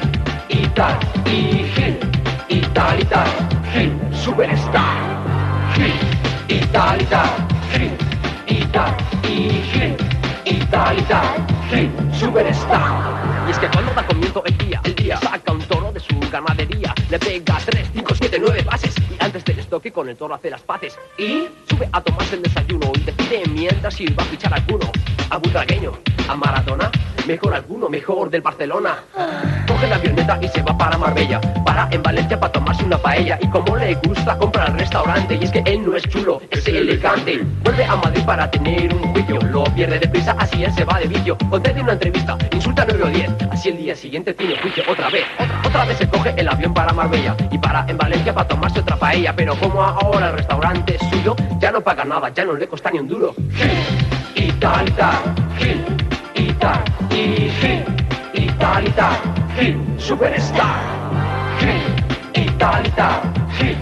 y 0.49 0.67
tal, 0.67 0.99
y 1.25 1.63
Gil, 1.73 1.97
y 2.49 2.59
tal 2.73 2.99
y 2.99 3.05
tal, 3.05 3.27
Gil, 3.73 3.91
superstar. 4.11 5.73
Gil, 5.75 5.93
y 6.47 6.59
tal 6.67 7.01
y 7.01 7.05
tal, 7.05 7.29
Gil, 7.71 7.91
y 8.47 8.65
tal, 8.65 8.95
y 9.23 9.49
Gil, 9.71 9.95
y 10.45 10.55
tal 10.65 10.99
y 10.99 11.01
tal, 11.03 11.47
Gil, 11.69 11.91
superstar. 12.13 13.47
Y 13.47 13.51
es 13.51 13.59
que 13.59 13.67
cuando 13.67 13.93
da 13.93 14.05
comienzo 14.05 14.43
el 14.45 14.57
día, 14.57 14.81
el 14.83 14.95
día 14.95 15.17
saca 15.17 15.51
un 15.51 15.61
toro 15.61 15.91
de 15.91 15.99
su 15.99 16.19
ganadería, 16.31 16.93
le 17.09 17.19
pega 17.19 17.57
3, 17.65 17.93
5, 18.29 18.37
7, 18.37 18.39
9 18.39 18.63
pases. 18.63 18.95
Y 19.09 19.23
antes 19.23 19.45
del 19.45 19.59
estoque 19.59 19.91
con 19.91 20.09
el 20.09 20.15
toro 20.15 20.35
hace 20.35 20.49
las 20.49 20.61
paces. 20.61 20.97
Y 21.17 21.47
sube 21.69 21.89
a 21.91 22.01
tomarse 22.01 22.35
el 22.35 22.43
desayuno 22.43 22.91
y 22.95 22.99
decide 23.01 23.43
mientras 23.49 23.93
si 23.93 24.05
va 24.07 24.23
a 24.23 24.25
fichar 24.25 24.53
alguno, 24.53 24.91
a 25.29 25.37
butragueño, 25.37 25.91
a 26.27 26.35
Maradona, 26.35 26.91
mejor 27.25 27.53
alguno, 27.53 27.89
mejor 27.89 28.29
del 28.29 28.41
Barcelona. 28.41 29.03
Coge 29.67 29.87
la 29.87 29.95
avioneta 29.95 30.39
y 30.41 30.47
se 30.49 30.61
va 30.61 30.77
para 30.77 30.97
Marbella, 30.97 31.39
para 31.65 31.87
en 31.91 32.01
Valencia 32.03 32.39
para 32.39 32.51
tomarse 32.51 32.83
una 32.83 32.97
paella. 32.97 33.37
Y 33.41 33.47
como 33.49 33.75
le 33.75 33.95
gusta 33.95 34.37
compra 34.37 34.65
al 34.65 34.77
restaurante 34.77 35.37
y 35.39 35.43
es 35.43 35.51
que 35.51 35.63
él 35.65 35.85
no 35.85 35.95
es 35.95 36.03
chulo, 36.03 36.41
es 36.49 36.67
elegante. 36.67 37.41
Vuelve 37.63 37.85
a 37.85 37.95
Madrid 37.95 38.23
para 38.25 38.49
tener 38.49 38.93
un 38.93 39.13
juicio, 39.13 39.39
lo 39.51 39.63
pierde 39.65 39.99
deprisa, 39.99 40.35
así 40.39 40.63
él 40.63 40.73
se 40.73 40.83
va 40.83 40.99
de 40.99 41.07
vicio. 41.07 41.37
Concede 41.49 41.81
una 41.81 41.93
entrevista, 41.93 42.37
insulta 42.51 42.85
9 42.87 43.03
o 43.03 43.07
10, 43.07 43.29
así 43.51 43.69
el 43.69 43.77
día 43.77 43.95
siguiente 43.95 44.33
tiene 44.33 44.57
juicio 44.57 44.83
otra 44.89 45.09
vez. 45.09 45.25
Otra, 45.39 45.61
otra 45.65 45.85
vez 45.85 45.97
se 45.97 46.07
coge 46.07 46.33
el 46.37 46.47
avión 46.47 46.73
para 46.73 46.93
Marbella. 46.93 47.35
Y 47.51 47.57
para 47.57 47.85
en 47.87 47.97
Valencia 47.97 48.16
para 48.25 48.47
tomarse 48.47 48.79
otra 48.79 48.95
paella, 48.97 49.35
pero 49.35 49.55
como 49.55 49.81
ahora 49.81 50.29
el 50.29 50.37
restaurante 50.37 50.95
es 50.95 51.09
suyo, 51.09 51.35
ya 51.59 51.71
no 51.71 51.81
paga 51.81 52.03
nada, 52.03 52.29
ya 52.29 52.43
no 52.45 52.53
le 52.53 52.67
cuesta 52.67 52.91
ni 52.91 52.99
un 52.99 53.07
duro. 53.07 53.33
Gil, 53.53 53.69
y 54.35 54.51
tal 54.53 54.87
y 54.87 54.91
tal, 54.91 55.35
Gil, 55.57 55.85
y 56.35 56.51
tal, 56.53 56.83
y 57.11 57.49
Gil, 57.49 57.83
y 58.33 58.47
tal 58.59 58.87
y 58.87 58.91
tal, 58.91 59.17
Gil, 59.57 59.79
superstar. 59.97 60.79
Gil, 61.59 62.43
y 62.43 62.49
tal 62.57 62.85
y 62.85 62.89
tal, 62.91 63.21
Gil, 63.57 63.77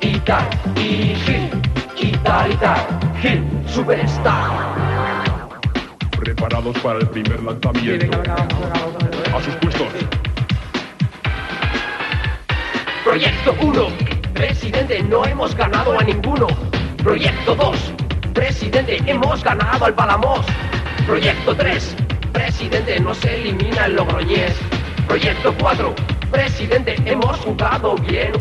y 0.00 0.18
tal, 0.20 0.48
y 0.76 1.14
Gil, 1.14 1.50
y 1.96 2.12
tal 2.18 2.52
y 2.52 2.56
tal, 2.56 2.86
Gil, 3.20 3.44
superstar. 3.66 4.50
Preparados 6.18 6.78
para 6.78 6.98
el 7.00 7.08
primer 7.08 7.42
lanzamiento. 7.42 8.18
A 9.34 9.42
sus 9.42 9.54
puestos. 9.56 9.88
Proyecto 13.04 13.54
1, 13.60 13.88
presidente, 14.32 15.02
no 15.02 15.26
hemos 15.26 15.54
ganado 15.54 15.98
a 15.98 16.02
ninguno. 16.02 16.46
Proyecto 16.96 17.54
2, 17.54 17.92
presidente, 18.32 18.98
hemos 19.06 19.44
ganado 19.44 19.84
al 19.84 19.94
Palamos. 19.94 20.46
Proyecto 21.06 21.54
3, 21.54 21.96
presidente, 22.32 22.98
no 23.00 23.14
se 23.14 23.34
elimina 23.34 23.84
el 23.84 23.96
Logroñés. 23.96 24.56
Proyecto 25.06 25.54
4, 25.60 25.94
presidente, 26.34 26.96
hemos 27.06 27.36
jugado 27.38 27.94
bien. 27.96 28.32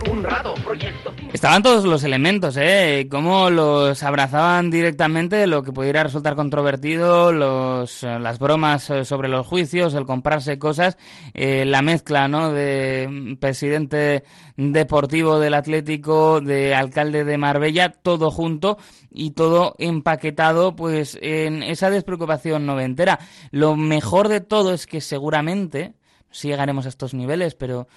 Proyecto 0.64 1.14
Estaban 1.32 1.62
todos 1.62 1.86
los 1.86 2.04
elementos, 2.04 2.58
¿eh? 2.58 3.08
Cómo 3.10 3.50
los 3.50 4.02
abrazaban 4.02 4.72
directamente, 4.72 5.46
lo 5.46 5.62
que 5.62 5.72
pudiera 5.72 6.04
resultar 6.04 6.36
controvertido, 6.36 7.32
los, 7.32 8.04
eh, 8.04 8.20
las 8.20 8.40
bromas 8.40 8.90
eh, 8.90 9.06
sobre 9.06 9.30
los 9.30 9.46
juicios, 9.46 9.94
el 9.94 10.06
comprarse 10.06 10.58
cosas, 10.58 10.98
eh, 11.34 11.66
la 11.66 11.82
mezcla, 11.82 12.28
¿no? 12.28 12.52
De 12.52 13.08
mm, 13.10 13.36
presidente 13.36 14.24
deportivo 14.58 15.40
del 15.40 15.54
Atlético, 15.54 16.42
de 16.42 16.74
alcalde 16.74 17.24
de 17.24 17.38
Marbella, 17.38 17.90
todo 17.90 18.32
junto 18.32 18.78
y 19.12 19.32
todo 19.32 19.76
empaquetado, 19.78 20.76
pues, 20.76 21.18
en 21.22 21.62
esa 21.62 21.92
despreocupación 21.92 22.66
noventera. 22.66 23.20
Lo 23.52 23.76
mejor 23.76 24.30
de 24.30 24.42
todo 24.42 24.74
es 24.74 24.88
que 24.88 25.02
seguramente, 25.02 25.94
si 26.34 26.50
llegaremos 26.50 26.86
a 26.86 26.90
estos 26.90 27.14
niveles, 27.14 27.56
pero 27.56 27.88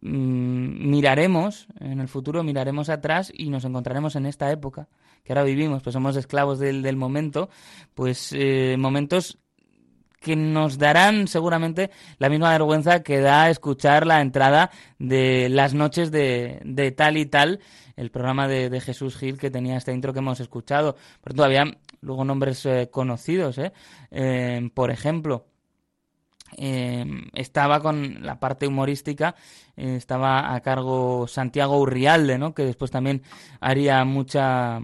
mm, 0.00 0.88
miraremos 0.88 1.66
en 1.80 2.00
el 2.00 2.08
futuro, 2.08 2.44
miraremos 2.44 2.88
atrás 2.88 3.32
y 3.34 3.50
nos 3.50 3.64
encontraremos 3.64 4.14
en 4.14 4.26
esta 4.26 4.52
época 4.52 4.88
que 5.24 5.32
ahora 5.32 5.42
vivimos, 5.42 5.82
pues 5.82 5.92
somos 5.92 6.16
esclavos 6.16 6.58
del, 6.58 6.82
del 6.82 6.96
momento, 6.96 7.50
pues 7.94 8.32
eh, 8.32 8.76
momentos 8.78 9.38
que 10.20 10.36
nos 10.36 10.78
darán 10.78 11.28
seguramente 11.28 11.90
la 12.18 12.28
misma 12.28 12.50
vergüenza 12.52 13.02
que 13.02 13.20
da 13.20 13.50
escuchar 13.50 14.06
la 14.06 14.20
entrada 14.20 14.70
de 14.98 15.48
las 15.48 15.74
noches 15.74 16.10
de, 16.10 16.60
de 16.64 16.90
tal 16.92 17.16
y 17.16 17.26
tal, 17.26 17.60
el 17.96 18.10
programa 18.10 18.48
de, 18.48 18.70
de 18.70 18.80
Jesús 18.80 19.16
Gil 19.16 19.38
que 19.38 19.50
tenía 19.50 19.76
esta 19.76 19.92
intro 19.92 20.12
que 20.12 20.20
hemos 20.20 20.40
escuchado. 20.40 20.96
Pero 21.22 21.36
todavía 21.36 21.64
luego 22.00 22.24
nombres 22.24 22.64
eh, 22.66 22.88
conocidos, 22.90 23.58
¿eh? 23.58 23.72
Eh, 24.10 24.70
por 24.74 24.90
ejemplo, 24.90 25.46
eh, 26.60 27.06
estaba 27.34 27.80
con 27.80 28.26
la 28.26 28.40
parte 28.40 28.66
humorística, 28.66 29.36
eh, 29.76 29.94
estaba 29.96 30.52
a 30.52 30.60
cargo 30.60 31.28
Santiago 31.28 31.78
Urrialde, 31.78 32.36
¿no? 32.36 32.52
que 32.52 32.64
después 32.64 32.90
también 32.90 33.22
haría 33.60 34.04
mucha, 34.04 34.80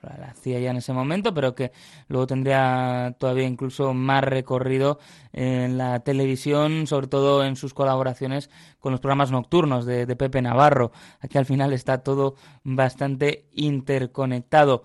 la 0.00 0.28
hacía 0.30 0.58
ya 0.60 0.70
en 0.70 0.78
ese 0.78 0.94
momento, 0.94 1.34
pero 1.34 1.54
que 1.54 1.72
luego 2.08 2.26
tendría 2.26 3.14
todavía 3.18 3.44
incluso 3.44 3.92
más 3.92 4.24
recorrido 4.24 4.98
en 5.34 5.76
la 5.76 6.00
televisión, 6.00 6.86
sobre 6.86 7.08
todo 7.08 7.44
en 7.44 7.54
sus 7.54 7.74
colaboraciones 7.74 8.48
con 8.78 8.92
los 8.92 9.00
programas 9.00 9.30
nocturnos 9.30 9.84
de, 9.84 10.06
Pepe 10.16 10.40
Navarro. 10.40 10.90
Aquí 11.20 11.36
al 11.36 11.44
final 11.44 11.74
está 11.74 11.98
todo 11.98 12.34
bastante 12.64 13.44
interconectado 13.52 14.84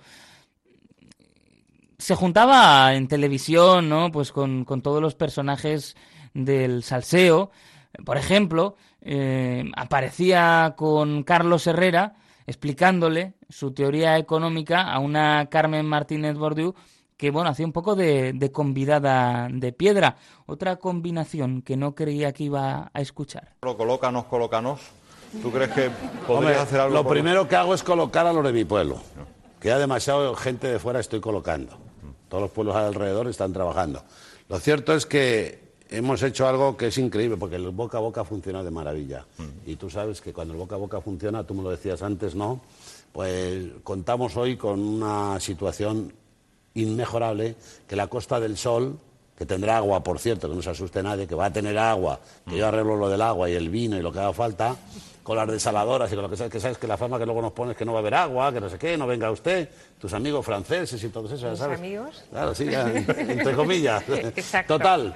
se 1.98 2.14
juntaba 2.14 2.94
en 2.94 3.08
televisión, 3.08 3.88
¿no? 3.88 4.12
Pues 4.12 4.34
con 4.34 4.66
todos 4.84 5.02
los 5.02 5.16
personajes 5.16 5.96
del 6.36 6.84
salseo. 6.84 7.50
Por 8.06 8.18
ejemplo, 8.18 8.76
eh, 9.02 9.64
aparecía 9.76 10.76
con 10.78 11.24
Carlos 11.24 11.66
Herrera 11.66 12.14
explicándole 12.46 13.34
su 13.50 13.72
teoría 13.74 14.18
económica 14.20 14.92
a 14.92 15.00
una 15.00 15.48
Carmen 15.50 15.86
Martínez 15.88 16.36
Bordiú 16.38 16.76
que, 17.18 17.32
bueno, 17.32 17.50
hacía 17.50 17.66
un 17.66 17.72
poco 17.72 17.96
de, 17.96 18.34
de 18.34 18.52
convidada 18.52 19.48
de 19.50 19.72
piedra. 19.72 20.18
Otra 20.46 20.76
combinación 20.76 21.62
que 21.62 21.78
no 21.78 21.96
creía 21.96 22.34
que 22.34 22.44
iba 22.44 22.92
a 22.94 23.02
escuchar. 23.02 23.54
Lo 23.64 23.78
colócanos, 23.78 24.26
colócanos. 24.26 24.82
¿Tú 25.42 25.52
crees 25.52 25.72
que 25.72 25.90
podrías 26.28 26.30
Hombre, 26.30 26.56
hacer 26.56 26.80
algo? 26.82 26.94
Lo 26.94 27.04
por- 27.04 27.14
primero 27.14 27.48
que 27.48 27.56
hago 27.56 27.74
es 27.74 27.84
colocar 27.84 28.28
a 28.28 28.34
los 28.34 28.44
de 28.44 28.54
mi 28.54 28.66
pueblo. 28.66 29.02
Que 29.60 29.70
ya 29.70 29.80
demasiado 29.80 30.36
gente 30.36 30.68
de 30.68 30.78
fuera 30.78 31.00
estoy 31.00 31.22
colocando. 31.22 31.78
Todos 32.30 32.44
los 32.44 32.52
pueblos 32.52 32.76
alrededor 32.76 33.28
están 33.28 33.54
trabajando. 33.54 34.04
Lo 34.50 34.60
cierto 34.60 34.94
es 34.94 35.06
que 35.06 35.65
hemos 35.90 36.22
hecho 36.24 36.48
algo 36.48 36.76
que 36.78 36.88
es 36.88 36.98
increíble, 36.98 37.38
porque 37.38 37.56
el 37.56 37.70
boca 37.70 37.98
a 37.98 38.02
boca 38.02 38.24
funciona 38.24 38.64
de 38.64 38.72
maravilla. 38.72 39.26
Y 39.66 39.76
tú 39.76 39.90
sabes 39.90 40.22
que 40.22 40.34
cuando 40.34 40.54
el 40.54 40.60
boca 40.60 40.76
a 40.76 40.80
boca 40.80 41.02
funciona, 41.02 41.44
tú 41.44 41.54
me 41.54 41.64
lo 41.64 41.70
decías 41.72 42.02
antes, 42.02 42.36
¿no? 42.36 42.62
Pues 43.12 43.66
contamos 43.84 44.36
hoy 44.38 44.58
con 44.58 44.80
una 44.80 45.40
situación 45.40 46.12
inmejorable, 46.74 47.56
que 47.88 47.96
la 47.96 48.08
Costa 48.08 48.40
del 48.40 48.58
Sol, 48.58 48.98
que 49.38 49.46
tendrá 49.46 49.78
agua, 49.78 50.04
por 50.04 50.20
cierto, 50.20 50.50
que 50.50 50.56
no 50.56 50.62
se 50.62 50.70
asuste 50.72 51.02
nadie, 51.02 51.28
que 51.28 51.36
va 51.36 51.46
a 51.46 51.54
tener 51.54 51.78
agua, 51.78 52.20
que 52.48 52.58
yo 52.58 52.68
arreglo 52.68 52.96
lo 52.96 53.10
del 53.10 53.22
agua 53.22 53.50
y 53.50 53.54
el 53.54 53.70
vino 53.70 53.98
y 53.98 54.02
lo 54.02 54.12
que 54.12 54.20
haga 54.20 54.34
falta, 54.34 54.76
con 55.24 55.38
las 55.38 55.48
desaladoras 55.48 56.12
y 56.12 56.16
con 56.16 56.24
lo 56.24 56.30
que 56.30 56.38
sabes, 56.38 56.52
que 56.52 56.60
sabes 56.60 56.78
que 56.78 56.88
la 56.88 56.98
fama 56.98 57.18
que 57.18 57.26
luego 57.26 57.42
nos 57.42 57.52
pones 57.54 57.72
es 57.72 57.78
que 57.78 57.86
no 57.86 57.94
va 57.94 58.00
a 58.00 58.02
haber 58.02 58.14
agua, 58.14 58.54
que 58.54 58.60
no 58.62 58.70
sé 58.70 58.78
qué, 58.78 58.98
no 58.98 59.08
venga 59.08 59.32
usted, 59.32 59.70
tus 60.00 60.14
amigos 60.14 60.46
franceses 60.46 61.04
y 61.04 61.10
todo 61.10 61.26
eso, 61.28 61.38
ya 61.38 61.50
¿Mis 61.52 61.60
¿sabes? 61.60 61.80
amigos? 61.80 62.24
Claro, 62.30 62.54
sí, 62.54 62.66
ya, 62.66 62.92
entre 63.18 63.56
comillas. 63.56 64.04
Exacto. 64.10 64.78
Total, 64.78 65.16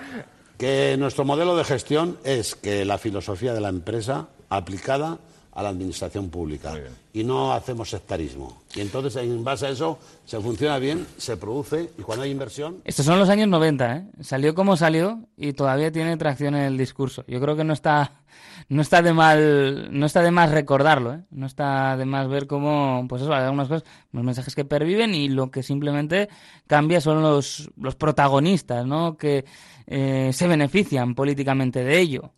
que 0.60 0.98
nuestro 1.00 1.24
modelo 1.24 1.56
de 1.56 1.64
gestión 1.64 2.18
es 2.26 2.54
que 2.54 2.84
la 2.84 2.98
filosofía 2.98 3.54
de 3.54 3.62
la 3.62 3.70
empresa 3.70 4.28
aplicada 4.50 5.18
a 5.52 5.64
la 5.64 5.70
administración 5.70 6.30
pública 6.30 6.74
y 7.14 7.24
no 7.24 7.54
hacemos 7.54 7.90
sectarismo. 7.90 8.62
Y 8.76 8.82
entonces, 8.82 9.16
en 9.18 9.44
base 9.44 9.68
a 9.68 9.70
eso, 9.70 9.98
se 10.26 10.40
funciona 10.40 10.78
bien, 10.78 11.06
se 11.18 11.38
produce 11.38 11.92
y 11.98 12.02
cuando 12.02 12.24
hay 12.24 12.32
inversión, 12.32 12.78
Estos 12.86 13.06
son 13.06 13.20
los 13.20 13.30
años 13.30 13.48
90, 13.48 13.98
¿eh? 13.98 14.04
Salió 14.22 14.54
como 14.54 14.78
salió 14.78 15.28
y 15.36 15.54
todavía 15.54 15.92
tiene 15.92 16.16
tracción 16.18 16.56
en 16.56 16.64
el 16.64 16.78
discurso. 16.78 17.24
Yo 17.28 17.42
creo 17.42 17.56
que 17.56 17.64
no 17.64 17.74
está, 17.74 18.22
no 18.70 18.82
está 18.82 19.02
de 19.02 19.12
mal, 19.12 19.90
no 19.92 20.06
está 20.06 20.22
de 20.22 20.32
más 20.32 20.52
recordarlo, 20.52 21.16
¿eh? 21.16 21.24
No 21.32 21.48
está 21.48 21.98
de 21.98 22.06
más 22.06 22.30
ver 22.30 22.46
cómo, 22.46 23.06
pues 23.10 23.24
eso, 23.24 23.34
hay 23.34 23.44
algunas 23.44 23.68
cosas, 23.68 23.84
los 24.12 24.24
mensajes 24.24 24.54
que 24.54 24.66
perviven 24.66 25.16
y 25.16 25.30
lo 25.30 25.50
que 25.50 25.64
simplemente 25.64 26.30
cambia 26.68 27.02
son 27.02 27.22
los, 27.22 27.72
los 27.76 27.96
protagonistas, 27.96 28.86
¿no? 28.86 29.18
Que 29.18 29.46
eh, 29.88 30.30
se 30.32 30.48
benefician 30.48 31.16
políticamente 31.16 31.84
de 31.84 32.00
ello. 32.00 32.34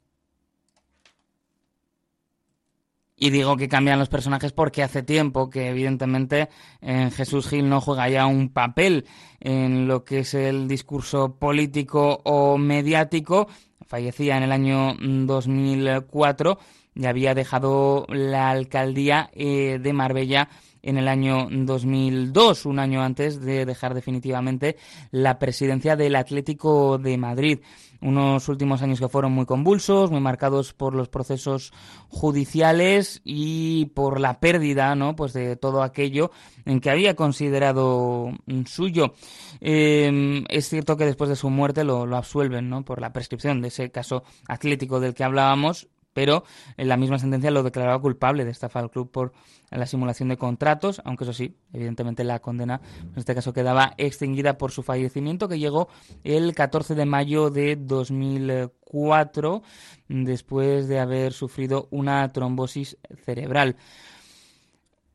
Y 3.24 3.30
digo 3.30 3.56
que 3.56 3.70
cambian 3.70 4.00
los 4.00 4.10
personajes 4.10 4.52
porque 4.52 4.82
hace 4.82 5.04
tiempo 5.04 5.48
que 5.48 5.70
evidentemente 5.70 6.50
en 6.82 7.12
Jesús 7.12 7.48
Gil 7.48 7.70
no 7.70 7.80
juega 7.80 8.10
ya 8.10 8.26
un 8.26 8.50
papel 8.50 9.06
en 9.40 9.88
lo 9.88 10.04
que 10.04 10.22
es 10.22 10.34
el 10.34 10.68
discurso 10.68 11.36
político 11.36 12.22
o 12.24 12.58
mediático. 12.58 13.48
Fallecía 13.86 14.38
en 14.38 14.44
el 14.44 14.52
año 14.52 14.96
2004 15.00 16.58
y 16.96 17.06
había 17.06 17.36
dejado 17.36 18.08
la 18.10 18.50
alcaldía 18.50 19.30
eh, 19.34 19.78
de 19.80 19.94
Marbella 19.94 20.50
en 20.82 20.98
el 20.98 21.08
año 21.08 21.48
2002, 21.52 22.66
un 22.66 22.80
año 22.80 23.04
antes 23.04 23.40
de 23.40 23.68
dejar 23.68 23.94
definitivamente 23.94 24.78
la 25.12 25.38
presidencia 25.38 25.96
del 25.96 26.16
Atlético 26.16 26.98
de 26.98 27.20
Madrid. 27.20 27.60
Unos 28.02 28.50
últimos 28.50 28.82
años 28.82 29.00
que 29.00 29.08
fueron 29.08 29.32
muy 29.32 29.46
convulsos, 29.46 30.12
muy 30.12 30.20
marcados 30.20 30.74
por 30.74 30.96
los 30.96 31.08
procesos 31.08 31.72
judiciales 32.10 33.22
y 33.24 33.86
por 33.94 34.20
la 34.20 34.40
pérdida, 34.40 34.96
¿no? 34.96 35.16
Pues 35.16 35.34
de 35.34 35.56
todo 35.56 35.84
aquello 35.84 36.32
en 36.66 36.80
que 36.80 36.90
había 36.90 37.16
considerado 37.16 38.32
mm, 38.48 38.64
suyo. 38.66 39.14
Eh, 39.60 40.44
es 40.50 40.68
cierto 40.68 40.98
que 40.98 41.06
después 41.06 41.30
de 41.30 41.36
su 41.36 41.50
muerte 41.50 41.84
lo, 41.84 42.06
lo 42.06 42.18
absuelven, 42.18 42.70
¿no? 42.70 42.84
Por 42.84 43.02
la 43.02 43.14
prescripción 43.14 43.62
de 43.62 43.68
ese 43.68 43.92
caso 43.92 44.24
atlético 44.48 45.00
del 45.00 45.14
que 45.14 45.24
hablábamos, 45.24 45.88
pero 46.14 46.44
en 46.78 46.88
la 46.88 46.98
misma 46.98 47.20
sentencia 47.20 47.52
lo 47.52 47.64
declaraba 47.64 48.02
culpable 48.02 48.46
de 48.46 48.52
estafa 48.52 48.80
al 48.80 48.92
club 48.92 49.12
por 49.12 49.34
la 49.70 49.86
simulación 49.86 50.30
de 50.30 50.38
contratos, 50.38 51.02
aunque 51.06 51.24
eso 51.24 51.34
sí, 51.34 51.56
evidentemente 51.74 52.24
la 52.24 52.40
condena 52.40 52.82
en 53.02 53.14
este 53.16 53.34
caso 53.34 53.54
quedaba 53.54 53.94
extinguida 53.98 54.58
por 54.58 54.72
su 54.72 54.84
fallecimiento 54.84 55.48
que 55.48 55.60
llegó 55.60 55.88
el 56.24 56.54
14 56.54 56.96
de 56.96 57.06
mayo 57.06 57.50
de 57.50 57.78
2004 57.78 59.64
después 60.10 60.88
de 60.88 61.00
haber 61.00 61.34
sufrido 61.34 61.88
una 61.92 62.32
trombosis 62.32 62.98
cerebral. 63.24 63.78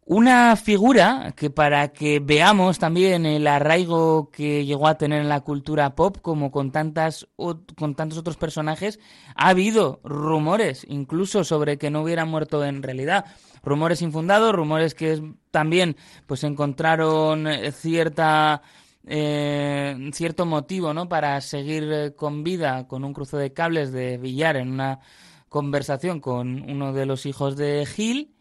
Una 0.09 0.55
figura 0.55 1.35
que 1.37 1.51
para 1.51 1.89
que 1.89 2.21
veamos 2.21 2.79
también 2.79 3.27
el 3.27 3.45
arraigo 3.49 4.31
que 4.31 4.65
llegó 4.65 4.87
a 4.87 4.97
tener 4.97 5.21
en 5.21 5.29
la 5.29 5.41
cultura 5.41 5.97
pop, 5.97 6.19
como 6.23 6.53
con 6.53 6.71
tantas 6.71 7.27
con 7.35 7.97
tantos 7.97 8.17
otros 8.17 8.37
personajes, 8.37 9.01
ha 9.35 9.49
habido 9.49 9.99
rumores, 10.05 10.87
incluso 10.89 11.43
sobre 11.43 11.77
que 11.77 11.91
no 11.91 12.03
hubiera 12.03 12.25
muerto 12.25 12.65
en 12.65 12.85
realidad. 12.85 13.25
Rumores 13.65 14.01
infundados, 14.01 14.55
rumores 14.55 14.95
que 14.95 15.21
también 15.51 15.97
pues 16.27 16.45
encontraron 16.45 17.49
eh, 17.49 17.73
cierta 17.73 18.63
eh, 19.05 20.11
cierto 20.13 20.47
motivo, 20.47 20.95
¿no? 20.95 21.09
Para 21.09 21.41
seguir 21.41 21.91
eh, 21.93 22.15
con 22.15 22.45
vida 22.45 22.87
con 22.87 23.03
un 23.03 23.13
cruce 23.13 23.39
de 23.39 23.53
cables 23.53 23.91
de 23.91 24.19
billar 24.19 24.57
en 24.57 24.71
una 24.71 25.01
conversación 25.49 26.21
con 26.21 26.63
uno 26.71 26.93
de 26.93 27.07
los 27.07 27.27
hijos 27.27 27.57
de 27.57 27.85
Gil. 27.87 28.36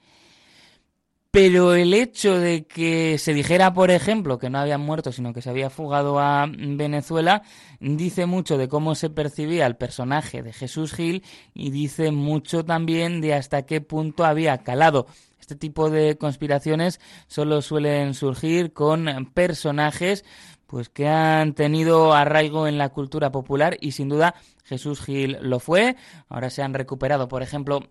Pero 1.36 1.75
el 1.75 1.93
hecho 1.93 2.39
de 2.39 2.63
que 2.63 3.17
se 3.17 3.33
dijera, 3.33 3.73
por 3.73 3.91
ejemplo, 3.91 4.39
que 4.39 4.49
no 4.49 4.57
había 4.57 4.77
muerto, 4.77 5.11
sino 5.11 5.33
que 5.33 5.41
se 5.41 5.49
había 5.49 5.69
fugado 5.69 6.17
a 6.17 6.47
Venezuela, 6.49 7.43
dice 7.81 8.25
mucho 8.25 8.57
de 8.57 8.69
cómo 8.69 8.95
se 8.95 9.09
percibía 9.09 9.65
el 9.65 9.75
personaje 9.75 10.41
de 10.43 10.53
Jesús 10.53 10.93
Gil 10.93 11.23
y 11.53 11.71
dice 11.71 12.11
mucho 12.11 12.63
también 12.63 13.19
de 13.19 13.33
hasta 13.33 13.65
qué 13.65 13.81
punto 13.81 14.23
había 14.23 14.59
calado. 14.59 15.07
Este 15.38 15.57
tipo 15.57 15.89
de 15.89 16.17
conspiraciones 16.17 17.01
solo 17.27 17.61
suelen 17.61 18.13
surgir 18.13 18.71
con 18.71 19.29
personajes 19.33 20.23
pues 20.68 20.89
que 20.89 21.07
han 21.07 21.53
tenido 21.53 22.13
arraigo 22.13 22.68
en 22.68 22.78
la 22.78 22.89
cultura 22.89 23.32
popular 23.32 23.78
y 23.80 23.91
sin 23.91 24.09
duda 24.09 24.36
Jesús 24.63 25.01
Gil 25.01 25.38
lo 25.41 25.59
fue. 25.59 25.95
Ahora 26.28 26.49
se 26.49 26.63
han 26.63 26.74
recuperado, 26.74 27.28
por 27.28 27.43
ejemplo, 27.43 27.82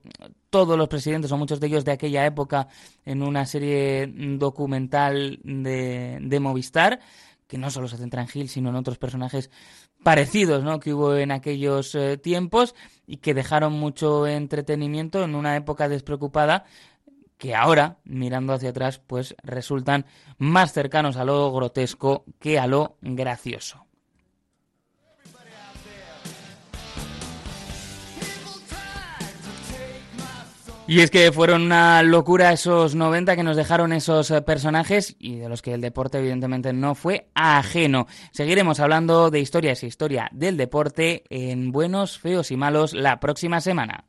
todos 0.51 0.77
los 0.77 0.89
presidentes 0.89 1.31
o 1.33 1.37
muchos 1.37 1.61
de 1.61 1.69
ellos 1.69 1.85
de 1.85 1.93
aquella 1.93 2.27
época 2.27 2.69
en 3.05 3.23
una 3.23 3.47
serie 3.47 4.13
documental 4.39 5.39
de, 5.43 6.19
de 6.21 6.41
Movistar 6.41 7.01
que 7.47 7.59
no 7.59 7.71
solo 7.71 7.89
se 7.89 7.99
centra 7.99 8.23
en 8.23 8.29
Gil, 8.29 8.49
sino 8.49 8.71
en 8.71 8.77
otros 8.77 8.99
personajes 8.99 9.51
parecidos 10.03 10.65
¿no? 10.65 10.81
que 10.81 10.95
hubo 10.95 11.17
en 11.17 11.33
aquellos 11.33 11.95
eh, 11.95 12.17
tiempos 12.17 12.75
y 13.07 13.19
que 13.19 13.35
dejaron 13.35 13.73
mucho 13.73 14.27
entretenimiento 14.27 15.25
en 15.25 15.35
una 15.35 15.57
época 15.57 15.89
despreocupada 15.89 16.65
que 17.39 17.55
ahora, 17.55 17.99
mirando 18.05 18.53
hacia 18.53 18.71
atrás, 18.71 18.99
pues 18.99 19.35
resultan 19.43 20.07
más 20.39 20.73
cercanos 20.73 21.17
a 21.17 21.25
lo 21.25 21.53
grotesco 21.53 22.25
que 22.39 22.59
a 22.59 22.67
lo 22.67 22.97
gracioso. 23.01 23.85
Y 30.87 31.01
es 31.01 31.11
que 31.11 31.33
fueron 31.33 31.63
una 31.63 32.03
locura 32.03 32.53
esos 32.53 32.95
90 32.95 33.37
que 33.37 33.43
nos 33.43 33.57
dejaron 33.57 33.95
esos 33.95 34.31
eh, 34.31 34.43
personajes 34.43 35.17
y 35.19 35.37
de 35.37 35.49
los 35.49 35.63
que 35.63 35.73
el 35.73 35.81
deporte 35.81 36.19
evidentemente 36.19 36.75
no 36.75 36.95
fue 36.95 37.31
ajeno. 37.35 38.07
Seguiremos 38.33 38.81
hablando 38.81 39.31
de 39.31 39.41
historias 39.41 39.83
e 39.83 39.87
historia 39.87 40.29
del 40.33 40.59
deporte 40.59 41.25
en 41.31 41.73
Buenos, 41.73 42.19
Feos 42.19 42.51
y 42.51 42.59
Malos 42.59 42.93
la 42.93 43.19
próxima 43.19 43.63
semana. 43.63 44.05